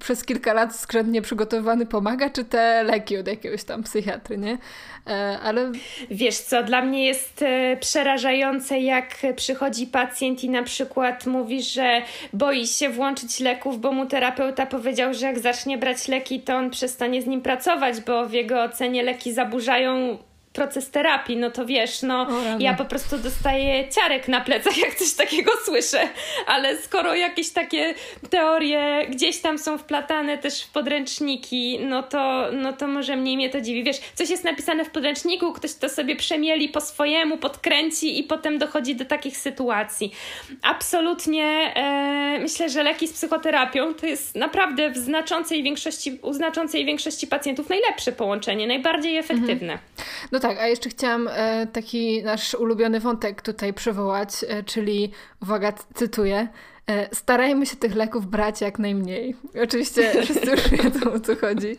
przez 0.00 0.24
kilka 0.24 0.52
lat 0.52 0.76
skrzętnie 0.76 1.22
przygotowany 1.22 1.86
pomaga, 1.86 2.30
czy 2.30 2.44
te 2.44 2.82
leki 2.82 3.16
od 3.18 3.26
jakiegoś 3.26 3.64
tam 3.64 3.82
psychiatry, 3.82 4.38
nie? 4.38 4.58
E, 5.06 5.38
ale... 5.42 5.72
Wiesz 6.10 6.38
co, 6.38 6.62
dla 6.62 6.82
mnie 6.82 7.06
jest 7.06 7.42
e, 7.42 7.76
przerażające, 7.76 8.80
jak 8.80 9.16
przychodzi 9.36 9.86
pacjent 9.86 10.44
i 10.44 10.50
na 10.50 10.62
przykład 10.62 11.26
mówi, 11.26 11.62
że 11.62 12.02
boi 12.32 12.66
się 12.66 12.90
włączyć 12.90 13.40
leków, 13.40 13.80
bo 13.80 13.92
mu 13.92 14.06
terapeuta 14.06 14.66
powiedział, 14.66 15.14
że 15.14 15.26
jak 15.26 15.38
zacznie 15.38 15.78
brać 15.78 16.08
leki, 16.08 16.40
to 16.40 16.56
on 16.56 16.70
przestanie 16.70 17.22
z 17.22 17.26
nim 17.26 17.42
pracować, 17.42 18.00
bo 18.00 18.26
w 18.26 18.32
jego 18.32 18.62
ocenie 18.62 19.02
leki 19.02 19.32
zaburzają 19.32 20.18
proces 20.54 20.90
terapii, 20.90 21.36
no 21.36 21.50
to 21.50 21.66
wiesz, 21.66 22.02
no 22.02 22.26
ja 22.58 22.74
po 22.74 22.84
prostu 22.84 23.18
dostaję 23.18 23.88
ciarek 23.88 24.28
na 24.28 24.40
plecach, 24.40 24.78
jak 24.86 24.94
coś 24.94 25.14
takiego 25.14 25.52
słyszę, 25.64 26.08
ale 26.46 26.78
skoro 26.78 27.14
jakieś 27.14 27.50
takie 27.50 27.94
teorie 28.30 29.06
gdzieś 29.10 29.40
tam 29.40 29.58
są 29.58 29.78
wplatane 29.78 30.38
też 30.38 30.62
w 30.62 30.70
podręczniki, 30.70 31.78
no 31.80 32.02
to, 32.02 32.48
no 32.52 32.72
to 32.72 32.86
może 32.88 33.16
mniej 33.16 33.36
mnie 33.36 33.50
to 33.50 33.60
dziwi. 33.60 33.84
Wiesz, 33.84 34.00
coś 34.14 34.30
jest 34.30 34.44
napisane 34.44 34.84
w 34.84 34.90
podręczniku, 34.90 35.52
ktoś 35.52 35.74
to 35.74 35.88
sobie 35.88 36.16
przemieli 36.16 36.68
po 36.68 36.80
swojemu, 36.80 37.38
podkręci 37.38 38.18
i 38.18 38.24
potem 38.24 38.58
dochodzi 38.58 38.96
do 38.96 39.04
takich 39.04 39.36
sytuacji. 39.36 40.14
Absolutnie 40.62 41.72
e, 41.74 42.38
myślę, 42.40 42.70
że 42.70 42.82
leki 42.82 43.08
z 43.08 43.12
psychoterapią 43.12 43.94
to 43.94 44.06
jest 44.06 44.34
naprawdę 44.34 44.90
w 44.90 44.96
znaczącej 44.96 45.62
większości, 45.62 46.18
u 46.22 46.32
znaczącej 46.32 46.84
większości 46.84 47.26
pacjentów 47.26 47.68
najlepsze 47.68 48.12
połączenie, 48.12 48.66
najbardziej 48.66 49.16
efektywne. 49.16 49.72
Mhm. 49.72 49.78
No 50.32 50.40
tak, 50.48 50.58
a 50.58 50.66
jeszcze 50.66 50.90
chciałam 50.90 51.28
e, 51.28 51.66
taki 51.66 52.22
nasz 52.22 52.54
ulubiony 52.54 53.00
wątek 53.00 53.42
tutaj 53.42 53.74
przywołać, 53.74 54.44
e, 54.48 54.62
czyli, 54.62 55.10
uwaga, 55.42 55.72
cytuję, 55.94 56.48
e, 56.86 57.14
starajmy 57.14 57.66
się 57.66 57.76
tych 57.76 57.94
leków 57.94 58.26
brać 58.26 58.60
jak 58.60 58.78
najmniej. 58.78 59.36
Oczywiście 59.62 60.22
wszyscy 60.22 60.50
już 60.50 60.68
wiedzą 60.68 61.12
o 61.12 61.20
co 61.20 61.36
chodzi. 61.36 61.76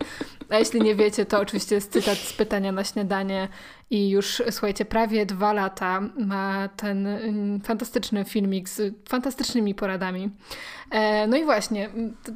A 0.50 0.58
jeśli 0.58 0.82
nie 0.82 0.96
wiecie, 0.96 1.26
to 1.26 1.40
oczywiście 1.40 1.76
jest 1.76 1.92
cytat 1.92 2.18
z 2.18 2.34
pytania 2.34 2.72
na 2.72 2.84
śniadanie 2.84 3.48
i 3.90 4.10
już, 4.10 4.44
słuchajcie, 4.50 4.86
prawie 4.86 5.26
dwa 5.26 5.54
lata 5.54 6.02
ma 6.18 6.70
ten 6.78 7.08
mm, 7.08 7.62
fantastyczny 7.62 8.26
filmik 8.26 8.70
z 8.70 8.94
fantastycznymi 9.10 9.76
poradami. 9.76 10.30
E, 10.92 11.28
no 11.28 11.38
i 11.38 11.44
właśnie, 11.44 11.90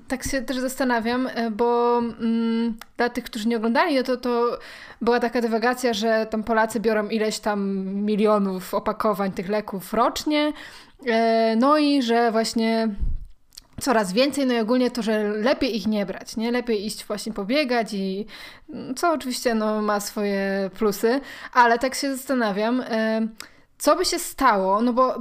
tak 0.07 0.23
się 0.23 0.41
też 0.41 0.57
zastanawiam, 0.57 1.27
e, 1.27 1.51
bo 1.51 1.97
mm, 1.97 2.77
dla 2.97 3.09
tych, 3.09 3.23
którzy 3.23 3.47
nie 3.47 3.57
oglądali, 3.57 3.95
no 3.95 4.03
to, 4.03 4.17
to 4.17 4.59
była 5.01 5.19
taka 5.19 5.41
dywagacja, 5.41 5.93
że 5.93 6.27
tam 6.29 6.43
Polacy 6.43 6.79
biorą 6.79 7.07
ileś 7.07 7.39
tam 7.39 7.85
milionów 7.85 8.73
opakowań 8.73 9.31
tych 9.31 9.49
leków 9.49 9.93
rocznie, 9.93 10.53
e, 11.05 11.55
no 11.55 11.77
i 11.77 12.01
że 12.01 12.31
właśnie 12.31 12.89
coraz 13.79 14.13
więcej, 14.13 14.45
no 14.45 14.53
i 14.53 14.59
ogólnie 14.59 14.91
to, 14.91 15.01
że 15.01 15.23
lepiej 15.23 15.77
ich 15.77 15.87
nie 15.87 16.05
brać, 16.05 16.37
nie? 16.37 16.51
Lepiej 16.51 16.85
iść 16.85 17.05
właśnie 17.05 17.33
pobiegać 17.33 17.93
i 17.93 18.25
co 18.95 19.11
oczywiście 19.11 19.55
no, 19.55 19.81
ma 19.81 19.99
swoje 19.99 20.69
plusy, 20.77 21.21
ale 21.53 21.79
tak 21.79 21.95
się 21.95 22.15
zastanawiam, 22.15 22.83
co 23.77 23.95
by 23.95 24.05
się 24.05 24.19
stało, 24.19 24.81
no 24.81 24.93
bo 24.93 25.15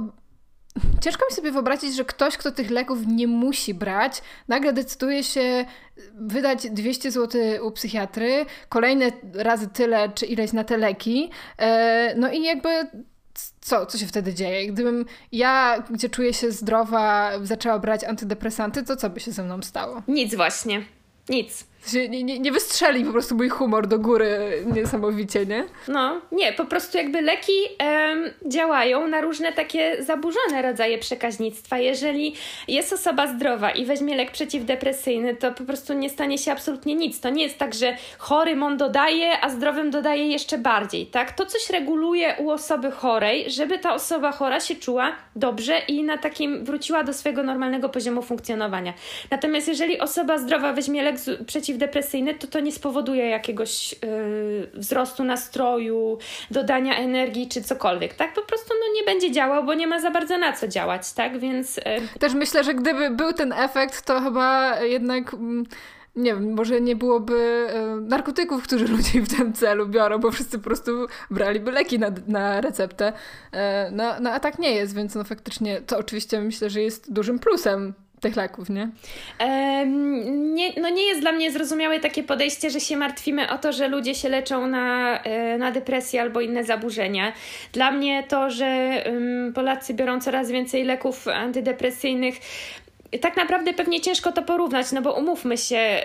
ciężko 1.01 1.25
mi 1.29 1.35
sobie 1.35 1.51
wyobrazić, 1.51 1.95
że 1.95 2.05
ktoś, 2.05 2.37
kto 2.37 2.51
tych 2.51 2.69
leków 2.69 3.07
nie 3.07 3.27
musi 3.27 3.73
brać, 3.73 4.21
nagle 4.47 4.73
decyduje 4.73 5.23
się 5.23 5.65
wydać 6.13 6.69
200 6.69 7.11
zł 7.11 7.41
u 7.61 7.71
psychiatry, 7.71 8.45
kolejne 8.69 9.11
razy 9.33 9.67
tyle 9.67 10.09
czy 10.09 10.25
ileś 10.25 10.53
na 10.53 10.63
te 10.63 10.77
leki, 10.77 11.29
e, 11.57 12.15
no 12.17 12.31
i 12.31 12.43
jakby 12.43 12.69
co, 13.69 13.85
co 13.85 13.97
się 13.97 14.07
wtedy 14.07 14.33
dzieje? 14.33 14.71
Gdybym 14.71 15.05
ja, 15.31 15.83
gdzie 15.89 16.09
czuję 16.09 16.33
się 16.33 16.51
zdrowa, 16.51 17.31
zaczęła 17.43 17.79
brać 17.79 18.03
antydepresanty, 18.03 18.83
to 18.83 18.95
co 18.95 19.09
by 19.09 19.19
się 19.19 19.31
ze 19.31 19.43
mną 19.43 19.61
stało? 19.61 20.01
Nic 20.07 20.35
właśnie. 20.35 20.85
Nic. 21.29 21.68
Nie, 21.93 22.23
nie, 22.23 22.39
nie 22.39 22.51
wystrzeli 22.51 23.05
po 23.05 23.11
prostu 23.11 23.35
mój 23.35 23.49
humor 23.49 23.87
do 23.87 23.99
góry 23.99 24.63
niesamowicie, 24.75 25.45
nie? 25.45 25.65
No, 25.87 26.21
nie, 26.31 26.53
po 26.53 26.65
prostu 26.65 26.97
jakby 26.97 27.21
leki 27.21 27.51
em, 27.77 28.23
działają 28.45 29.07
na 29.07 29.21
różne 29.21 29.53
takie 29.53 30.03
zaburzone 30.03 30.61
rodzaje 30.61 30.97
przekaźnictwa. 30.97 31.77
Jeżeli 31.77 32.35
jest 32.67 32.93
osoba 32.93 33.27
zdrowa 33.27 33.71
i 33.71 33.85
weźmie 33.85 34.15
lek 34.15 34.31
przeciwdepresyjny, 34.31 35.35
to 35.35 35.51
po 35.51 35.63
prostu 35.63 35.93
nie 35.93 36.09
stanie 36.09 36.37
się 36.37 36.51
absolutnie 36.51 36.95
nic. 36.95 37.19
To 37.19 37.29
nie 37.29 37.43
jest 37.43 37.57
tak, 37.57 37.73
że 37.73 37.97
chorym 38.17 38.63
on 38.63 38.77
dodaje, 38.77 39.41
a 39.41 39.49
zdrowym 39.49 39.91
dodaje 39.91 40.27
jeszcze 40.27 40.57
bardziej, 40.57 41.07
tak? 41.07 41.31
To 41.31 41.45
coś 41.45 41.69
reguluje 41.69 42.35
u 42.39 42.49
osoby 42.49 42.91
chorej, 42.91 43.51
żeby 43.51 43.79
ta 43.79 43.93
osoba 43.93 44.31
chora 44.31 44.59
się 44.59 44.75
czuła 44.75 45.15
dobrze 45.35 45.79
i 45.87 46.03
na 46.03 46.17
takim 46.17 46.65
wróciła 46.65 47.03
do 47.03 47.13
swojego 47.13 47.43
normalnego 47.43 47.89
poziomu 47.89 48.21
funkcjonowania. 48.21 48.93
Natomiast 49.31 49.67
jeżeli 49.67 49.99
osoba 49.99 50.37
zdrowa 50.37 50.73
weźmie 50.73 51.03
lek 51.03 51.15
przeciw 51.47 51.68
przeciwdepresyjny, 51.69 52.33
to 52.33 52.47
to 52.47 52.59
nie 52.59 52.71
spowoduje 52.71 53.29
jakiegoś 53.29 53.91
yy, 53.91 53.99
wzrostu 54.73 55.23
nastroju, 55.23 56.17
dodania 56.51 56.97
energii 56.97 57.47
czy 57.47 57.61
cokolwiek, 57.61 58.13
tak? 58.13 58.33
Po 58.33 58.41
prostu 58.41 58.73
no, 58.79 58.93
nie 58.95 59.03
będzie 59.03 59.31
działał, 59.31 59.63
bo 59.63 59.73
nie 59.73 59.87
ma 59.87 59.99
za 59.99 60.11
bardzo 60.11 60.37
na 60.37 60.53
co 60.53 60.67
działać, 60.67 61.13
tak? 61.13 61.39
Więc... 61.39 61.77
Yy... 61.77 62.19
Też 62.19 62.33
myślę, 62.33 62.63
że 62.63 62.73
gdyby 62.73 63.09
był 63.09 63.33
ten 63.33 63.53
efekt, 63.53 64.05
to 64.05 64.21
chyba 64.21 64.79
jednak... 64.79 65.33
Mm, 65.33 65.65
nie 66.15 66.33
wiem, 66.33 66.53
może 66.53 66.81
nie 66.81 66.95
byłoby 66.95 67.67
y, 67.97 68.01
narkotyków, 68.01 68.63
którzy 68.63 68.87
ludzie 68.87 69.21
w 69.21 69.37
tym 69.37 69.53
celu 69.53 69.87
biorą, 69.87 70.17
bo 70.17 70.31
wszyscy 70.31 70.57
po 70.57 70.63
prostu 70.63 70.91
braliby 71.31 71.71
leki 71.71 71.99
na, 71.99 72.11
na 72.27 72.61
receptę. 72.61 73.13
No, 73.91 74.03
no 74.21 74.31
a 74.31 74.39
tak 74.39 74.59
nie 74.59 74.71
jest, 74.71 74.95
więc 74.95 75.15
no 75.15 75.23
faktycznie 75.23 75.81
to 75.81 75.97
oczywiście 75.97 76.41
myślę, 76.41 76.69
że 76.69 76.81
jest 76.81 77.13
dużym 77.13 77.39
plusem 77.39 77.93
tych 78.19 78.35
leków, 78.35 78.69
nie? 78.69 78.89
Nie? 80.27 80.73
No 80.81 80.89
nie 80.89 81.03
jest 81.03 81.21
dla 81.21 81.31
mnie 81.31 81.51
zrozumiałe 81.51 81.99
takie 81.99 82.23
podejście, 82.23 82.69
że 82.69 82.79
się 82.79 82.97
martwimy 82.97 83.49
o 83.49 83.57
to, 83.57 83.73
że 83.73 83.87
ludzie 83.87 84.15
się 84.15 84.29
leczą 84.29 84.67
na, 84.67 85.19
e, 85.23 85.57
na 85.57 85.71
depresję 85.71 86.21
albo 86.21 86.41
inne 86.41 86.63
zaburzenia. 86.63 87.33
Dla 87.73 87.91
mnie 87.91 88.23
to, 88.27 88.49
że 88.49 89.03
Polacy 89.55 89.93
biorą 89.93 90.21
coraz 90.21 90.51
więcej 90.51 90.83
leków 90.83 91.27
antydepresyjnych, 91.27 92.35
tak 93.17 93.37
naprawdę 93.37 93.73
pewnie 93.73 94.01
ciężko 94.01 94.31
to 94.31 94.41
porównać, 94.41 94.91
no 94.91 95.01
bo 95.01 95.13
umówmy 95.13 95.57
się, 95.57 96.01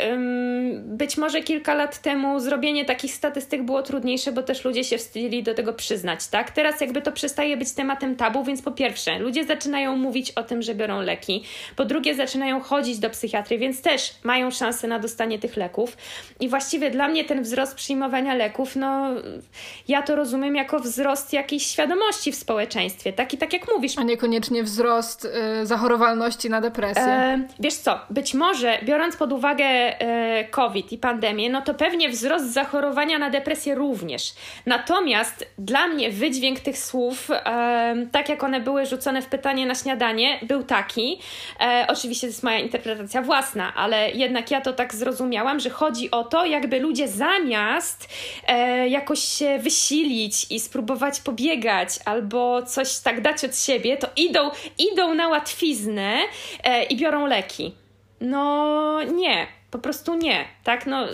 być 0.76 1.16
może 1.16 1.40
kilka 1.40 1.74
lat 1.74 2.02
temu 2.02 2.40
zrobienie 2.40 2.84
takich 2.84 3.14
statystyk 3.14 3.62
było 3.62 3.82
trudniejsze, 3.82 4.32
bo 4.32 4.42
też 4.42 4.64
ludzie 4.64 4.84
się 4.84 4.98
wstydzili 4.98 5.42
do 5.42 5.55
tego 5.55 5.72
przyznać, 5.72 6.26
tak? 6.26 6.50
Teraz 6.50 6.80
jakby 6.80 7.02
to 7.02 7.12
przestaje 7.12 7.57
być 7.57 7.72
tematem 7.72 8.16
tabu, 8.16 8.44
więc 8.44 8.62
po 8.62 8.70
pierwsze, 8.70 9.18
ludzie 9.18 9.44
zaczynają 9.44 9.96
mówić 9.96 10.30
o 10.30 10.42
tym, 10.42 10.62
że 10.62 10.74
biorą 10.74 11.00
leki, 11.00 11.44
po 11.76 11.84
drugie 11.84 12.14
zaczynają 12.14 12.61
chodzić 12.61 12.98
do 12.98 13.11
psychiatry, 13.11 13.59
więc 13.59 13.82
też 13.82 14.14
mają 14.22 14.50
szansę 14.50 14.88
na 14.88 14.98
dostanie 14.98 15.38
tych 15.38 15.57
leków 15.57 15.96
i 16.40 16.48
właściwie 16.48 16.90
dla 16.90 17.09
mnie 17.09 17.24
ten 17.24 17.42
wzrost 17.42 17.74
przyjmowania 17.74 18.34
leków, 18.34 18.76
no 18.76 19.09
ja 19.88 20.02
to 20.02 20.16
rozumiem 20.16 20.57
jako 20.57 20.80
wzrost 20.80 21.32
jakiejś 21.32 21.66
świadomości 21.66 22.32
w 22.32 22.36
społeczeństwie, 22.36 23.12
tak? 23.12 23.34
I 23.34 23.38
tak 23.38 23.52
jak 23.52 23.62
mówisz. 23.74 23.98
A 23.98 24.02
niekoniecznie 24.02 24.62
wzrost 24.62 25.24
y, 25.62 25.66
zachorowalności 25.66 26.50
na 26.50 26.61
depresję. 26.61 26.93
E, 26.97 27.38
wiesz 27.61 27.74
co, 27.74 28.01
być 28.11 28.34
może 28.34 28.78
biorąc 28.82 29.16
pod 29.16 29.32
uwagę 29.32 29.64
e, 29.64 30.45
COVID 30.45 30.92
i 30.92 30.99
pandemię, 30.99 31.51
no 31.51 31.62
to 31.62 31.74
pewnie 31.74 32.09
wzrost 32.09 32.53
zachorowania 32.53 33.18
na 33.18 33.30
depresję 33.30 33.74
również. 33.74 34.34
Natomiast 34.66 35.47
dla 35.59 35.86
mnie 35.86 36.11
wydźwięk 36.11 36.61
tych 36.61 36.78
słów, 36.78 37.30
e, 37.30 38.07
tak 38.12 38.28
jak 38.28 38.45
one 38.45 38.61
były 38.61 38.86
rzucone 38.86 39.22
w 39.22 39.26
pytanie 39.26 39.66
na 39.66 39.74
śniadanie, 39.74 40.38
był 40.42 40.62
taki. 40.62 41.18
E, 41.61 41.86
oczywiście 41.88 42.26
to 42.26 42.30
jest 42.30 42.42
moja 42.42 42.59
interpretacja 42.59 43.22
własna, 43.22 43.74
ale 43.74 44.11
jednak 44.11 44.51
ja 44.51 44.61
to 44.61 44.72
tak 44.72 44.95
zrozumiałam, 44.95 45.61
że 45.61 45.70
chodzi 45.70 46.11
o 46.11 46.24
to, 46.24 46.45
jakby 46.45 46.80
ludzie 46.80 47.09
zamiast 47.09 48.09
e, 48.47 48.88
jakoś 48.88 49.20
się 49.20 49.59
wysilić 49.59 50.47
i 50.51 50.61
spróbować 50.61 51.20
pobiegać 51.20 51.88
albo 52.05 52.62
coś 52.62 52.99
tak 52.99 53.20
dać 53.20 53.45
od 53.45 53.59
siebie, 53.59 53.97
to 53.97 54.09
idą, 54.16 54.51
idą 54.78 55.14
na 55.14 55.28
łatwiznę 55.28 56.18
e, 56.64 56.84
i 56.85 56.97
biorą 56.97 57.26
leki. 57.26 57.74
No 58.20 59.03
nie, 59.03 59.47
po 59.74 59.78
prostu 59.78 60.14
nie, 60.14 60.45
tak? 60.64 60.87
No, 60.87 61.07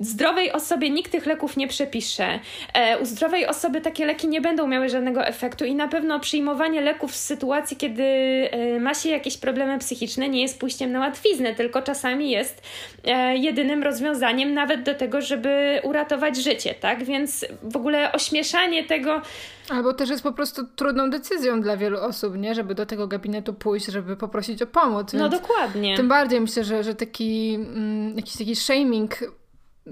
zdrowej 0.00 0.52
osobie 0.52 0.90
nikt 0.90 1.12
tych 1.12 1.26
leków 1.26 1.56
nie 1.56 1.68
przepisze. 1.68 2.38
E, 2.74 2.98
u 2.98 3.04
zdrowej 3.04 3.46
osoby 3.46 3.80
takie 3.80 4.06
leki 4.06 4.28
nie 4.28 4.40
będą 4.40 4.66
miały 4.66 4.88
żadnego 4.88 5.26
efektu 5.26 5.64
i 5.64 5.74
na 5.74 5.88
pewno 5.88 6.20
przyjmowanie 6.20 6.80
leków 6.80 7.12
w 7.12 7.16
sytuacji, 7.16 7.76
kiedy 7.76 8.02
e, 8.02 8.80
ma 8.80 8.94
się 8.94 9.08
jakieś 9.08 9.36
problemy 9.36 9.78
psychiczne, 9.78 10.28
nie 10.28 10.42
jest 10.42 10.60
pójściem 10.60 10.92
na 10.92 11.00
łatwiznę, 11.00 11.54
tylko 11.54 11.82
czasami 11.82 12.30
jest 12.30 12.62
e, 13.04 13.36
jedynym 13.36 13.82
rozwiązaniem 13.82 14.54
nawet 14.54 14.82
do 14.82 14.94
tego, 14.94 15.20
żeby 15.20 15.80
uratować 15.82 16.36
życie, 16.36 16.74
tak? 16.74 17.04
Więc 17.04 17.46
w 17.62 17.76
ogóle 17.76 18.12
ośmieszanie 18.12 18.84
tego, 18.84 19.22
Albo 19.68 19.92
też 19.92 20.10
jest 20.10 20.22
po 20.22 20.32
prostu 20.32 20.66
trudną 20.66 21.10
decyzją 21.10 21.60
dla 21.60 21.76
wielu 21.76 22.00
osób, 22.00 22.36
nie? 22.36 22.54
Żeby 22.54 22.74
do 22.74 22.86
tego 22.86 23.06
gabinetu 23.06 23.54
pójść, 23.54 23.86
żeby 23.86 24.16
poprosić 24.16 24.62
o 24.62 24.66
pomoc. 24.66 25.12
No 25.12 25.28
dokładnie. 25.28 25.96
Tym 25.96 26.08
bardziej 26.08 26.40
myślę, 26.40 26.64
że, 26.64 26.84
że 26.84 26.94
taki 26.94 27.54
mm, 27.54 28.16
jakiś 28.16 28.36
taki 28.36 28.56
shaming 28.56 29.14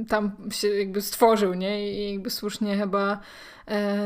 tam 0.09 0.33
się 0.51 0.69
jakby 0.69 1.01
stworzył, 1.01 1.55
nie? 1.55 1.93
I 1.93 2.13
jakby 2.13 2.31
słusznie 2.31 2.77
chyba 2.77 3.21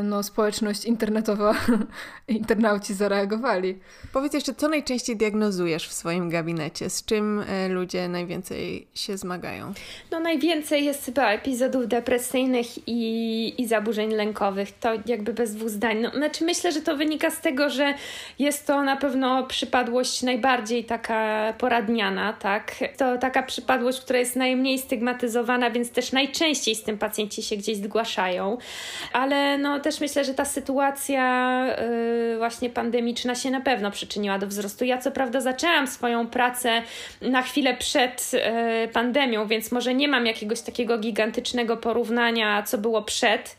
no, 0.03 0.23
społeczność 0.23 0.85
internetowa, 0.85 1.55
internauci 2.27 2.93
zareagowali. 2.93 3.79
Powiedz 4.13 4.33
jeszcze, 4.33 4.53
co 4.53 4.67
najczęściej 4.67 5.17
diagnozujesz 5.17 5.87
w 5.87 5.93
swoim 5.93 6.29
gabinecie? 6.29 6.89
Z 6.89 7.05
czym 7.05 7.43
e, 7.49 7.67
ludzie 7.67 8.07
najwięcej 8.07 8.87
się 8.93 9.17
zmagają? 9.17 9.73
No 10.11 10.19
najwięcej 10.19 10.85
jest 10.85 11.05
chyba 11.05 11.31
epizodów 11.31 11.87
depresyjnych 11.87 12.87
i, 12.87 13.61
i 13.61 13.67
zaburzeń 13.67 14.11
lękowych. 14.11 14.79
To 14.79 14.89
jakby 15.05 15.33
bez 15.33 15.55
dwóch 15.55 15.69
zdań. 15.69 15.97
No, 16.01 16.11
znaczy 16.11 16.45
myślę, 16.45 16.71
że 16.71 16.81
to 16.81 16.97
wynika 16.97 17.31
z 17.31 17.41
tego, 17.41 17.69
że 17.69 17.93
jest 18.39 18.67
to 18.67 18.83
na 18.83 18.97
pewno 18.97 19.43
przypadłość 19.43 20.23
najbardziej 20.23 20.85
taka 20.85 21.53
poradniana, 21.57 22.33
tak? 22.33 22.75
To 22.97 23.17
taka 23.17 23.43
przypadłość, 23.43 24.01
która 24.01 24.19
jest 24.19 24.35
najmniej 24.35 24.79
stygmatyzowana, 24.79 25.71
więc 25.71 25.91
też 25.91 26.11
najczęściej 26.11 26.75
z 26.75 26.83
tym 26.83 26.97
pacjenci 26.97 27.43
się 27.43 27.57
gdzieś 27.57 27.77
zgłaszają. 27.77 28.57
Ale 29.13 29.56
no 29.57 29.79
też 29.79 29.99
myślę, 29.99 30.23
że 30.23 30.33
ta 30.33 30.45
sytuacja 30.45 31.65
yy, 32.31 32.37
właśnie 32.37 32.69
pandemiczna 32.69 33.35
się 33.35 33.51
na 33.51 33.61
pewno 33.61 33.91
przyczyniła 33.91 34.39
do 34.39 34.47
wzrostu. 34.47 34.85
Ja 34.85 34.97
co 34.97 35.11
prawda 35.11 35.41
zaczęłam 35.41 35.87
swoją 35.87 36.27
pracę 36.27 36.81
na 37.21 37.41
chwilę 37.41 37.73
przed 37.73 38.31
yy, 38.33 38.87
pandemią, 38.87 39.47
więc 39.47 39.71
może 39.71 39.93
nie 39.93 40.07
mam 40.07 40.25
jakiegoś 40.25 40.61
takiego 40.61 40.97
gigantycznego 40.97 41.77
porównania, 41.77 42.63
co 42.63 42.77
było 42.77 43.01
przed, 43.01 43.57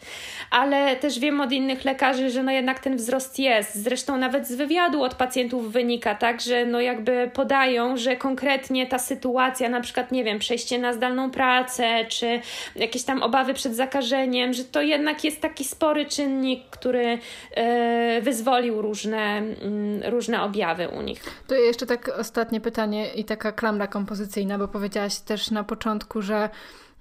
ale 0.51 0.97
też 0.97 1.19
wiem 1.19 1.41
od 1.41 1.53
innych 1.53 1.85
lekarzy, 1.85 2.31
że 2.31 2.43
no 2.43 2.53
jednak 2.53 2.79
ten 2.79 2.97
wzrost 2.97 3.39
jest. 3.39 3.75
Zresztą 3.75 4.17
nawet 4.17 4.49
z 4.49 4.55
wywiadu 4.55 5.03
od 5.03 5.15
pacjentów 5.15 5.73
wynika, 5.73 6.15
tak, 6.15 6.41
że 6.41 6.67
no 6.67 6.81
jakby 6.81 7.31
podają, 7.35 7.97
że 7.97 8.17
konkretnie 8.17 8.87
ta 8.87 8.99
sytuacja, 8.99 9.69
na 9.69 9.81
przykład, 9.81 10.13
nie 10.13 10.25
wiem, 10.25 10.39
przejście 10.39 10.79
na 10.79 10.93
zdalną 10.93 11.31
pracę, 11.31 12.05
czy 12.09 12.41
jakieś 12.77 13.03
tam 13.03 13.23
obawy 13.23 13.55
przed 13.55 13.77
zakażeniem, 13.77 14.53
że 14.53 14.65
to 14.65 14.83
jednak 14.83 15.25
jest 15.25 15.41
taki 15.41 15.65
spory 15.79 16.07
czynnik, 16.07 16.71
który 16.71 17.19
e, 17.51 18.21
wyzwolił 18.23 18.83
różne, 18.83 19.37
mm, 19.37 20.03
różne 20.13 20.43
objawy 20.43 20.89
u 20.89 21.03
nich. 21.03 21.23
To 21.47 21.55
jeszcze 21.55 21.87
tak 21.87 22.11
ostatnie 22.19 22.61
pytanie 22.61 23.15
i 23.15 23.25
taka 23.25 23.53
klamra 23.53 23.87
kompozycyjna, 23.87 24.59
bo 24.59 24.69
powiedziałaś 24.69 25.19
też 25.19 25.51
na 25.51 25.65
początku, 25.65 26.23
że 26.23 26.51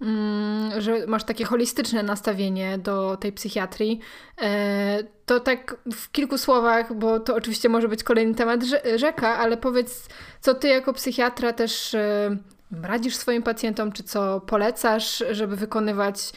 mm, 0.01 0.81
że 0.81 1.07
masz 1.07 1.23
takie 1.23 1.45
holistyczne 1.45 2.03
nastawienie 2.03 2.77
do 2.77 3.17
tej 3.17 3.31
psychiatrii. 3.31 3.99
E, 4.41 5.03
to 5.25 5.39
tak 5.39 5.75
w 5.93 6.11
kilku 6.11 6.37
słowach, 6.37 6.93
bo 6.93 7.19
to 7.19 7.35
oczywiście 7.35 7.69
może 7.69 7.87
być 7.87 8.03
kolejny 8.03 8.35
temat 8.35 8.61
rzeka, 8.95 9.37
ale 9.37 9.57
powiedz, 9.57 10.07
co 10.41 10.53
ty 10.53 10.67
jako 10.67 10.93
psychiatra 10.93 11.53
też 11.53 11.93
e, 11.93 12.37
radzisz 12.83 13.15
swoim 13.15 13.43
pacjentom, 13.43 13.91
czy 13.91 14.03
co 14.03 14.41
polecasz, 14.41 15.23
żeby 15.31 15.55
wykonywać 15.55 16.33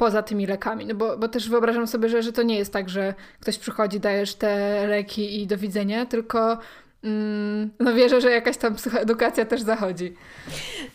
poza 0.00 0.22
tymi 0.22 0.46
lekami. 0.46 0.86
No 0.86 0.94
bo, 0.94 1.16
bo 1.16 1.28
też 1.28 1.48
wyobrażam 1.48 1.86
sobie, 1.86 2.08
że, 2.08 2.22
że 2.22 2.32
to 2.32 2.42
nie 2.42 2.58
jest 2.58 2.72
tak, 2.72 2.88
że 2.88 3.14
ktoś 3.40 3.58
przychodzi, 3.58 4.00
dajesz 4.00 4.34
te 4.34 4.86
leki 4.86 5.42
i 5.42 5.46
do 5.46 5.58
widzenia, 5.58 6.06
tylko 6.06 6.58
no 7.80 7.94
wierzę, 7.94 8.20
że 8.20 8.30
jakaś 8.30 8.56
tam 8.56 8.74
psychoedukacja 8.74 9.44
też 9.44 9.60
zachodzi. 9.60 10.14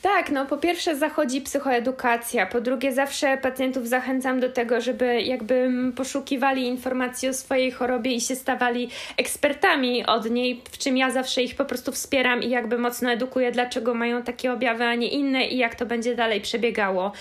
Tak, 0.01 0.31
no 0.31 0.45
po 0.45 0.57
pierwsze 0.57 0.95
zachodzi 0.95 1.41
psychoedukacja, 1.41 2.45
po 2.45 2.61
drugie 2.61 2.93
zawsze 2.93 3.37
pacjentów 3.37 3.87
zachęcam 3.87 4.39
do 4.39 4.49
tego, 4.49 4.81
żeby 4.81 5.21
jakby 5.21 5.69
poszukiwali 5.95 6.67
informacji 6.67 7.29
o 7.29 7.33
swojej 7.33 7.71
chorobie 7.71 8.11
i 8.11 8.21
się 8.21 8.35
stawali 8.35 8.89
ekspertami 9.17 10.05
od 10.05 10.29
niej, 10.29 10.61
w 10.71 10.77
czym 10.77 10.97
ja 10.97 11.11
zawsze 11.11 11.43
ich 11.43 11.55
po 11.55 11.65
prostu 11.65 11.91
wspieram 11.91 12.43
i 12.43 12.49
jakby 12.49 12.77
mocno 12.77 13.11
edukuję, 13.11 13.51
dlaczego 13.51 13.93
mają 13.93 14.23
takie 14.23 14.53
objawy, 14.53 14.83
a 14.83 14.95
nie 14.95 15.07
inne 15.07 15.47
i 15.47 15.57
jak 15.57 15.75
to 15.75 15.85
będzie 15.85 16.15
dalej 16.15 16.41
przebiegało. 16.41 17.11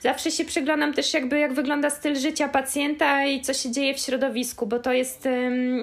Zawsze 0.00 0.30
się 0.30 0.44
przyglądam 0.44 0.94
też 0.94 1.14
jakby 1.14 1.38
jak 1.38 1.52
wygląda 1.52 1.90
styl 1.90 2.16
życia 2.16 2.48
pacjenta 2.48 3.24
i 3.24 3.40
co 3.40 3.54
się 3.54 3.70
dzieje 3.70 3.94
w 3.94 3.98
środowisku, 3.98 4.66
bo 4.66 4.78
to 4.78 4.92
jest 4.92 5.28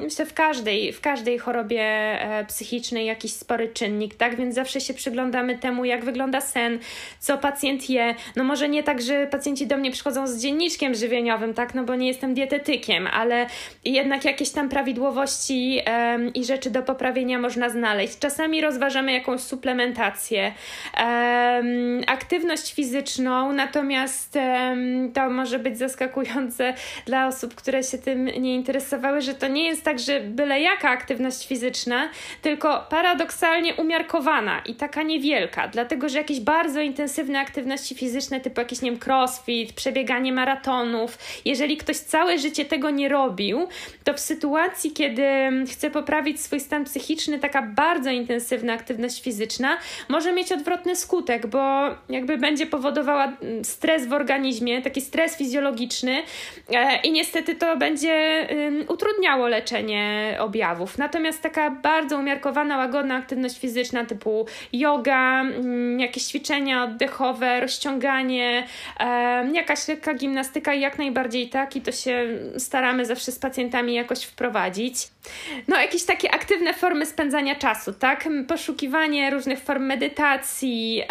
myślę 0.02 0.26
w 0.26 0.34
każdej, 0.34 0.94
w 0.94 1.02
każdej 1.02 1.40
chorobie 1.40 1.82
e, 1.82 2.47
psychicznej 2.48 3.06
jakiś 3.06 3.34
spory 3.34 3.68
czynnik, 3.68 4.16
tak? 4.16 4.36
Więc 4.36 4.56
zawsze 4.56 4.82
się 4.82 4.94
przyglądamy 4.94 5.58
temu, 5.58 5.86
jak 5.86 6.06
wygląda 6.06 6.42
sen, 6.42 6.80
co 7.20 7.38
pacjent 7.38 7.90
je. 7.90 8.16
No 8.36 8.44
może 8.44 8.70
nie 8.70 8.84
tak, 8.84 9.02
że 9.02 9.28
pacjenci 9.28 9.68
do 9.68 9.78
mnie 9.78 9.92
przychodzą 9.92 10.28
z 10.28 10.42
dzienniczkiem 10.42 10.96
żywieniowym, 10.96 11.54
tak? 11.54 11.76
No 11.76 11.84
bo 11.84 11.96
nie 11.96 12.08
jestem 12.08 12.34
dietetykiem, 12.34 13.08
ale 13.08 13.48
jednak 13.86 14.26
jakieś 14.26 14.50
tam 14.50 14.70
prawidłowości 14.70 15.82
um, 15.88 16.34
i 16.34 16.46
rzeczy 16.46 16.70
do 16.70 16.84
poprawienia 16.84 17.40
można 17.40 17.70
znaleźć. 17.70 18.20
Czasami 18.20 18.62
rozważamy 18.62 19.14
jakąś 19.14 19.42
suplementację, 19.42 20.54
um, 20.98 22.02
aktywność 22.08 22.74
fizyczną, 22.74 23.54
natomiast 23.54 24.36
um, 24.36 25.12
to 25.14 25.30
może 25.30 25.60
być 25.60 25.78
zaskakujące 25.78 26.74
dla 27.06 27.28
osób, 27.28 27.56
które 27.56 27.84
się 27.84 27.98
tym 27.98 28.26
nie 28.26 28.56
interesowały, 28.56 29.22
że 29.22 29.34
to 29.34 29.48
nie 29.48 29.66
jest 29.66 29.84
tak, 29.84 30.00
że 30.00 30.20
byle 30.20 30.62
jaka 30.62 30.90
aktywność 30.90 31.48
fizyczna, 31.48 32.10
tylko 32.42 32.86
paradoksalnie 32.90 33.76
umiarkowana 33.76 34.62
i 34.66 34.76
taka 34.76 35.04
niewielka, 35.04 35.68
dlatego 35.68 36.10
że 36.10 36.18
jakieś 36.18 36.40
bardzo 36.40 36.82
intensywne 36.82 37.40
aktywności 37.40 37.96
fizyczne, 37.96 38.40
typu 38.40 38.62
jakiś, 38.62 38.82
nie 38.82 38.92
wiem, 38.92 39.00
crossfit, 39.06 39.74
przebieganie 39.74 40.34
maratonów, 40.34 41.18
jeżeli 41.46 41.78
ktoś 41.78 41.98
całe 41.98 42.38
życie 42.38 42.66
tego 42.66 42.90
nie 42.90 43.10
robił, 43.10 43.68
to 44.04 44.14
w 44.14 44.20
sytuacji, 44.20 44.92
kiedy 44.92 45.28
chce 45.72 45.92
poprawić 45.92 46.42
swój 46.42 46.60
stan 46.60 46.84
psychiczny, 46.86 47.40
taka 47.40 47.62
bardzo 47.62 48.10
intensywna 48.10 48.74
aktywność 48.74 49.24
fizyczna 49.24 49.78
może 50.10 50.34
mieć 50.34 50.52
odwrotny 50.52 50.96
skutek, 50.96 51.48
bo 51.48 51.90
jakby 52.10 52.38
będzie 52.38 52.66
powodowała 52.66 53.24
mm, 53.26 53.66
stres 53.66 54.08
w 54.08 54.14
organizmie, 54.14 54.82
taki 54.82 55.02
stres 55.02 55.38
fizjologiczny 55.38 56.24
e, 56.70 57.02
i 57.02 57.12
niestety 57.12 57.56
to 57.56 57.78
będzie 57.78 58.48
utrudniało 58.88 59.48
leczenie 59.48 60.38
objawów. 60.40 60.98
Natomiast 60.98 61.42
taka 61.42 61.70
bardzo 61.70 62.18
umiarkowana, 62.28 62.78
łagodna 62.78 63.16
aktywność 63.16 63.60
fizyczna 63.60 64.06
typu 64.06 64.46
yoga, 64.74 65.42
mm, 65.42 66.00
jakieś 66.00 66.24
ćwiczenia 66.24 66.84
oddechowe, 66.84 67.60
rozciąganie, 67.60 68.68
jakaś 69.54 69.88
lekka 69.88 70.14
gimnastyka 70.14 70.74
i 70.74 70.82
jak 70.82 70.98
najbardziej 70.98 71.50
tak 71.50 71.76
i 71.76 71.82
to 71.82 71.92
się 71.92 72.28
staramy 72.58 73.06
zawsze 73.06 73.32
z 73.32 73.40
pacjentami 73.40 73.94
jakoś 73.94 74.24
wprowadzić. 74.24 75.08
No, 75.68 75.82
jakieś 75.82 76.04
takie 76.04 76.32
aktywne 76.32 76.74
formy 76.74 77.06
spędzania 77.06 77.56
czasu, 77.56 77.94
tak? 77.94 78.30
Poszukiwanie 78.48 79.30
różnych 79.30 79.60
form 79.60 79.84
medytacji, 79.84 81.04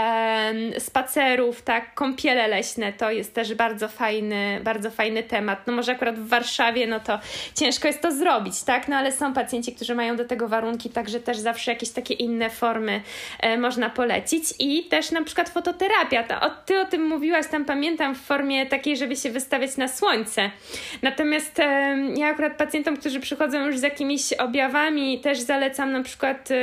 spacerów, 0.78 1.62
tak? 1.62 1.94
Kąpiele 1.94 2.48
leśne 2.48 2.92
to 2.92 3.10
jest 3.10 3.34
też 3.34 3.54
bardzo 3.54 3.88
fajny, 3.88 4.60
bardzo 4.64 4.90
fajny 4.90 5.22
temat. 5.22 5.66
No 5.66 5.72
może 5.72 5.92
akurat 5.92 6.18
w 6.18 6.28
Warszawie, 6.28 6.86
no 6.86 7.00
to 7.00 7.18
ciężko 7.54 7.88
jest 7.88 8.00
to 8.00 8.12
zrobić, 8.12 8.62
tak? 8.62 8.88
No 8.88 8.96
ale 8.96 9.12
są 9.12 9.32
pacjenci, 9.32 9.74
którzy 9.74 9.94
mają 9.94 10.16
do 10.16 10.24
tego 10.24 10.48
warunki, 10.48 10.90
tak 10.90 11.05
także 11.06 11.20
też 11.20 11.38
zawsze 11.38 11.70
jakieś 11.70 11.90
takie 11.90 12.14
inne 12.14 12.50
formy 12.50 13.00
e, 13.40 13.58
można 13.58 13.90
polecić 13.90 14.44
i 14.58 14.84
też 14.84 15.10
na 15.10 15.22
przykład 15.24 15.48
fototerapia. 15.48 16.22
To, 16.22 16.50
ty 16.66 16.80
o 16.80 16.84
tym 16.84 17.06
mówiłaś, 17.06 17.46
tam 17.46 17.64
pamiętam, 17.64 18.14
w 18.14 18.20
formie 18.20 18.66
takiej, 18.66 18.96
żeby 18.96 19.16
się 19.16 19.30
wystawiać 19.30 19.76
na 19.76 19.88
słońce. 19.88 20.50
Natomiast 21.02 21.58
e, 21.58 21.98
ja 22.16 22.26
akurat 22.26 22.56
pacjentom, 22.56 22.96
którzy 22.96 23.20
przychodzą 23.20 23.66
już 23.66 23.78
z 23.78 23.82
jakimiś 23.82 24.32
objawami, 24.32 25.20
też 25.20 25.38
zalecam 25.38 25.92
na 25.92 26.02
przykład, 26.02 26.50
e, 26.50 26.54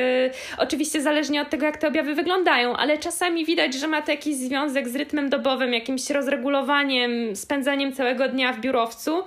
oczywiście 0.57 1.01
zależnie 1.01 1.41
od 1.41 1.49
tego, 1.49 1.65
jak 1.65 1.77
te 1.77 1.87
objawy 1.87 2.15
wyglądają, 2.15 2.75
ale 2.75 2.97
czasami 2.97 3.45
widać, 3.45 3.73
że 3.73 3.87
ma 3.87 4.01
to 4.01 4.11
jakiś 4.11 4.35
związek 4.35 4.89
z 4.89 4.95
rytmem 4.95 5.29
dobowym, 5.29 5.73
jakimś 5.73 6.09
rozregulowaniem, 6.09 7.35
spędzaniem 7.35 7.93
całego 7.93 8.27
dnia 8.27 8.53
w 8.53 8.59
biurowcu. 8.59 9.23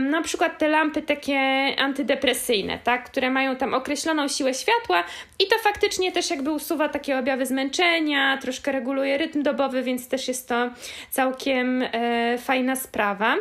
Na 0.00 0.22
przykład 0.22 0.58
te 0.58 0.68
lampy 0.68 1.02
takie 1.02 1.38
antydepresyjne, 1.78 2.78
tak, 2.84 3.04
które 3.04 3.30
mają 3.30 3.56
tam 3.56 3.74
określoną 3.74 4.28
siłę 4.36 4.54
światła 4.54 5.04
i 5.38 5.46
to 5.46 5.58
faktycznie 5.58 6.12
też 6.12 6.30
jakby 6.30 6.50
usuwa 6.50 6.88
takie 6.88 7.18
objawy 7.18 7.46
zmęczenia, 7.46 8.38
troszkę 8.38 8.72
reguluje 8.72 9.18
rytm 9.18 9.42
dobowy, 9.42 9.82
więc 9.82 10.08
też 10.08 10.28
jest 10.28 10.48
to 10.48 10.70
całkiem 11.10 11.82
e, 11.82 12.38
fajna 12.38 12.76
sprawa. 12.76 13.36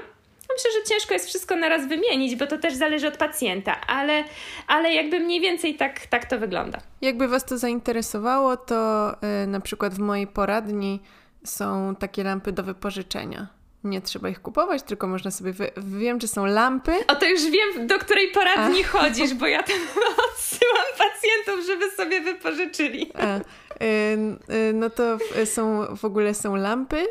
Myślę, 0.54 0.72
że 0.72 0.90
ciężko 0.90 1.14
jest 1.14 1.28
wszystko 1.28 1.56
naraz 1.56 1.88
wymienić, 1.88 2.36
bo 2.36 2.48
to 2.48 2.58
też 2.58 2.74
zależy 2.74 3.08
od 3.08 3.18
pacjenta, 3.18 3.82
ale, 3.88 4.24
ale 4.68 4.94
jakby 4.94 5.20
mniej 5.20 5.42
więcej 5.42 5.76
tak, 5.76 6.08
tak 6.08 6.26
to 6.26 6.40
wygląda. 6.40 6.80
Jakby 7.02 7.28
Was 7.28 7.46
to 7.46 7.58
zainteresowało, 7.58 8.58
to 8.58 9.12
y, 9.44 9.48
na 9.48 9.60
przykład 9.60 9.94
w 9.94 10.00
mojej 10.00 10.28
poradni 10.28 11.02
są 11.44 11.96
takie 11.96 12.24
lampy 12.24 12.52
do 12.52 12.64
wypożyczenia 12.64 13.48
nie 13.86 14.02
trzeba 14.02 14.30
ich 14.30 14.42
kupować, 14.42 14.84
tylko 14.84 15.08
można 15.08 15.32
sobie. 15.32 15.54
Wy... 15.54 15.72
Wiem, 15.78 16.22
że 16.22 16.28
są 16.28 16.46
lampy. 16.46 16.92
O 17.08 17.16
to 17.16 17.26
już 17.26 17.42
wiem, 17.44 17.88
do 17.88 18.00
której 18.00 18.32
poradni 18.32 18.84
A. 18.84 18.88
chodzisz, 18.98 19.34
bo 19.34 19.48
ja 19.48 19.64
tam 19.64 19.78
odsyłam 20.30 20.86
pacjentów, 20.98 21.66
żeby 21.66 21.92
sobie 21.92 22.22
wypożyczyli. 22.22 23.12
A, 23.14 23.38
y, 23.38 23.42
y, 24.54 24.74
no 24.74 24.90
to 24.90 25.18
w, 25.18 25.50
są 25.50 25.96
w 25.96 26.06
ogóle 26.06 26.34
są 26.34 26.56
lampy 26.56 27.06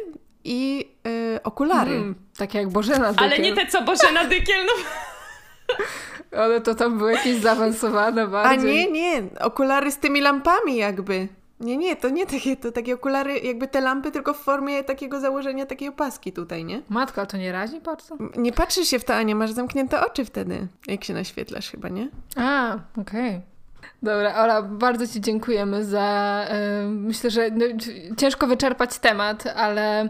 i 0.44 0.88
y, 1.06 1.42
okulary. 1.42 1.94
Mm, 1.94 2.14
takie 2.36 2.58
jak 2.58 2.68
Bożena 2.68 3.12
Dykiel. 3.12 3.28
Ale 3.28 3.38
nie 3.38 3.54
te 3.54 3.66
co 3.66 3.82
Bożena 3.82 4.24
Dykiel, 4.24 4.66
no. 4.66 4.72
Ale 6.42 6.60
to 6.60 6.74
tam 6.74 6.98
były 6.98 7.12
jakieś 7.12 7.36
zaawansowane 7.36 8.26
bardziej. 8.26 8.70
A 8.70 8.72
nie, 8.72 8.90
nie. 8.90 9.22
Okulary 9.40 9.90
z 9.90 9.98
tymi 9.98 10.20
lampami 10.20 10.76
jakby. 10.76 11.28
Nie, 11.60 11.76
nie, 11.76 11.96
to 11.96 12.08
nie 12.08 12.26
takie, 12.26 12.56
to 12.56 12.72
takie 12.72 12.94
okulary, 12.94 13.38
jakby 13.38 13.68
te 13.68 13.80
lampy, 13.80 14.10
tylko 14.10 14.34
w 14.34 14.38
formie 14.38 14.84
takiego 14.84 15.20
założenia 15.20 15.66
takiej 15.66 15.88
opaski 15.88 16.32
tutaj, 16.32 16.64
nie? 16.64 16.82
Matko, 16.88 17.20
a 17.20 17.26
to 17.26 17.36
nie 17.36 17.52
razi 17.52 17.80
bardzo? 17.80 18.16
Nie 18.36 18.52
patrzysz 18.52 18.88
się 18.88 18.98
w 18.98 19.04
to, 19.04 19.14
Ania, 19.14 19.34
masz 19.34 19.52
zamknięte 19.52 20.06
oczy 20.06 20.24
wtedy, 20.24 20.66
jak 20.86 21.04
się 21.04 21.14
naświetlasz 21.14 21.70
chyba, 21.70 21.88
nie? 21.88 22.08
A, 22.36 22.78
okej. 23.00 23.30
Okay. 23.30 23.53
Dobra, 24.04 24.34
Ola, 24.34 24.62
bardzo 24.62 25.06
Ci 25.06 25.20
dziękujemy 25.20 25.84
za. 25.84 26.46
Yy, 26.82 26.88
myślę, 26.88 27.30
że 27.30 27.50
no, 27.50 27.64
ciężko 28.16 28.46
wyczerpać 28.46 28.98
temat, 28.98 29.46
ale, 29.56 30.08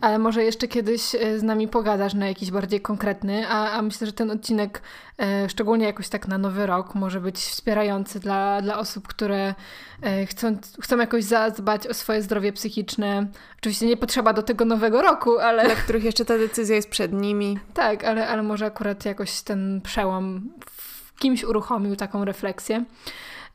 ale 0.00 0.18
może 0.18 0.44
jeszcze 0.44 0.68
kiedyś 0.68 1.14
e, 1.14 1.38
z 1.38 1.42
nami 1.42 1.68
pogadasz 1.68 2.14
na 2.14 2.28
jakiś 2.28 2.50
bardziej 2.50 2.80
konkretny, 2.80 3.48
a, 3.48 3.70
a 3.70 3.82
myślę, 3.82 4.06
że 4.06 4.12
ten 4.12 4.30
odcinek, 4.30 4.82
yy, 5.18 5.26
szczególnie 5.48 5.86
jakoś 5.86 6.08
tak 6.08 6.28
na 6.28 6.38
nowy 6.38 6.66
rok, 6.66 6.94
może 6.94 7.20
być 7.20 7.36
wspierający 7.36 8.20
dla, 8.20 8.62
dla 8.62 8.78
osób, 8.78 9.08
które 9.08 9.54
yy, 10.02 10.26
chcą, 10.26 10.56
chcą 10.80 10.98
jakoś 10.98 11.24
zadbać 11.24 11.86
o 11.86 11.94
swoje 11.94 12.22
zdrowie 12.22 12.52
psychiczne. 12.52 13.26
Oczywiście 13.58 13.86
nie 13.86 13.96
potrzeba 13.96 14.32
do 14.32 14.42
tego 14.42 14.64
nowego 14.64 15.02
roku, 15.02 15.38
ale. 15.38 15.64
Dla 15.64 15.74
których 15.74 16.04
jeszcze 16.04 16.24
ta 16.24 16.38
decyzja 16.38 16.76
jest 16.76 16.90
przed 16.90 17.12
nimi. 17.12 17.58
Tak, 17.74 18.04
ale, 18.04 18.28
ale 18.28 18.42
może 18.42 18.66
akurat 18.66 19.04
jakoś 19.04 19.40
ten 19.42 19.80
przełom 19.80 20.50
w 20.66 21.18
kimś 21.18 21.44
uruchomił 21.44 21.96
taką 21.96 22.24
refleksję. 22.24 22.84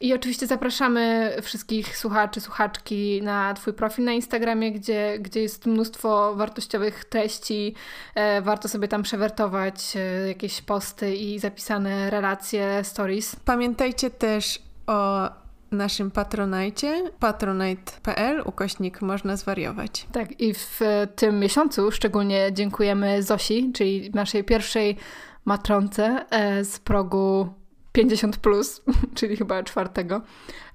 I 0.02 0.14
oczywiście 0.14 0.47
zapraszamy 0.47 1.34
wszystkich 1.41 1.97
słuchaczy, 1.97 2.41
słuchaczki 2.41 3.22
na 3.22 3.54
Twój 3.54 3.74
profil 3.74 4.06
na 4.06 4.12
Instagramie, 4.12 4.72
gdzie, 4.72 5.18
gdzie 5.20 5.41
jest 5.41 5.66
mnóstwo 5.66 6.36
wartościowych 6.36 7.06
treści. 7.06 7.76
E, 8.16 8.41
warto 8.41 8.68
sobie 8.68 8.88
tam 8.88 9.04
przewertować 9.04 9.95
e, 9.95 10.28
jakieś 10.28 10.62
posty 10.62 11.16
i 11.16 11.39
zapisane 11.39 12.10
relacje, 12.10 12.84
stories. 12.84 13.36
Pamiętajcie 13.36 14.10
też 14.10 14.60
o 14.88 15.30
naszym 15.72 16.12
patronajcie 16.12 17.04
patronite.pl 17.20 18.41
ukośnik 18.45 19.02
można 19.02 19.38
zwariować. 19.38 20.08
Tak 20.12 20.41
i 20.41 20.54
w 20.54 20.80
tym 21.16 21.39
miesiącu 21.39 21.91
szczególnie 21.91 22.54
dziękujemy 22.54 23.24
Zosi, 23.24 23.72
czyli 23.74 24.12
naszej 24.14 24.43
pierwszej 24.43 24.97
matronce 25.45 26.26
e, 26.30 26.66
z 26.66 26.80
progu 26.80 27.60
50, 27.92 28.38
plus, 28.38 28.82
czyli 29.16 29.38
chyba 29.38 29.64
czwartego, 29.64 30.22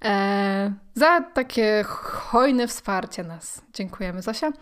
e, 0.05 0.73
za 0.95 1.21
takie 1.21 1.85
hojne 1.87 2.69
wsparcie 2.69 3.25
nas. 3.25 3.63
Dziękujemy, 3.73 4.23
Zosia. 4.23 4.53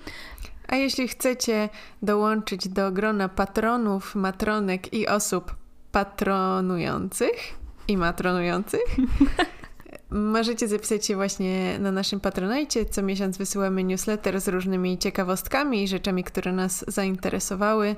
A 0.68 0.76
jeśli 0.76 1.08
chcecie 1.08 1.68
dołączyć 2.02 2.68
do 2.68 2.92
grona 2.92 3.28
patronów, 3.28 4.14
matronek 4.14 4.94
i 4.94 5.08
osób 5.08 5.54
patronujących 5.92 7.54
i 7.88 7.96
matronujących, 7.96 8.82
możecie 10.10 10.68
zapisać 10.68 11.06
się 11.06 11.16
właśnie 11.16 11.78
na 11.78 11.92
naszym 11.92 12.20
patronajcie. 12.20 12.84
Co 12.84 13.02
miesiąc 13.02 13.38
wysyłamy 13.38 13.84
newsletter 13.84 14.40
z 14.40 14.48
różnymi 14.48 14.98
ciekawostkami 14.98 15.82
i 15.82 15.88
rzeczami, 15.88 16.24
które 16.24 16.52
nas 16.52 16.84
zainteresowały. 16.88 17.96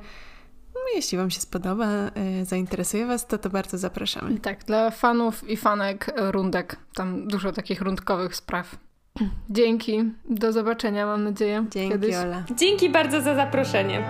Jeśli 0.94 1.18
Wam 1.18 1.30
się 1.30 1.40
spodoba, 1.40 1.86
e, 1.86 2.44
zainteresuje 2.44 3.06
Was, 3.06 3.26
to 3.26 3.38
to 3.38 3.50
bardzo 3.50 3.78
zapraszamy. 3.78 4.40
Tak, 4.40 4.64
dla 4.64 4.90
fanów 4.90 5.48
i 5.50 5.56
fanek 5.56 6.12
rundek. 6.16 6.76
Tam 6.94 7.28
dużo 7.28 7.52
takich 7.52 7.80
rundkowych 7.80 8.36
spraw. 8.36 8.76
Dzięki. 9.50 10.04
Do 10.30 10.52
zobaczenia, 10.52 11.06
mam 11.06 11.24
nadzieję. 11.24 11.66
Dzięki, 11.70 11.92
kiedyś. 11.92 12.14
Ola. 12.14 12.44
Dzięki 12.56 12.90
bardzo 12.90 13.20
za 13.20 13.34
zaproszenie. 13.34 14.04